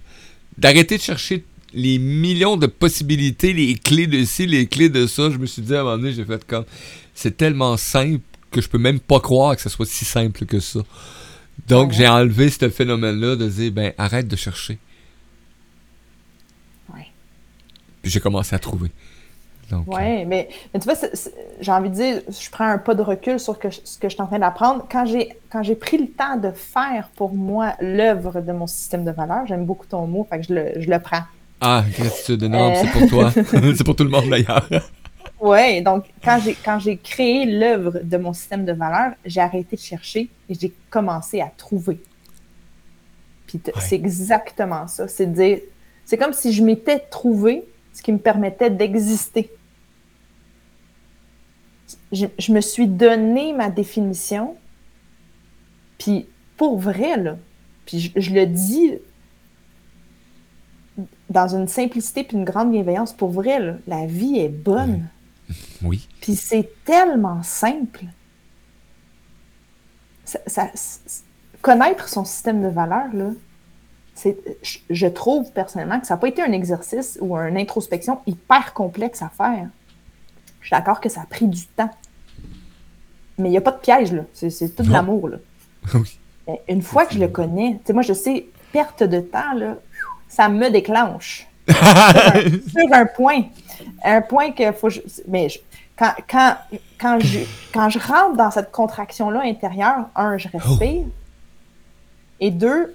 d'arrêter 0.56 0.96
de 0.96 1.02
chercher 1.02 1.44
les 1.74 1.98
millions 1.98 2.56
de 2.56 2.66
possibilités, 2.66 3.52
les 3.52 3.74
clés 3.74 4.06
de 4.06 4.24
ci, 4.24 4.46
les 4.46 4.66
clés 4.66 4.88
de 4.88 5.06
ça. 5.06 5.30
Je 5.30 5.38
me 5.38 5.46
suis 5.46 5.62
dit 5.62 5.74
à 5.74 5.80
un 5.80 5.84
moment 5.84 5.96
donné, 5.96 6.12
j'ai 6.12 6.24
fait 6.24 6.44
comme 6.44 6.64
c'est 7.14 7.36
tellement 7.36 7.76
simple 7.76 8.20
que 8.50 8.60
je 8.60 8.68
peux 8.68 8.78
même 8.78 9.00
pas 9.00 9.20
croire 9.20 9.56
que 9.56 9.62
ce 9.62 9.68
soit 9.68 9.86
si 9.86 10.04
simple 10.04 10.44
que 10.44 10.60
ça. 10.60 10.80
Donc 11.68 11.88
Ouais. 11.90 11.94
j'ai 11.96 12.08
enlevé 12.08 12.48
ce 12.50 12.68
phénomène-là 12.68 13.36
de 13.36 13.48
dire 13.48 13.72
ben 13.72 13.92
arrête 13.98 14.26
de 14.28 14.36
chercher. 14.36 14.78
Ouais. 16.92 17.06
Puis 18.02 18.10
j'ai 18.10 18.20
commencé 18.20 18.54
à 18.54 18.58
trouver. 18.58 18.90
Donc, 19.70 19.86
euh, 19.88 19.92
Oui, 19.96 20.24
mais, 20.26 20.48
mais 20.74 20.80
tu 20.80 20.84
vois, 20.88 20.94
j'ai 21.60 21.72
envie 21.72 21.88
de 21.88 21.94
dire, 21.94 22.20
je 22.28 22.50
prends 22.50 22.66
un 22.66 22.78
pas 22.78 22.94
de 22.94 23.00
recul 23.00 23.40
sur 23.40 23.58
que 23.58 23.70
ce 23.70 23.96
que 23.96 24.08
je 24.08 24.14
suis 24.14 24.20
en 24.22 24.26
train 24.26 24.38
d'apprendre. 24.38 24.86
Quand 24.90 25.06
j'ai 25.06 25.30
quand 25.50 25.62
j'ai 25.62 25.76
pris 25.76 25.96
le 25.98 26.08
temps 26.08 26.36
de 26.36 26.50
faire 26.50 27.08
pour 27.16 27.32
moi 27.34 27.74
l'œuvre 27.80 28.40
de 28.42 28.52
mon 28.52 28.66
système 28.66 29.04
de 29.04 29.10
valeurs, 29.12 29.46
j'aime 29.46 29.64
beaucoup 29.64 29.86
ton 29.86 30.06
mot, 30.06 30.26
fait 30.28 30.40
que 30.40 30.46
je 30.48 30.54
le, 30.54 30.72
je 30.80 30.90
le 30.90 30.98
prends. 30.98 31.22
Ah, 31.60 31.84
gratitude 31.96 32.42
énorme, 32.42 32.72
Euh. 32.74 32.82
c'est 32.82 32.90
pour 32.98 33.08
toi. 33.08 33.30
c'est 33.76 33.84
pour 33.84 33.96
tout 33.96 34.04
le 34.04 34.10
monde 34.10 34.28
d'ailleurs. 34.28 34.68
Oui, 35.42 35.82
donc 35.82 36.06
quand 36.24 36.40
j'ai 36.40 36.56
quand 36.56 36.78
j'ai 36.78 36.98
créé 36.98 37.44
l'œuvre 37.46 38.00
de 38.02 38.16
mon 38.16 38.32
système 38.32 38.64
de 38.64 38.72
valeurs, 38.72 39.14
j'ai 39.26 39.40
arrêté 39.42 39.76
de 39.76 39.82
chercher 39.82 40.34
et 40.48 40.54
j'ai 40.54 40.78
commencé 40.90 41.40
à 41.42 41.50
trouver. 41.50 42.06
Puis 43.46 43.62
Ouais. 43.74 43.80
c'est 43.80 43.96
exactement 43.96 44.86
ça, 44.88 45.08
c'est 45.08 45.26
dire, 45.32 45.60
c'est 46.04 46.18
comme 46.18 46.32
si 46.32 46.52
je 46.52 46.62
m'étais 46.64 47.00
trouvé 47.00 47.70
ce 47.92 48.02
qui 48.02 48.12
me 48.12 48.18
permettait 48.20 48.70
d'exister. 48.70 49.58
Je, 52.12 52.26
je 52.38 52.52
me 52.52 52.60
suis 52.60 52.86
donné 52.88 53.52
ma 53.52 53.70
définition, 53.70 54.60
puis 55.98 56.28
pour 56.56 56.78
vrai, 56.78 57.16
là, 57.16 57.38
puis 57.86 58.00
je, 58.00 58.10
je 58.20 58.34
le 58.34 58.46
dis 58.46 58.98
dans 61.30 61.54
une 61.54 61.68
simplicité 61.68 62.24
puis 62.24 62.36
une 62.36 62.44
grande 62.44 62.70
bienveillance, 62.70 63.12
pour 63.12 63.30
vrai, 63.30 63.58
là, 63.58 63.76
la 63.86 64.06
vie 64.06 64.38
est 64.38 64.48
bonne. 64.48 65.08
Oui. 65.82 66.08
Puis 66.20 66.36
c'est 66.36 66.70
tellement 66.84 67.42
simple. 67.42 68.04
Ça- 70.24 70.40
ça- 70.46 70.70
c- 70.74 71.00
connaître 71.60 72.08
son 72.08 72.24
système 72.24 72.62
de 72.62 72.68
valeurs, 72.68 73.12
là, 73.12 73.30
je, 74.62 74.78
je 74.90 75.06
trouve 75.06 75.50
personnellement 75.52 75.98
que 76.00 76.06
ça 76.06 76.14
n'a 76.14 76.18
pas 76.18 76.28
été 76.28 76.42
un 76.42 76.52
exercice 76.52 77.18
ou 77.20 77.36
une 77.36 77.56
introspection 77.56 78.20
hyper 78.26 78.72
complexe 78.74 79.22
à 79.22 79.28
faire. 79.30 79.68
Je 80.60 80.66
suis 80.66 80.70
d'accord 80.76 81.00
que 81.00 81.08
ça 81.08 81.22
a 81.22 81.26
pris 81.26 81.48
du 81.48 81.66
temps. 81.66 81.90
Mais 83.38 83.48
il 83.48 83.52
n'y 83.52 83.56
a 83.58 83.62
pas 83.62 83.72
de 83.72 83.78
piège, 83.80 84.12
là. 84.12 84.22
C'est, 84.34 84.76
tout 84.76 84.82
de 84.82 84.92
l'amour, 84.92 85.28
là. 85.28 85.38
Oui. 85.94 86.18
Une 86.68 86.82
fois 86.82 87.06
que 87.06 87.14
je 87.14 87.18
le 87.20 87.28
connais, 87.28 87.74
tu 87.78 87.86
sais, 87.86 87.92
moi, 87.92 88.02
je 88.02 88.12
sais, 88.12 88.46
perte 88.72 89.02
de 89.04 89.20
temps, 89.20 89.54
là, 89.54 89.76
ça 90.28 90.48
me 90.48 90.70
déclenche 90.70 91.46
sur 91.72 92.92
un 92.92 93.06
point. 93.06 93.42
Un 94.04 94.20
point 94.22 94.52
que 94.52 94.72
faut. 94.72 94.90
je- 94.90 95.00
Mais 95.28 95.48
je- 95.48 95.58
quand, 95.96 96.12
quand, 96.28 96.56
quand, 97.00 97.20
je, 97.20 97.40
quand 97.72 97.88
je 97.88 97.98
rentre 97.98 98.36
dans 98.36 98.50
cette 98.50 98.70
contraction-là 98.72 99.42
intérieure, 99.44 100.08
un, 100.16 100.38
je 100.38 100.48
respire. 100.48 101.04
Et 102.40 102.50
deux, 102.50 102.94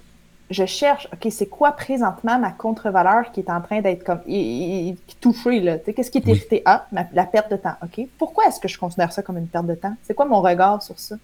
je 0.50 0.66
cherche, 0.66 1.08
OK, 1.12 1.30
c'est 1.30 1.46
quoi 1.46 1.72
présentement 1.72 2.38
ma 2.38 2.50
contre-valeur 2.50 3.30
qui 3.32 3.40
est 3.40 3.50
en 3.50 3.60
train 3.60 3.80
d'être 3.80 4.04
comme. 4.04 4.20
qui 4.24 4.96
touchée, 5.20 5.60
là? 5.60 5.78
Tu 5.78 5.86
sais, 5.86 5.94
Qu'est-ce 5.94 6.10
qui 6.10 6.18
est 6.18 6.24
Oui. 6.26 6.32
irrité? 6.32 6.62
Ah, 6.64 6.86
ma- 6.92 7.06
la 7.12 7.24
perte 7.24 7.50
de 7.50 7.56
temps. 7.56 7.74
OK. 7.82 8.06
Pourquoi 8.18 8.46
est-ce 8.46 8.60
que 8.60 8.68
je 8.68 8.78
considère 8.78 9.12
ça 9.12 9.22
comme 9.22 9.38
une 9.38 9.46
perte 9.48 9.66
de 9.66 9.74
temps? 9.74 9.94
C'est 10.02 10.14
quoi 10.14 10.26
mon 10.26 10.40
regard 10.40 10.82
sur 10.82 10.98
ça? 10.98 11.16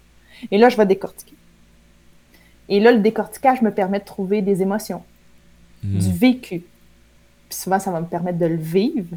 Et 0.51 0.57
là, 0.57 0.69
je 0.69 0.77
vais 0.77 0.85
décortiquer. 0.85 1.35
Et 2.67 2.79
là, 2.79 2.91
le 2.91 2.99
décortiquage 2.99 3.61
me 3.61 3.71
permet 3.71 3.99
de 3.99 4.05
trouver 4.05 4.41
des 4.41 4.61
émotions 4.61 5.03
Hmm. 5.83 5.99
du 5.99 6.11
vécu. 6.11 6.63
Puis 7.49 7.57
souvent, 7.57 7.79
ça 7.79 7.91
va 7.91 8.01
me 8.01 8.05
permettre 8.05 8.37
de 8.37 8.45
le 8.45 8.55
vivre. 8.55 9.15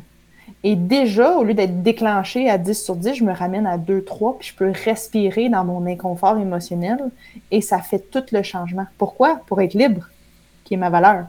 Et 0.64 0.76
déjà, 0.76 1.36
au 1.36 1.44
lieu 1.44 1.54
d'être 1.54 1.82
déclenché 1.82 2.48
à 2.50 2.58
10 2.58 2.82
sur 2.82 2.96
10, 2.96 3.14
je 3.14 3.24
me 3.24 3.32
ramène 3.32 3.66
à 3.66 3.78
2, 3.78 4.02
3, 4.04 4.38
puis 4.38 4.48
je 4.48 4.54
peux 4.54 4.72
respirer 4.84 5.48
dans 5.48 5.64
mon 5.64 5.86
inconfort 5.86 6.38
émotionnel 6.38 6.98
et 7.50 7.60
ça 7.60 7.80
fait 7.80 8.10
tout 8.10 8.24
le 8.32 8.42
changement. 8.42 8.86
Pourquoi? 8.96 9.40
Pour 9.46 9.60
être 9.60 9.74
libre, 9.74 10.08
qui 10.64 10.74
est 10.74 10.78
ma 10.78 10.90
valeur. 10.90 11.26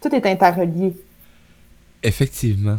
Tout 0.00 0.14
est 0.14 0.26
interrelié. 0.26 0.94
Effectivement. 2.02 2.76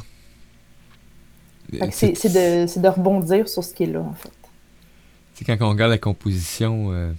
C'est 1.89 2.11
de, 2.11 2.80
de 2.80 2.88
rebondir 2.88 3.49
sur 3.49 3.63
ce 3.63 3.74
qui 3.74 3.84
est 3.84 3.88
là, 3.88 4.01
en 4.01 4.13
fait. 4.13 4.32
C'est 5.34 5.43
quand 5.43 5.57
on 5.61 5.70
regarde 5.70 5.91
la 5.91 5.97
composition 5.97 6.91
euh, 6.91 7.11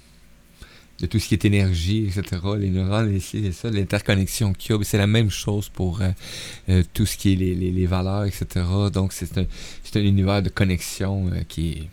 de 1.00 1.06
tout 1.06 1.18
ce 1.18 1.28
qui 1.28 1.34
est 1.34 1.44
énergie, 1.44 2.06
etc., 2.06 2.40
les 2.58 2.70
neurones, 2.70 3.10
les 3.12 3.40
les 3.40 3.52
ça, 3.52 3.68
l'interconnexion 3.70 4.52
qu'il 4.54 4.74
y 4.74 4.78
a, 4.78 4.82
c'est 4.84 4.96
la 4.98 5.06
même 5.06 5.30
chose 5.30 5.68
pour 5.68 6.00
euh, 6.00 6.08
euh, 6.70 6.82
tout 6.94 7.04
ce 7.06 7.16
qui 7.18 7.32
est 7.32 7.36
les, 7.36 7.54
les- 7.54 7.70
les 7.70 7.86
valeurs, 7.86 8.24
etc. 8.24 8.46
Donc, 8.92 9.12
c'est 9.12 9.36
un, 9.36 9.44
c'est 9.84 9.98
un 9.98 10.02
univers 10.02 10.42
de 10.42 10.48
connexion 10.48 11.26
euh, 11.32 11.40
qui 11.48 11.70
est... 11.72 11.88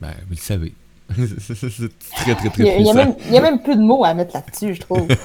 Ben, 0.00 0.12
vous 0.28 0.34
le 0.34 0.36
savez. 0.36 0.74
c'est 1.16 1.98
très, 2.16 2.34
très, 2.34 2.50
très 2.50 2.62
Il 2.62 2.66
y, 2.66 2.70
a, 2.70 2.76
il 2.78 2.84
y 2.86 2.90
a 2.90 2.92
puissant. 2.92 2.94
même, 3.42 3.54
a 3.54 3.58
plus 3.58 3.76
de 3.76 3.82
mots 3.82 4.04
à 4.04 4.14
mettre 4.14 4.34
là-dessus, 4.34 4.74
je 4.74 4.80
trouve. 4.80 5.06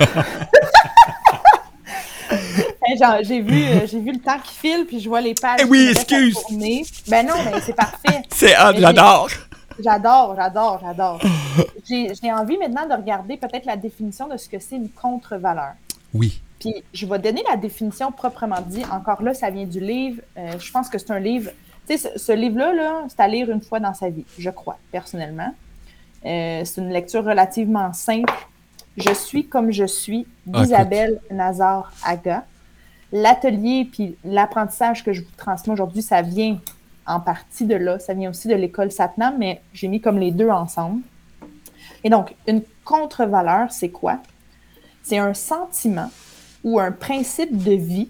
Genre, 2.99 3.17
J'ai 3.21 3.41
vu, 3.41 3.61
j'ai 3.85 3.99
vu 3.99 4.13
le 4.13 4.19
temps 4.19 4.39
qui 4.43 4.53
file, 4.55 4.85
puis 4.87 4.99
je 5.01 5.09
vois 5.09 5.19
les 5.21 5.33
pages. 5.33 5.59
Eh 5.61 5.65
oui, 5.65 5.89
excuse. 5.91 6.35
Ben 7.07 7.25
non, 7.27 7.33
mais 7.45 7.59
c'est 7.63 7.75
parfait. 7.75 8.21
C'est 8.33 8.55
hot, 8.57 8.73
j'adore! 8.79 9.29
J'adore, 9.79 10.35
j'adore, 10.35 10.79
j'adore. 10.81 11.21
J'ai 11.89 12.33
envie 12.33 12.57
maintenant 12.57 12.87
de 12.87 12.93
regarder 12.93 13.37
peut-être 13.37 13.65
la 13.65 13.77
définition 13.77 14.27
de 14.27 14.37
ce 14.37 14.49
que 14.49 14.59
c'est 14.59 14.75
une 14.75 14.89
contre-valeur. 14.89 15.73
Oui. 16.13 16.41
Puis 16.59 16.83
je 16.93 17.05
vais 17.05 17.19
donner 17.19 17.43
la 17.49 17.55
définition 17.55 18.11
proprement 18.11 18.61
dit. 18.61 18.83
Encore 18.91 19.21
là, 19.21 19.33
ça 19.33 19.49
vient 19.49 19.65
du 19.65 19.79
livre. 19.79 20.21
Euh, 20.37 20.57
je 20.59 20.71
pense 20.71 20.89
que 20.89 20.97
c'est 20.97 21.11
un 21.11 21.19
livre. 21.19 21.51
Tu 21.87 21.97
sais, 21.97 22.09
ce, 22.09 22.19
ce 22.19 22.31
livre-là, 22.31 22.73
là, 22.73 23.03
c'est 23.07 23.19
à 23.19 23.27
lire 23.27 23.49
une 23.49 23.61
fois 23.61 23.79
dans 23.79 23.93
sa 23.93 24.09
vie, 24.09 24.25
je 24.37 24.49
crois, 24.49 24.77
personnellement. 24.91 25.53
Euh, 26.25 26.61
c'est 26.65 26.81
une 26.81 26.89
lecture 26.89 27.23
relativement 27.23 27.93
simple. 27.93 28.33
Je 28.97 29.13
suis 29.13 29.47
comme 29.47 29.71
je 29.71 29.85
suis 29.85 30.27
Ah, 30.51 30.61
d'Isabelle 30.61 31.21
Nazar 31.31 31.91
Aga. 32.03 32.45
L'atelier 33.11 33.87
puis 33.89 34.17
l'apprentissage 34.25 35.03
que 35.03 35.13
je 35.13 35.21
vous 35.21 35.31
transmets 35.37 35.73
aujourd'hui, 35.73 36.01
ça 36.01 36.21
vient 36.21 36.59
en 37.07 37.19
partie 37.19 37.65
de 37.65 37.75
là. 37.75 37.99
Ça 37.99 38.13
vient 38.13 38.29
aussi 38.29 38.47
de 38.47 38.55
l'école 38.55 38.91
Satnam, 38.91 39.35
mais 39.37 39.61
j'ai 39.73 39.87
mis 39.87 40.01
comme 40.01 40.17
les 40.19 40.31
deux 40.31 40.49
ensemble. 40.49 41.01
Et 42.03 42.09
donc, 42.09 42.35
une 42.47 42.61
contre-valeur, 42.83 43.71
c'est 43.71 43.89
quoi? 43.89 44.19
C'est 45.03 45.17
un 45.17 45.33
sentiment 45.33 46.11
ou 46.63 46.79
un 46.79 46.91
principe 46.91 47.55
de 47.63 47.71
vie 47.71 48.09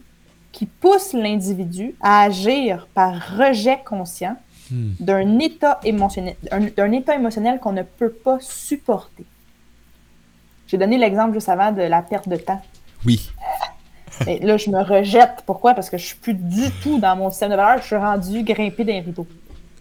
qui 0.51 0.65
pousse 0.65 1.13
l'individu 1.13 1.95
à 2.01 2.21
agir 2.23 2.87
par 2.93 3.37
rejet 3.37 3.79
conscient 3.85 4.35
Hmm. 4.69 4.91
d'un 4.99 5.39
état 5.39 5.79
émotionnel, 5.85 6.35
d'un- 6.43 6.67
d'un 6.75 6.91
état 6.91 7.15
émotionnel 7.15 7.57
qu'on 7.61 7.71
ne 7.71 7.83
peut 7.83 8.09
pas 8.11 8.37
supporter. 8.41 9.23
J'ai 10.67 10.77
donné 10.77 10.97
l'exemple 10.97 11.33
juste 11.35 11.47
avant 11.47 11.71
de 11.71 11.83
la 11.83 12.01
perte 12.01 12.27
de 12.27 12.35
temps. 12.35 12.61
Oui. 13.05 13.31
Et 14.26 14.39
là, 14.39 14.58
je 14.58 14.70
me 14.70 14.82
rejette. 14.82 15.43
Pourquoi? 15.45 15.74
Parce 15.74 15.89
que 15.89 15.97
je 15.97 16.05
suis 16.05 16.16
plus 16.16 16.34
du 16.34 16.72
tout 16.84 16.99
dans 16.99 17.16
mon 17.16 17.30
système 17.30 17.51
de 17.51 17.55
valeurs. 17.55 17.82
Je 17.82 17.88
suis 17.88 17.95
rendu 17.95 18.43
grimpé 18.43 18.84
d'un 18.84 19.01
rideau. 19.01 19.28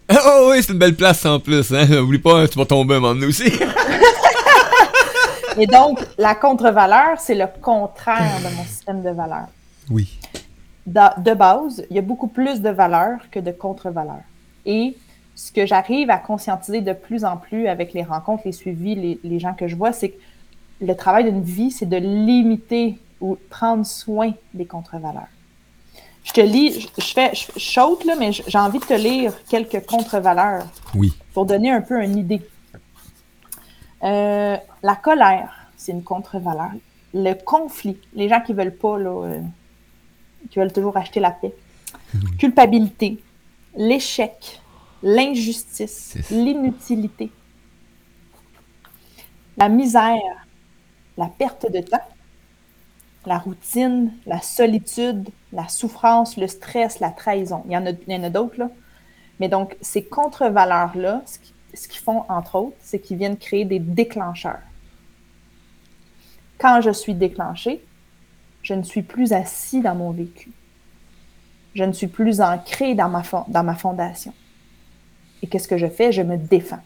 Oh 0.25 0.51
oui, 0.51 0.63
c'est 0.63 0.71
une 0.71 0.79
belle 0.79 0.95
place 0.95 1.25
en 1.25 1.39
plus, 1.39 1.73
hein. 1.73 1.85
Oublie 1.99 2.19
pas, 2.19 2.47
tu 2.47 2.57
vas 2.57 2.65
tomber 2.65 2.95
un 2.95 2.99
moment 3.01 3.13
donné 3.13 3.25
aussi. 3.25 3.43
Et 5.59 5.67
donc, 5.67 5.99
la 6.17 6.35
contre-valeur, 6.35 7.19
c'est 7.19 7.35
le 7.35 7.45
contraire 7.61 8.39
de 8.39 8.55
mon 8.55 8.63
système 8.63 9.01
de 9.01 9.09
valeurs. 9.09 9.47
Oui. 9.89 10.17
De 10.85 11.33
base, 11.33 11.83
il 11.89 11.95
y 11.95 11.99
a 11.99 12.03
beaucoup 12.03 12.27
plus 12.27 12.61
de 12.61 12.69
valeurs 12.69 13.19
que 13.31 13.39
de 13.39 13.51
contre-valeurs. 13.51 14.23
Et 14.65 14.95
ce 15.35 15.51
que 15.51 15.65
j'arrive 15.65 16.09
à 16.09 16.17
conscientiser 16.17 16.81
de 16.81 16.93
plus 16.93 17.25
en 17.25 17.37
plus 17.37 17.67
avec 17.67 17.93
les 17.93 18.03
rencontres, 18.03 18.43
les 18.45 18.53
suivis, 18.53 18.95
les, 18.95 19.19
les 19.23 19.39
gens 19.39 19.53
que 19.53 19.67
je 19.67 19.75
vois, 19.75 19.91
c'est 19.91 20.09
que 20.09 20.17
le 20.79 20.95
travail 20.95 21.25
d'une 21.25 21.43
vie, 21.43 21.71
c'est 21.71 21.87
de 21.87 21.97
limiter 21.97 22.97
ou 23.21 23.37
prendre 23.49 23.85
soin 23.85 24.33
des 24.53 24.65
contre-valeurs. 24.65 25.27
Je 26.23 26.33
te 26.33 26.41
lis, 26.41 26.89
je, 26.97 27.13
fais, 27.13 27.33
je, 27.33 27.47
je 27.55 27.59
saute, 27.71 28.03
là, 28.03 28.15
mais 28.19 28.31
j'ai 28.33 28.57
envie 28.57 28.79
de 28.79 28.85
te 28.85 28.93
lire 28.93 29.33
quelques 29.47 29.85
contre-valeurs 29.85 30.65
Oui. 30.93 31.13
pour 31.33 31.45
donner 31.45 31.71
un 31.71 31.81
peu 31.81 32.03
une 32.03 32.17
idée. 32.17 32.41
Euh, 34.03 34.57
la 34.83 34.95
colère, 34.95 35.69
c'est 35.77 35.93
une 35.93 36.03
contre-valeur. 36.03 36.71
Le 37.13 37.33
conflit, 37.33 37.97
les 38.13 38.27
gens 38.27 38.41
qui 38.41 38.53
veulent 38.53 38.75
pas, 38.75 38.97
là, 38.99 39.09
euh, 39.25 39.41
qui 40.51 40.59
veulent 40.59 40.73
toujours 40.73 40.97
acheter 40.97 41.19
la 41.19 41.31
paix. 41.31 41.53
Culpabilité, 42.37 43.23
l'échec, 43.75 44.61
l'injustice, 45.01 46.17
l'inutilité, 46.29 47.31
la 49.57 49.69
misère, 49.69 50.45
la 51.17 51.27
perte 51.27 51.71
de 51.71 51.79
temps, 51.81 51.97
la 53.27 53.37
routine, 53.37 54.13
la 54.25 54.41
solitude, 54.41 55.29
la 55.51 55.67
souffrance, 55.67 56.37
le 56.37 56.47
stress, 56.47 56.99
la 56.99 57.11
trahison. 57.11 57.63
Il 57.67 57.73
y 57.73 57.77
en 57.77 57.85
a, 58.23 58.29
d'autres, 58.29 58.57
là. 58.57 58.69
Mais 59.39 59.49
donc, 59.49 59.75
ces 59.81 60.03
contre-valeurs-là, 60.03 61.21
ce 61.25 61.37
qui- 61.39 61.53
ce 61.73 61.87
qu'ils 61.87 62.01
font, 62.01 62.23
entre 62.29 62.55
autres, 62.55 62.77
c'est 62.79 62.99
qu'ils 62.99 63.17
viennent 63.17 63.37
créer 63.37 63.65
des 63.65 63.79
déclencheurs. 63.79 64.61
Quand 66.57 66.81
je 66.81 66.89
suis 66.89 67.13
déclenché, 67.13 67.83
je 68.63 68.73
ne 68.73 68.83
suis 68.83 69.03
plus 69.03 69.33
assis 69.33 69.81
dans 69.81 69.93
mon 69.93 70.11
vécu. 70.11 70.51
Je 71.75 71.83
ne 71.83 71.91
suis 71.91 72.07
plus 72.07 72.41
ancré 72.41 72.95
dans 72.95 73.09
ma 73.09 73.75
fondation. 73.75 74.33
Et 75.43 75.47
qu'est-ce 75.47 75.67
que 75.67 75.77
je 75.77 75.87
fais? 75.87 76.11
Je 76.11 76.23
me 76.23 76.37
défends. 76.37 76.81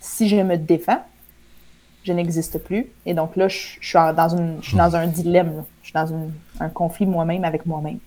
Si 0.00 0.28
je 0.28 0.36
me 0.36 0.58
défends, 0.58 1.02
je 2.04 2.12
n'existe 2.12 2.58
plus. 2.58 2.86
Et 3.06 3.14
donc 3.14 3.34
là, 3.36 3.48
je, 3.48 3.56
je 3.80 3.88
suis 3.88 3.98
dans, 4.16 4.28
une, 4.36 4.58
je 4.62 4.68
suis 4.68 4.76
dans 4.76 4.94
un 4.94 5.06
dilemme. 5.06 5.56
là. 5.56 5.64
Je 5.82 5.86
suis 5.88 5.94
dans 5.94 6.06
une- 6.06 6.32
un 6.60 6.68
conflit 6.68 7.06
moi-même 7.06 7.44
avec 7.44 7.66
moi-même. 7.66 7.98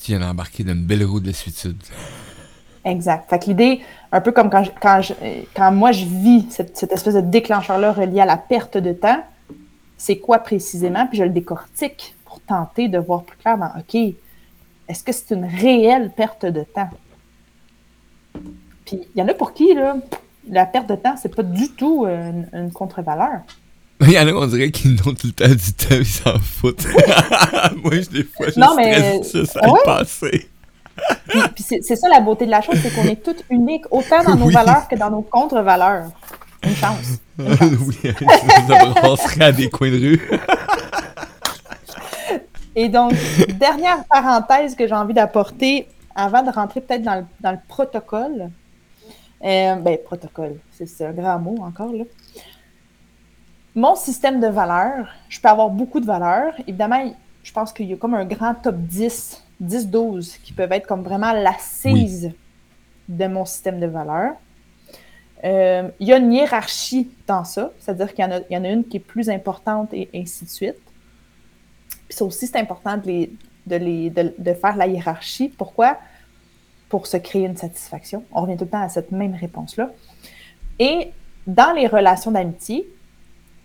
Tu 0.00 0.10
viens 0.12 0.20
d'embarquer 0.20 0.64
d'une 0.64 0.84
belle 0.84 1.04
roue 1.04 1.20
de 1.20 1.28
lassitude. 1.28 1.80
Exact. 2.84 3.30
Fait 3.30 3.38
que 3.38 3.44
l'idée, 3.46 3.80
un 4.10 4.20
peu 4.20 4.32
comme 4.32 4.50
quand, 4.50 4.64
je- 4.64 4.72
quand, 4.80 5.00
je- 5.02 5.14
quand 5.54 5.70
moi 5.70 5.92
je 5.92 6.04
vis 6.04 6.46
cette, 6.50 6.76
cette 6.76 6.90
espèce 6.92 7.14
de 7.14 7.20
déclencheur-là 7.20 7.92
relié 7.92 8.20
à 8.20 8.26
la 8.26 8.36
perte 8.36 8.76
de 8.76 8.92
temps, 8.92 9.22
c'est 9.96 10.18
quoi 10.18 10.40
précisément? 10.40 11.06
Puis 11.06 11.18
je 11.18 11.22
le 11.22 11.30
décortique 11.30 12.16
pour 12.24 12.40
tenter 12.40 12.88
de 12.88 12.98
voir 12.98 13.22
plus 13.22 13.36
clair 13.36 13.56
dans 13.56 13.70
OK, 13.78 13.94
est-ce 14.88 15.04
que 15.04 15.12
c'est 15.12 15.32
une 15.32 15.44
réelle 15.44 16.10
perte 16.10 16.44
de 16.44 16.64
temps? 16.64 16.90
Puis 18.84 19.00
il 19.14 19.20
y 19.20 19.22
en 19.22 19.28
a 19.28 19.34
pour 19.34 19.52
qui, 19.52 19.72
là, 19.74 19.96
la 20.48 20.66
perte 20.66 20.88
de 20.88 20.96
temps, 20.96 21.14
c'est 21.20 21.34
pas 21.34 21.42
du 21.42 21.68
tout 21.70 22.04
euh, 22.06 22.30
une, 22.30 22.48
une 22.52 22.72
contre-valeur. 22.72 23.40
Il 24.00 24.10
y 24.12 24.18
en 24.18 24.26
a, 24.26 24.32
on 24.32 24.46
dirait 24.46 24.70
qu'ils 24.70 25.00
ont 25.08 25.14
tout 25.14 25.28
le 25.28 25.32
temps 25.32 25.48
du 25.48 25.72
temps, 25.74 25.94
ils 25.94 26.04
s'en 26.06 26.38
foutent. 26.40 26.86
Moi, 27.84 27.92
je, 28.00 28.10
des 28.10 28.24
fois, 28.24 28.46
je 28.54 28.58
Non, 28.58 28.74
mais- 28.76 29.22
juste 29.22 29.56
à 29.60 29.70
Ouais. 29.70 29.78
passer. 29.84 30.48
Puis, 31.28 31.40
puis 31.54 31.64
c'est 31.82 31.96
ça 31.96 32.08
la 32.08 32.20
beauté 32.20 32.44
de 32.46 32.50
la 32.50 32.60
chose, 32.60 32.74
c'est 32.82 32.90
qu'on 32.94 33.04
est 33.08 33.22
toutes 33.22 33.44
uniques, 33.48 33.84
autant 33.90 34.22
dans 34.24 34.34
nos 34.36 34.46
Oui. 34.46 34.52
valeurs 34.54 34.88
que 34.88 34.96
dans 34.96 35.10
nos 35.10 35.22
contre-valeurs. 35.22 36.06
Une 36.64 36.74
chance. 36.76 37.18
oui, 37.38 38.12
ça 38.68 38.84
brasserait 39.00 39.44
à 39.46 39.52
des 39.52 39.70
coins 39.70 39.90
de 39.90 39.96
rue. 39.96 40.30
Et 42.74 42.88
donc, 42.88 43.12
dernière 43.58 44.04
parenthèse 44.10 44.74
que 44.74 44.86
j'ai 44.86 44.94
envie 44.94 45.14
d'apporter 45.14 45.88
avant 46.14 46.42
de 46.42 46.50
rentrer 46.50 46.80
peut-être 46.80 47.02
dans 47.02 47.16
le, 47.16 47.24
dans 47.40 47.52
le 47.52 47.58
protocole. 47.68 48.50
Euh, 49.44 49.74
ben, 49.76 49.98
protocole, 50.04 50.58
c'est 50.70 51.04
un 51.04 51.12
grand 51.12 51.38
mot 51.38 51.56
encore, 51.62 51.92
là. 51.92 52.04
Mon 53.74 53.94
système 53.96 54.38
de 54.38 54.46
valeurs, 54.48 55.08
je 55.28 55.40
peux 55.40 55.48
avoir 55.48 55.70
beaucoup 55.70 55.98
de 55.98 56.04
valeurs. 56.06 56.52
Évidemment, 56.66 57.12
je 57.42 57.52
pense 57.52 57.72
qu'il 57.72 57.86
y 57.86 57.94
a 57.94 57.96
comme 57.96 58.14
un 58.14 58.26
grand 58.26 58.54
top 58.54 58.76
10, 58.76 59.42
10-12 59.62 60.38
qui 60.42 60.52
peuvent 60.52 60.72
être 60.72 60.86
comme 60.86 61.02
vraiment 61.02 61.32
l'assise 61.32 62.32
de 63.08 63.26
mon 63.26 63.44
système 63.46 63.80
de 63.80 63.86
valeurs. 63.86 64.34
Euh, 65.44 65.88
il 65.98 66.06
y 66.06 66.12
a 66.12 66.18
une 66.18 66.32
hiérarchie 66.32 67.10
dans 67.26 67.44
ça, 67.44 67.72
c'est-à-dire 67.80 68.14
qu'il 68.14 68.24
y, 68.24 68.56
en 68.56 68.64
a- 68.64 68.68
une 68.68 68.84
qui 68.84 68.98
est 68.98 69.00
plus 69.00 69.28
importante 69.28 69.88
et 69.92 70.08
ainsi 70.14 70.44
de 70.44 70.50
suite. 70.50 70.76
Puis 72.08 72.16
ça 72.16 72.24
aussi, 72.24 72.46
c'est 72.46 72.58
important 72.58 72.96
de, 72.98 73.06
les, 73.06 73.32
de, 73.66 73.76
les, 73.76 74.10
de 74.10 74.54
faire 74.54 74.76
la 74.76 74.86
hiérarchie. 74.86 75.48
Pourquoi? 75.48 75.96
Pour 76.92 77.06
se 77.06 77.16
créer 77.16 77.46
une 77.46 77.56
satisfaction. 77.56 78.22
On 78.32 78.42
revient 78.42 78.58
tout 78.58 78.64
le 78.64 78.70
temps 78.70 78.82
à 78.82 78.90
cette 78.90 79.12
même 79.12 79.34
réponse-là. 79.34 79.92
Et 80.78 81.10
dans 81.46 81.72
les 81.72 81.86
relations 81.86 82.32
d'amitié, 82.32 82.86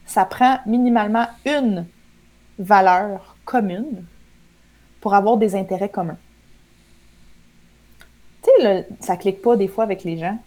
ça 0.05 0.23
prend 0.23 0.59
minimalement 0.65 1.27
une 1.45 1.85
valeur 2.57 3.35
commune 3.43 4.05
pour 5.01 5.13
avoir 5.13 5.35
des 5.35 5.55
intérêts 5.55 5.89
communs. 5.89 6.17
Tu 8.43 8.49
sais, 8.61 8.87
ça 9.01 9.17
clique 9.17 9.41
pas 9.41 9.57
des 9.57 9.67
fois 9.67 9.83
avec 9.83 10.05
les 10.05 10.17
gens. 10.17 10.39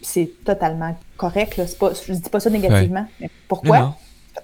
C'est 0.00 0.30
totalement 0.44 0.96
correct. 1.16 1.56
Là. 1.56 1.66
C'est 1.66 1.76
Pas, 1.76 1.90
je 1.92 2.12
dis 2.12 2.30
pas 2.30 2.38
ça 2.38 2.50
négativement. 2.50 3.08
Mais 3.20 3.30
pourquoi? 3.48 3.80
Non. 3.80 3.94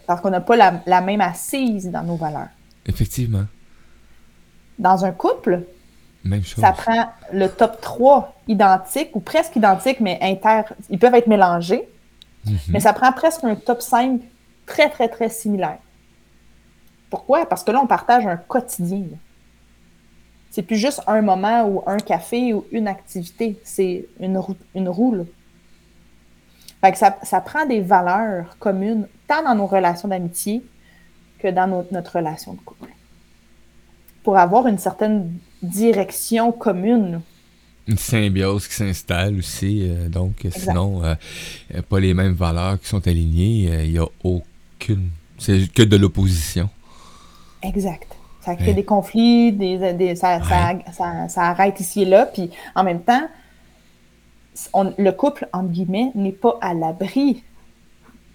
Parce 0.08 0.20
qu'on 0.20 0.30
n'a 0.30 0.40
pas 0.40 0.56
la, 0.56 0.82
la 0.84 1.00
même 1.00 1.20
assise 1.20 1.88
dans 1.92 2.02
nos 2.02 2.16
valeurs. 2.16 2.48
Effectivement. 2.84 3.44
Dans 4.80 5.04
un 5.04 5.12
couple, 5.12 5.62
Même 6.26 6.44
chose. 6.44 6.62
ça 6.62 6.72
prend 6.72 7.06
le 7.32 7.48
top 7.48 7.80
3 7.80 8.34
identique 8.48 9.10
ou 9.14 9.20
presque 9.20 9.56
identique, 9.56 10.00
mais 10.00 10.18
inter. 10.22 10.62
Ils 10.90 10.98
peuvent 10.98 11.14
être 11.14 11.26
mélangés, 11.26 11.88
Mhm. 12.44 12.58
mais 12.68 12.80
ça 12.80 12.92
prend 12.92 13.12
presque 13.12 13.44
un 13.44 13.54
top 13.56 13.80
5 13.82 14.20
très, 14.66 14.88
très, 14.90 15.08
très 15.08 15.28
similaire. 15.28 15.78
Pourquoi? 17.10 17.46
Parce 17.46 17.62
que 17.64 17.70
là, 17.70 17.80
on 17.82 17.86
partage 17.86 18.26
un 18.26 18.36
quotidien. 18.36 19.04
C'est 20.50 20.62
plus 20.62 20.76
juste 20.76 21.02
un 21.06 21.22
moment 21.22 21.64
ou 21.68 21.82
un 21.86 21.98
café 21.98 22.54
ou 22.54 22.64
une 22.72 22.88
activité. 22.88 23.60
C'est 23.62 24.06
une, 24.20 24.38
roue, 24.38 24.56
une. 24.74 25.26
Fait 26.80 26.92
que 26.92 26.98
ça, 26.98 27.16
ça 27.22 27.40
prend 27.40 27.66
des 27.66 27.80
valeurs 27.80 28.56
communes, 28.58 29.06
tant 29.28 29.42
dans 29.42 29.54
nos 29.54 29.66
relations 29.66 30.08
d'amitié 30.08 30.64
que 31.38 31.48
dans 31.48 31.66
notre 31.90 32.16
relation 32.16 32.54
de 32.54 32.60
couple. 32.60 32.90
Pour 34.26 34.36
avoir 34.38 34.66
une 34.66 34.76
certaine 34.78 35.38
direction 35.62 36.50
commune. 36.50 37.20
Une 37.86 37.96
symbiose 37.96 38.66
qui 38.66 38.74
s'installe 38.74 39.38
aussi. 39.38 39.82
euh, 39.88 40.08
donc, 40.08 40.44
sinon, 40.50 41.04
euh, 41.04 41.14
euh, 41.76 41.80
pas 41.88 42.00
les 42.00 42.12
mêmes 42.12 42.32
valeurs 42.34 42.80
qui 42.80 42.88
sont 42.88 43.06
alignées. 43.06 43.84
Il 43.84 43.92
n'y 43.92 43.98
a 44.00 44.06
aucune. 44.24 45.10
C'est 45.38 45.72
que 45.72 45.84
de 45.84 45.96
l'opposition. 45.96 46.68
Exact. 47.62 48.16
Ça 48.40 48.56
crée 48.56 48.66
Ouais. 48.68 48.74
des 48.74 48.84
conflits, 48.84 49.52
des, 49.52 49.92
des- 49.94 50.16
ça, 50.16 50.42
ça- 50.42 50.74
ça- 50.92 51.28
ça 51.28 51.42
arrête 51.44 51.78
ici 51.78 52.02
et 52.02 52.04
là. 52.04 52.26
Puis 52.26 52.50
en 52.74 52.82
même 52.82 53.02
temps, 53.02 53.28
on- 54.72 54.92
le 54.98 55.10
couple, 55.12 55.48
entre 55.52 55.68
guillemets, 55.70 56.10
n'est 56.16 56.32
pas 56.32 56.58
à 56.60 56.74
l'abri 56.74 57.44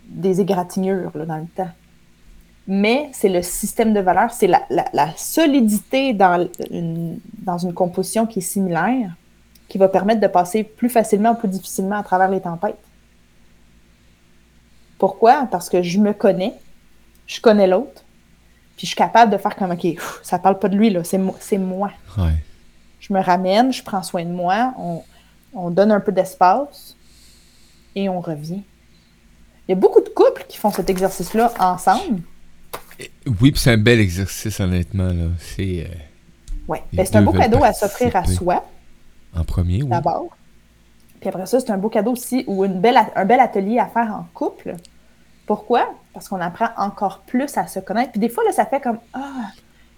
des 0.07 0.39
égratignures 0.39 1.11
là, 1.15 1.25
dans 1.25 1.37
le 1.37 1.47
temps. 1.53 1.69
Mais 2.67 3.09
c'est 3.13 3.29
le 3.29 3.41
système 3.41 3.93
de 3.93 3.99
valeurs, 3.99 4.31
c'est 4.31 4.47
la, 4.47 4.61
la- 4.69 4.85
la 4.93 5.09
solidité 5.17 6.13
dans 6.13 6.47
une, 6.69 7.19
dans 7.39 7.57
une 7.57 7.73
composition 7.73 8.25
qui 8.27 8.39
est 8.39 8.43
similaire 8.43 9.11
qui 9.67 9.77
va 9.77 9.87
permettre 9.87 10.19
de 10.21 10.27
passer 10.27 10.63
plus 10.63 10.89
facilement 10.89 11.31
ou 11.31 11.35
plus 11.35 11.47
difficilement 11.47 11.97
à 11.97 12.03
travers 12.03 12.29
les 12.29 12.41
tempêtes. 12.41 12.77
Pourquoi? 14.97 15.47
Parce 15.49 15.69
que 15.69 15.81
je 15.81 15.97
me 15.99 16.13
connais, 16.13 16.53
je 17.25 17.41
connais 17.41 17.67
l'autre, 17.67 18.03
puis 18.75 18.81
je 18.81 18.87
suis 18.87 18.95
capable 18.95 19.31
de 19.31 19.37
faire 19.37 19.55
comme, 19.55 19.71
OK, 19.71 19.87
ça 20.21 20.37
parle 20.39 20.59
pas 20.59 20.69
de 20.69 20.75
lui, 20.75 20.89
là, 20.89 21.03
c'est 21.03 21.17
mo- 21.17 21.35
c'est 21.39 21.57
moi. 21.57 21.91
Ouais. 22.17 22.35
Je 22.99 23.13
me 23.13 23.21
ramène, 23.21 23.73
je 23.73 23.81
prends 23.81 24.03
soin 24.03 24.23
de 24.25 24.29
moi, 24.31 24.73
on, 24.77 25.01
on 25.53 25.69
donne 25.71 25.91
un 25.91 25.99
peu 25.99 26.11
d'espace 26.11 26.95
et 27.95 28.09
on 28.09 28.19
revient. 28.21 28.61
Il 29.67 29.71
y 29.71 29.73
a 29.73 29.75
beaucoup 29.75 30.01
de 30.01 30.09
couples 30.09 30.45
qui 30.47 30.57
font 30.57 30.71
cet 30.71 30.89
exercice-là 30.89 31.51
ensemble. 31.59 32.21
Oui, 33.41 33.51
puis 33.51 33.59
c'est 33.59 33.71
un 33.71 33.77
bel 33.77 33.99
exercice, 33.99 34.59
honnêtement. 34.59 35.07
là. 35.07 35.25
C'est 35.39 35.85
euh, 35.89 35.95
Ouais. 36.67 36.83
Ben, 36.93 37.05
c'est 37.05 37.15
un 37.17 37.21
beau 37.23 37.31
cadeau 37.33 37.63
à 37.63 37.73
s'offrir 37.73 38.15
à 38.15 38.23
soi, 38.25 38.63
en 39.35 39.43
premier, 39.43 39.81
oui. 39.83 39.89
d'abord. 39.89 40.27
Puis 41.19 41.29
après 41.29 41.45
ça, 41.45 41.59
c'est 41.59 41.71
un 41.71 41.77
beau 41.77 41.89
cadeau 41.89 42.11
aussi 42.11 42.43
ou 42.47 42.63
une 42.63 42.79
belle, 42.79 42.97
a- 42.97 43.11
un 43.15 43.25
bel 43.25 43.39
atelier 43.39 43.79
à 43.79 43.87
faire 43.87 44.13
en 44.15 44.25
couple. 44.33 44.75
Pourquoi? 45.45 45.93
Parce 46.13 46.29
qu'on 46.29 46.39
apprend 46.39 46.69
encore 46.77 47.19
plus 47.19 47.57
à 47.57 47.67
se 47.67 47.79
connaître. 47.79 48.11
Puis 48.11 48.19
des 48.19 48.29
fois, 48.29 48.43
là, 48.43 48.51
ça 48.51 48.65
fait 48.65 48.79
comme 48.79 48.99
Ah, 49.13 49.49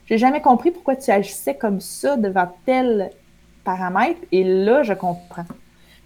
j'ai 0.07 0.17
jamais 0.17 0.41
compris 0.41 0.71
pourquoi 0.71 0.95
tu 0.95 1.11
agissais 1.11 1.55
comme 1.55 1.79
ça 1.79 2.17
devant 2.17 2.51
tel 2.65 3.11
paramètre. 3.63 4.19
Et 4.31 4.43
là, 4.43 4.83
je 4.83 4.93
comprends. 4.93 5.45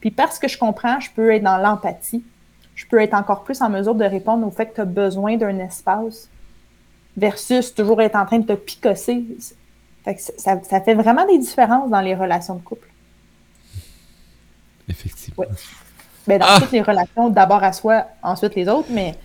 Puis 0.02 0.12
parce 0.12 0.38
que 0.40 0.48
je 0.48 0.58
comprends, 0.58 1.00
je 1.00 1.10
peux 1.12 1.34
être 1.34 1.44
dans 1.44 1.58
l'empathie. 1.58 2.24
Je 2.76 2.86
peux 2.86 3.02
être 3.02 3.14
encore 3.16 3.44
plus 3.44 3.62
en 3.62 3.70
mesure 3.70 3.96
de 3.96 4.06
répondre 4.06 4.46
au 4.46 4.52
fait 4.52 4.68
que 4.68 4.76
tu 4.76 4.82
as 4.82 4.86
besoin 4.86 5.38
d'un 5.38 5.58
espace 5.60 6.30
versus 7.18 7.74
toujours 7.74 8.02
être 8.02 8.16
en 8.16 8.26
train 8.26 8.40
de 8.40 8.46
te 8.46 8.54
picosser. 8.54 9.26
Fait 10.06 10.16
que 10.16 10.22
ça, 10.22 10.32
ça- 10.38 10.64
ça 10.64 10.82
fait 10.82 10.94
vraiment 10.94 11.26
des 11.26 11.38
différences 11.40 11.90
dans 11.90 12.00
les 12.02 12.16
relations 12.16 12.56
de 12.56 12.62
couple. 12.62 12.88
Effectivement. 14.90 15.44
Ouais. 15.44 15.56
Ben, 16.28 16.40
dans 16.40 16.46
Ah! 16.48 16.60
toutes 16.62 16.72
les 16.72 16.82
relations, 16.82 17.30
d'abord 17.30 17.64
à 17.64 17.74
soi, 17.74 18.06
ensuite 18.22 18.56
les 18.56 18.68
autres, 18.70 18.88
mais 18.92 19.16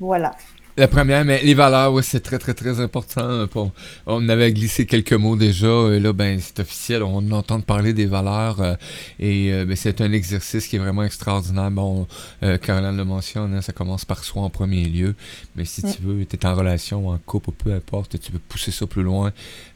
voilà. 0.00 0.32
La 0.78 0.88
première, 0.88 1.24
mais 1.24 1.40
les 1.42 1.54
valeurs, 1.54 1.90
oui, 1.94 2.02
c'est 2.04 2.20
très, 2.20 2.38
très, 2.38 2.52
très 2.52 2.80
important. 2.80 3.46
Pour- 3.46 3.72
on 4.04 4.28
avait 4.28 4.52
glissé 4.52 4.84
quelques 4.84 5.14
mots 5.14 5.34
déjà. 5.34 5.88
Et 5.94 6.00
là, 6.00 6.12
ben, 6.12 6.38
c'est 6.38 6.60
officiel. 6.60 7.02
On 7.02 7.30
entend 7.30 7.62
parler 7.62 7.94
des 7.94 8.04
valeurs. 8.04 8.60
euh, 8.60 8.74
et 9.18 9.54
euh, 9.54 9.64
ben, 9.64 9.74
c'est 9.74 10.02
un 10.02 10.12
exercice 10.12 10.66
qui 10.68 10.76
est 10.76 10.78
vraiment 10.78 11.02
extraordinaire. 11.02 11.70
Bon, 11.70 12.06
euh, 12.42 12.58
Caroline 12.58 12.94
le 12.94 13.06
mentionne, 13.06 13.54
hein, 13.54 13.62
ça 13.62 13.72
commence 13.72 14.04
par 14.04 14.22
soi 14.22 14.42
en 14.42 14.50
premier 14.50 14.84
lieu. 14.84 15.14
Mais 15.56 15.64
si 15.64 15.80
Mm. 15.84 15.94
tu 15.94 16.02
veux, 16.02 16.26
tu 16.26 16.36
es 16.36 16.44
en 16.46 16.54
relation, 16.54 17.08
en 17.08 17.16
couple, 17.24 17.52
peu 17.52 17.72
importe, 17.72 18.20
tu 18.20 18.30
veux 18.30 18.38
pousser 18.38 18.70
ça 18.70 18.86
plus 18.86 19.02
loin, 19.02 19.32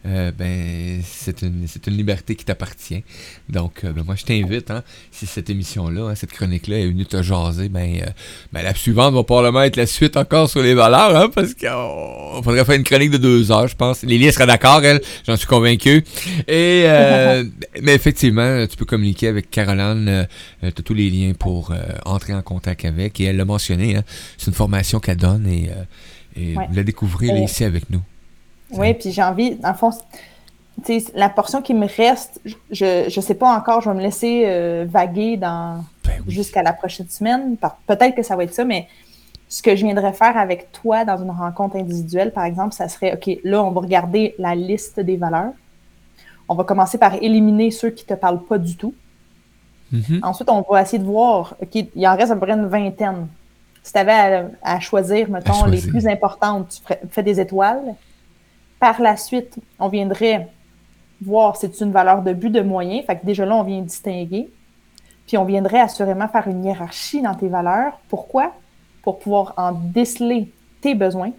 euh, 0.07 0.32
ben, 0.32 1.01
c'est 1.05 1.42
une, 1.42 1.66
une 1.86 1.96
liberté 1.96 2.34
qui 2.34 2.44
t'appartient. 2.44 3.03
Donc, 3.48 3.84
euh, 3.84 3.92
ben, 3.92 4.03
moi, 4.03 4.14
je 4.16 4.24
t'invite, 4.24 4.70
hein, 4.70 4.82
si 5.11 5.26
cette 5.26 5.51
émission-là, 5.51 6.09
hein, 6.09 6.14
cette 6.14 6.32
chronique-là 6.32 6.78
est 6.78 6.86
venue 6.86 7.05
te 7.05 7.22
jaser, 7.22 7.68
ben, 7.68 8.01
euh, 8.03 8.07
ben, 8.53 8.62
la 8.62 8.74
suivante 8.74 9.12
va 9.14 9.22
probablement 9.24 9.62
être 9.62 9.76
la 9.76 9.86
suite 9.86 10.16
encore 10.16 10.48
sur 10.48 10.62
les 10.62 10.74
valeurs. 10.74 11.14
hein, 11.16 11.28
parce 11.34 11.53
qu'on 11.55 12.42
faudrait 12.42 12.64
faire 12.64 12.76
une 12.76 12.82
chronique 12.84 13.11
de 13.11 13.18
deux 13.18 13.53
heures, 13.53 13.68
je 13.68 13.76
pense. 13.76 14.03
Lily 14.03 14.32
sera 14.32 14.46
d'accord, 14.46 14.82
elle, 14.84 15.01
j'en 15.26 15.36
suis 15.36 15.46
convaincu. 15.46 16.03
Et, 16.48 16.84
mais 17.82 17.94
effectivement, 17.94 18.66
tu 18.66 18.76
peux 18.76 18.86
communiquer 18.86 19.28
avec 19.28 19.51
Caroline, 19.51 20.26
tu 20.62 20.66
as 20.66 20.72
tous 20.72 20.94
les 20.94 21.11
liens 21.11 21.32
pour 21.38 21.74
entrer 22.07 22.32
en 22.34 22.42
contact 22.42 22.84
avec. 22.84 23.20
Et 23.20 23.24
elle 23.24 23.36
l'a 23.36 23.44
mentionné, 23.44 23.96
hein, 23.96 24.05
c'est 24.38 24.46
une 24.46 24.55
formation 24.55 24.98
qu'elle 25.01 25.16
donne 25.18 25.46
et, 25.46 25.70
et 26.36 26.57
Ouais. 26.57 26.66
vous 26.68 26.74
la 26.76 26.84
découvrir 26.84 27.34
Et- 27.34 27.42
ici 27.44 27.64
avec 27.64 27.90
nous. 27.90 28.01
Oui, 28.73 28.95
puis 28.95 29.11
j'ai 29.12 29.23
envie, 29.23 29.57
dans 29.57 29.71
le 29.71 29.75
fond, 29.75 29.91
tu 30.85 31.01
sais, 31.01 31.12
la 31.14 31.29
portion 31.29 31.61
qui 31.62 31.75
me 31.75 31.87
reste, 31.87 32.41
je 32.71 33.05
ne 33.05 33.21
sais 33.23 33.35
pas 33.35 33.55
encore, 33.55 33.81
je 33.83 33.91
vais 33.91 33.97
me 33.97 34.03
laisser 34.03 34.45
euh, 34.47 34.87
vaguer 34.89 35.37
dans 35.37 35.85
Ben 36.05 36.23
oui. 36.27 36.33
jusqu'à 36.33 36.62
la 36.62 36.73
prochaine 36.73 37.09
semaine. 37.09 37.57
Peut-être 37.87 38.14
que 38.14 38.23
ça 38.23 38.37
va 38.37 38.45
être 38.45 38.55
ça, 38.55 38.64
mais 38.64 38.89
ce 39.49 39.62
que 39.62 39.75
je 39.77 39.85
viendrais 39.85 40.12
faire 40.12 40.37
avec 40.39 40.71
toi 40.73 41.05
dans 41.05 41.16
une 41.23 41.31
rencontre 41.31 41.77
individuelle, 41.77 42.33
par 42.33 42.45
exemple, 42.45 42.73
ça 42.75 42.89
serait, 42.89 43.14
OK, 43.14 43.39
là, 43.45 43.62
on 43.62 43.71
va 43.73 43.81
regarder 43.81 44.35
la 44.39 44.55
liste 44.55 45.01
des 45.01 45.16
valeurs. 45.16 45.53
On 46.49 46.55
va 46.55 46.64
commencer 46.64 46.99
par 46.99 47.14
éliminer 47.14 47.71
ceux 47.71 47.91
qui 47.91 48.05
ne 48.09 48.14
te 48.14 48.21
parlent 48.21 48.43
pas 48.45 48.59
du 48.59 48.77
tout. 48.77 48.95
Mhm. 49.93 50.21
Ensuite, 50.23 50.49
on 50.51 50.64
va 50.71 50.83
essayer 50.83 50.99
de 51.01 51.05
voir, 51.05 51.57
OK, 51.61 51.75
il 51.75 52.09
en 52.09 52.16
reste 52.16 52.31
à 52.31 52.37
peu 52.37 52.43
près 52.47 52.53
une 52.53 52.66
vingtaine. 52.66 53.27
Si 53.83 53.93
tu 53.93 53.99
avais 53.99 54.12
à, 54.12 54.75
à 54.77 54.81
choisir, 54.81 55.29
mettons, 55.29 55.64
les 55.64 55.79
choisir. 55.79 55.91
plus 55.91 56.07
importantes, 56.07 56.68
tu 56.68 56.83
ferais- 56.83 57.01
fais 57.11 57.23
des 57.23 57.41
étoiles. 57.41 57.95
Par 58.81 59.01
la 59.01 59.16
suite, 59.16 59.57
on 59.78 59.89
viendrait 59.89 60.49
voir 61.22 61.57
si 61.57 61.68
c'est 61.72 61.85
une 61.85 61.93
valeur 61.93 62.22
de 62.22 62.33
but, 62.33 62.51
de 62.51 62.62
moyen. 62.62 63.03
Fait 63.03 63.16
que 63.16 63.26
déjà 63.26 63.47
là, 63.47 63.55
on 63.57 63.62
vient 63.62 63.81
distinguer. 63.81 64.51
Puis 65.26 65.37
on 65.39 65.45
viendrait 65.45 65.81
assurément 65.81 66.26
faire 66.26 66.49
une 66.49 66.64
hiérarchie 66.64 67.22
dans 67.22 67.35
tes 67.35 67.49
valeurs. 67.49 68.01
Pourquoi? 68.09 68.53
Pour 69.03 69.18
pouvoir 69.18 69.55
en 69.57 69.72
déceler 69.72 70.51
tes 70.81 70.95
besoins, 70.95 71.31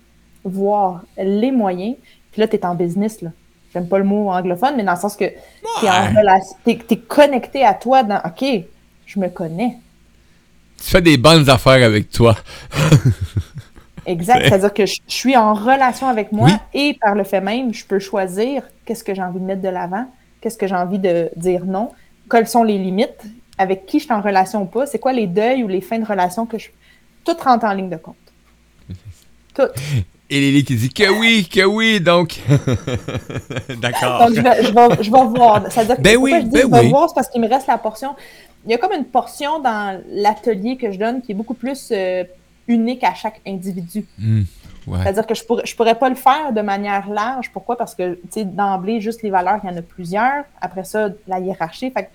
voir 0.44 1.04
les 1.18 1.52
moyens. 1.52 1.96
Puis 2.32 2.40
là, 2.40 2.48
tu 2.48 2.56
es 2.56 2.66
en 2.66 2.76
business, 2.76 3.22
là. 3.22 3.32
J'aime 3.74 3.88
pas 3.88 4.00
le 4.00 4.04
mot 4.04 4.30
anglophone, 4.30 4.76
mais 4.76 4.84
dans 4.84 4.94
le 4.94 5.00
sens 5.00 5.16
que 5.16 5.26
tu 6.66 6.72
es, 6.72 6.98
connecté 6.98 7.64
à 7.64 7.74
toi 7.74 8.04
dans 8.04 8.20
OK, 8.26 8.44
je 9.06 9.20
me 9.20 9.30
connais. 9.30 9.78
Tu 10.78 10.90
fais 10.90 11.02
des 11.02 11.18
bonnes 11.18 11.50
affaires 11.50 11.84
avec 11.86 12.10
toi. 12.10 12.36
Exact. 14.06 14.42
C'est- 14.42 14.50
C'est-à-dire 14.50 14.74
que 14.74 14.86
je, 14.86 15.00
suis 15.08 15.38
en 15.38 15.54
relation 15.54 16.08
avec 16.08 16.32
moi 16.32 16.48
Oui. 16.48 16.58
et 16.74 16.94
par 17.00 17.16
le 17.16 17.24
fait 17.24 17.42
même, 17.42 17.74
je 17.74 17.86
peux 17.86 18.00
choisir 18.00 18.64
qu'est-ce 18.86 19.04
que 19.04 19.14
j'ai 19.14 19.22
envie 19.22 19.40
de 19.40 19.46
mettre 19.46 19.62
de 19.62 19.70
l'avant, 19.70 20.06
qu'est-ce 20.42 20.58
que 20.58 20.68
j'ai 20.68 20.76
envie 20.76 21.00
de 21.00 21.30
dire 21.36 21.66
non, 21.66 21.92
quelles 22.30 22.48
sont 22.48 22.64
les 22.64 22.78
limites, 22.78 23.24
avec 23.58 23.86
qui 23.86 24.00
je 24.00 24.06
suis 24.06 24.14
en 24.14 24.22
relation 24.22 24.64
ou 24.64 24.66
pas, 24.66 24.86
c'est 24.86 25.00
quoi 25.00 25.14
les 25.14 25.28
deuils 25.28 25.64
ou 25.64 25.68
les 25.68 25.82
fins 25.82 26.00
de 26.00 26.06
relation 26.06 26.46
que 26.46 26.58
je. 26.58 26.70
Tout 27.24 27.36
rentre 27.44 27.66
en 27.66 27.74
ligne 27.74 27.90
de 27.90 27.98
compte. 27.98 28.16
Tout. 29.54 29.68
Et 30.34 30.40
Lily 30.40 30.64
qui 30.64 30.76
dit 30.76 30.90
que 30.90 31.20
oui, 31.20 31.48
que 31.48 31.64
oui, 31.66 32.00
donc. 32.00 32.40
D'accord. 33.82 34.28
Donc, 34.28 34.36
je 34.36 34.42
vais, 34.42 34.64
je 34.64 34.72
vais, 34.72 35.04
je 35.04 35.12
vais 35.12 35.26
voir. 35.26 35.62
C'est-à-dire 35.70 35.98
que 35.98 36.02
Ben 36.02 36.16
oui, 36.18 36.32
je 36.38 36.46
dis 36.46 36.50
ben 36.52 36.62
je 36.62 36.68
vais 36.68 36.80
oui. 36.80 36.90
voir, 36.90 37.10
c'est 37.10 37.16
parce 37.16 37.28
qu'il 37.30 37.42
me 37.42 37.50
reste 37.50 37.68
la 37.68 37.78
portion. 37.78 38.16
Il 38.66 38.72
y 38.72 38.74
a 38.74 38.78
comme 38.78 38.94
une 38.94 39.06
portion 39.06 39.60
dans 39.60 40.02
l'atelier 40.10 40.78
que 40.78 40.92
je 40.92 40.98
donne 40.98 41.22
qui 41.22 41.34
est 41.34 41.36
beaucoup 41.36 41.54
plus 41.54 41.90
euh, 41.92 42.24
unique 42.72 43.04
à 43.04 43.14
chaque 43.14 43.42
individu. 43.46 44.06
Hmm, 44.18 44.42
ouais. 44.88 45.00
C'est-à-dire 45.04 45.28
que 45.28 45.36
je 45.36 45.44
pourrais, 45.44 45.66
je 45.66 45.76
pourrais 45.76 45.96
pas 45.96 46.10
le 46.10 46.16
faire 46.16 46.54
de 46.54 46.62
manière 46.62 47.10
large. 47.10 47.52
Pourquoi? 47.52 47.78
Parce 47.78 47.96
que, 47.96 48.16
tu 48.16 48.22
sais, 48.32 48.46
d'emblée, 48.46 49.02
juste 49.02 49.22
les 49.22 49.30
valeurs, 49.30 49.60
il 49.64 49.70
y 49.70 49.74
en 49.74 49.78
a 49.78 49.82
plusieurs. 49.82 50.44
Après 50.60 50.84
ça, 50.84 51.10
la 51.28 51.40
hiérarchie. 51.40 51.92
Fait 51.92 52.06
que 52.06 52.10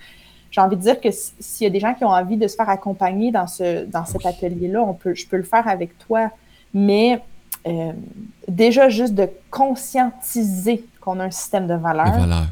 j'ai 0.51 0.61
envie 0.61 0.77
de 0.77 0.81
dire 0.81 1.01
que 1.01 1.09
s'il 1.11 1.65
y 1.65 1.67
a 1.67 1.71
des 1.71 1.81
gens 1.81 1.95
qui 1.95 2.05
ont 2.05 2.11
envie 2.11 2.37
de 2.37 2.49
se 2.49 2.57
faire 2.57 2.71
accompagner 2.71 3.31
dans, 3.31 3.47
ce, 3.47 3.85
dans 3.85 4.05
cet 4.07 4.25
atelier-là, 4.25 4.83
on 4.83 4.95
peut, 4.95 5.15
je 5.15 5.27
peux 5.27 5.37
le 5.37 5.43
faire 5.43 5.69
avec 5.69 5.99
toi. 5.99 6.31
Mais 6.73 7.21
euh, 7.67 7.93
déjà, 8.49 8.89
juste 8.89 9.15
de 9.15 9.29
conscientiser 9.51 10.85
qu'on 11.01 11.21
a 11.21 11.25
un 11.25 11.31
système 11.31 11.67
de 11.67 11.75
valeurs, 11.75 12.21
valeurs. 12.21 12.47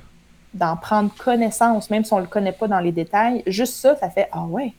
d'en 0.53 0.77
prendre 0.77 1.15
connaissance, 1.15 1.91
même 1.91 2.05
si 2.05 2.13
on 2.13 2.19
ne 2.19 2.23
le 2.23 2.29
connaît 2.29 2.53
pas 2.53 2.69
dans 2.69 2.81
les 2.81 2.93
détails, 2.93 3.43
juste 3.47 3.75
ça, 3.75 3.97
ça 3.97 4.11
fait 4.11 4.29
Ah 4.33 4.45
ouais, 4.45 4.73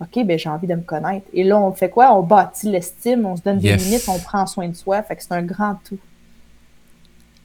OK, 0.00 0.24
ben 0.24 0.38
j'ai 0.38 0.48
envie 0.48 0.66
de 0.66 0.74
me 0.74 0.82
connaître. 0.82 1.26
Et 1.32 1.42
là, 1.44 1.58
on 1.58 1.72
fait 1.72 1.90
quoi? 1.90 2.16
On 2.16 2.22
bâtit 2.22 2.70
l'estime, 2.70 3.26
on 3.26 3.36
se 3.36 3.42
donne 3.42 3.58
des 3.58 3.76
limites, 3.76 4.04
on 4.08 4.18
prend 4.18 4.46
soin 4.46 4.68
de 4.68 4.76
soi. 4.76 5.02
Fait 5.02 5.16
que 5.16 5.22
c'est 5.22 5.32
un 5.32 5.42
grand 5.42 5.78
tout. 5.88 5.98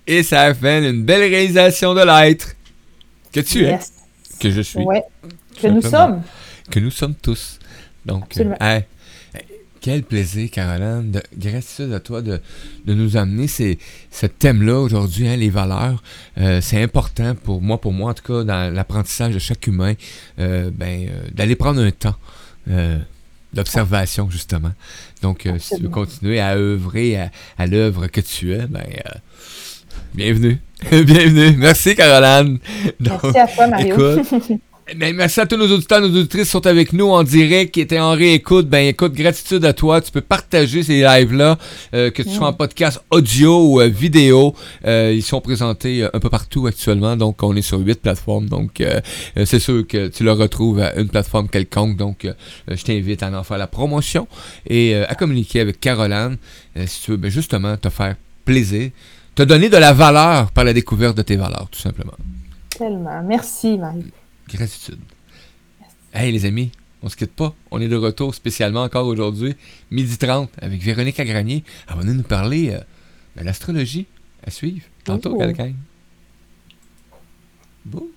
Et 0.06 0.22
ça 0.22 0.54
fait 0.54 0.90
une 0.90 1.04
belle 1.04 1.22
réalisation 1.22 1.94
de 1.94 2.02
l'être. 2.02 2.56
Que 3.32 3.40
tu 3.40 3.66
es, 3.66 3.80
que 4.40 4.52
je 4.52 4.62
suis, 4.62 4.80
Ouais. 4.80 5.04
Que 5.60 5.68
nous 5.68 5.82
sommes. 5.82 6.22
que 6.70 6.80
nous 6.80 6.92
sommes 6.92 7.16
tous. 7.16 7.58
Donc, 8.06 8.38
euh, 8.38 8.54
hey, 8.60 8.84
quel 9.84 10.04
plaisir, 10.04 10.50
Caroline. 10.50 11.12
De, 11.12 11.22
gratitude 11.38 11.92
à 11.92 12.00
toi 12.00 12.22
de, 12.22 12.40
de 12.86 12.94
nous 12.94 13.18
amener 13.18 13.48
ces, 13.48 13.78
ce 14.12 14.26
thème-là 14.26 14.80
aujourd'hui, 14.80 15.28
hein, 15.28 15.36
les 15.36 15.50
valeurs. 15.50 16.02
Euh, 16.38 16.62
c'est 16.62 16.82
important 16.82 17.36
pour 17.36 17.62
moi, 17.62 17.80
pour 17.82 17.92
moi 17.92 18.12
en 18.12 18.14
tout 18.14 18.24
cas, 18.24 18.44
dans 18.46 18.74
l'apprentissage 18.74 19.34
de 19.34 19.40
chaque 19.40 19.68
humain, 19.68 19.94
euh, 20.40 20.72
ben, 20.74 21.10
euh, 21.10 21.28
d'aller 21.34 21.58
prendre 21.58 21.82
un 21.82 21.92
temps. 21.92 22.16
Euh, 22.70 23.00
d'observation 23.54 24.30
justement. 24.30 24.72
Donc, 25.22 25.46
euh, 25.46 25.58
si 25.60 25.76
tu 25.76 25.84
veux 25.84 25.90
continuer 25.90 26.40
à 26.40 26.56
œuvrer 26.56 27.18
à, 27.18 27.32
à 27.58 27.68
l'œuvre 27.68 28.08
que 28.08 28.22
tu 28.22 28.54
es, 28.54 28.66
ben, 28.68 28.82
euh, 28.82 29.12
bienvenue. 30.14 30.60
bienvenue. 30.92 31.56
Merci, 31.58 31.96
Caroline. 31.96 32.60
Donc, 33.00 33.24
Merci 33.24 33.40
à 33.40 33.48
toi, 33.48 33.68
Mario. 33.68 34.18
Écoute, 34.18 34.52
ben, 34.96 35.16
merci 35.16 35.40
à 35.40 35.46
tous 35.46 35.56
nos 35.56 35.72
auditeurs, 35.74 36.02
nos 36.02 36.10
auditrices 36.10 36.46
qui 36.46 36.52
sont 36.52 36.68
avec 36.68 36.92
nous 36.92 37.08
en 37.08 37.24
direct, 37.24 37.74
qui 37.74 37.82
étaient 37.82 38.00
en 38.00 38.12
réécoute. 38.12 38.68
Ben 38.68 38.86
écoute, 38.86 39.14
gratitude 39.14 39.64
à 39.64 39.72
toi. 39.72 40.02
Tu 40.02 40.12
peux 40.12 40.22
partager 40.22 40.84
ces 40.84 41.02
lives-là, 41.02 41.58
euh, 41.94 42.12
que 42.12 42.22
tu 42.22 42.30
sois 42.30 42.48
en 42.48 42.54
podcast 42.54 43.02
audio 43.10 43.66
ou 43.66 43.82
euh, 43.82 43.88
vidéo. 43.88 44.54
Euh, 44.86 45.14
ils 45.16 45.24
sont 45.24 45.40
présentés 45.40 46.04
un 46.04 46.20
peu 46.20 46.30
partout 46.30 46.68
actuellement. 46.68 47.16
Donc, 47.16 47.42
on 47.44 47.56
est 47.56 47.62
sur 47.62 47.80
huit 47.80 48.02
plateformes. 48.02 48.48
Donc, 48.48 48.84
c'est 49.46 49.60
sûr 49.60 49.88
que 49.88 50.10
tu 50.10 50.24
le 50.24 50.34
retrouves 50.34 50.82
à 50.82 50.96
une 50.96 51.08
plateforme 51.08 51.48
quelconque. 51.48 51.96
Donc, 51.96 52.28
je 52.68 52.84
t'invite 52.84 53.24
à 53.24 53.32
en 53.32 53.44
faire 53.44 53.58
la 53.58 53.68
promotion 53.68 54.28
et 54.68 54.96
à 54.96 55.16
communiquer 55.16 55.62
avec 55.62 55.80
Caroline 55.80 56.38
si 56.86 57.04
tu 57.04 57.12
veux 57.12 57.18
ben, 57.18 57.32
justement 57.32 57.78
te 57.78 57.90
faire 57.90 58.16
plaisir, 58.44 58.92
te 59.36 59.44
donner 59.44 59.70
de 59.70 59.78
la 59.78 59.94
valeur 59.94 60.52
par 60.52 60.66
la 60.66 60.74
découverte 60.74 61.16
de 61.16 61.22
tes 61.22 61.38
valeurs, 61.38 61.68
tout 61.72 61.80
simplement. 61.80 62.14
Tellement. 62.78 63.24
Merci, 63.24 63.78
Mario. 63.78 64.04
Gratitude. 64.50 65.00
Hey 66.14 66.32
les 66.32 66.46
amis, 66.46 66.72
on 67.02 67.10
se 67.10 67.16
quitte 67.16 67.34
pas. 67.34 67.56
On 67.72 67.82
est 67.82 67.88
de 67.88 67.96
retour 67.96 68.36
spécialement 68.36 68.84
encore 68.84 69.08
aujourd'hui, 69.08 69.56
midi 69.92 70.18
30, 70.18 70.50
avec 70.62 70.82
Véronique 70.82 71.20
Agranier. 71.20 71.64
Elle 71.90 71.96
va 71.96 72.04
nous 72.04 72.24
parler 72.24 72.72
euh, 72.72 72.80
de 73.40 73.46
l'astrologie 73.46 74.06
à 74.46 74.52
suivre. 74.52 74.86
Tantôt, 75.04 75.38
quelqu'un. 75.38 75.74
Bon. 77.86 78.08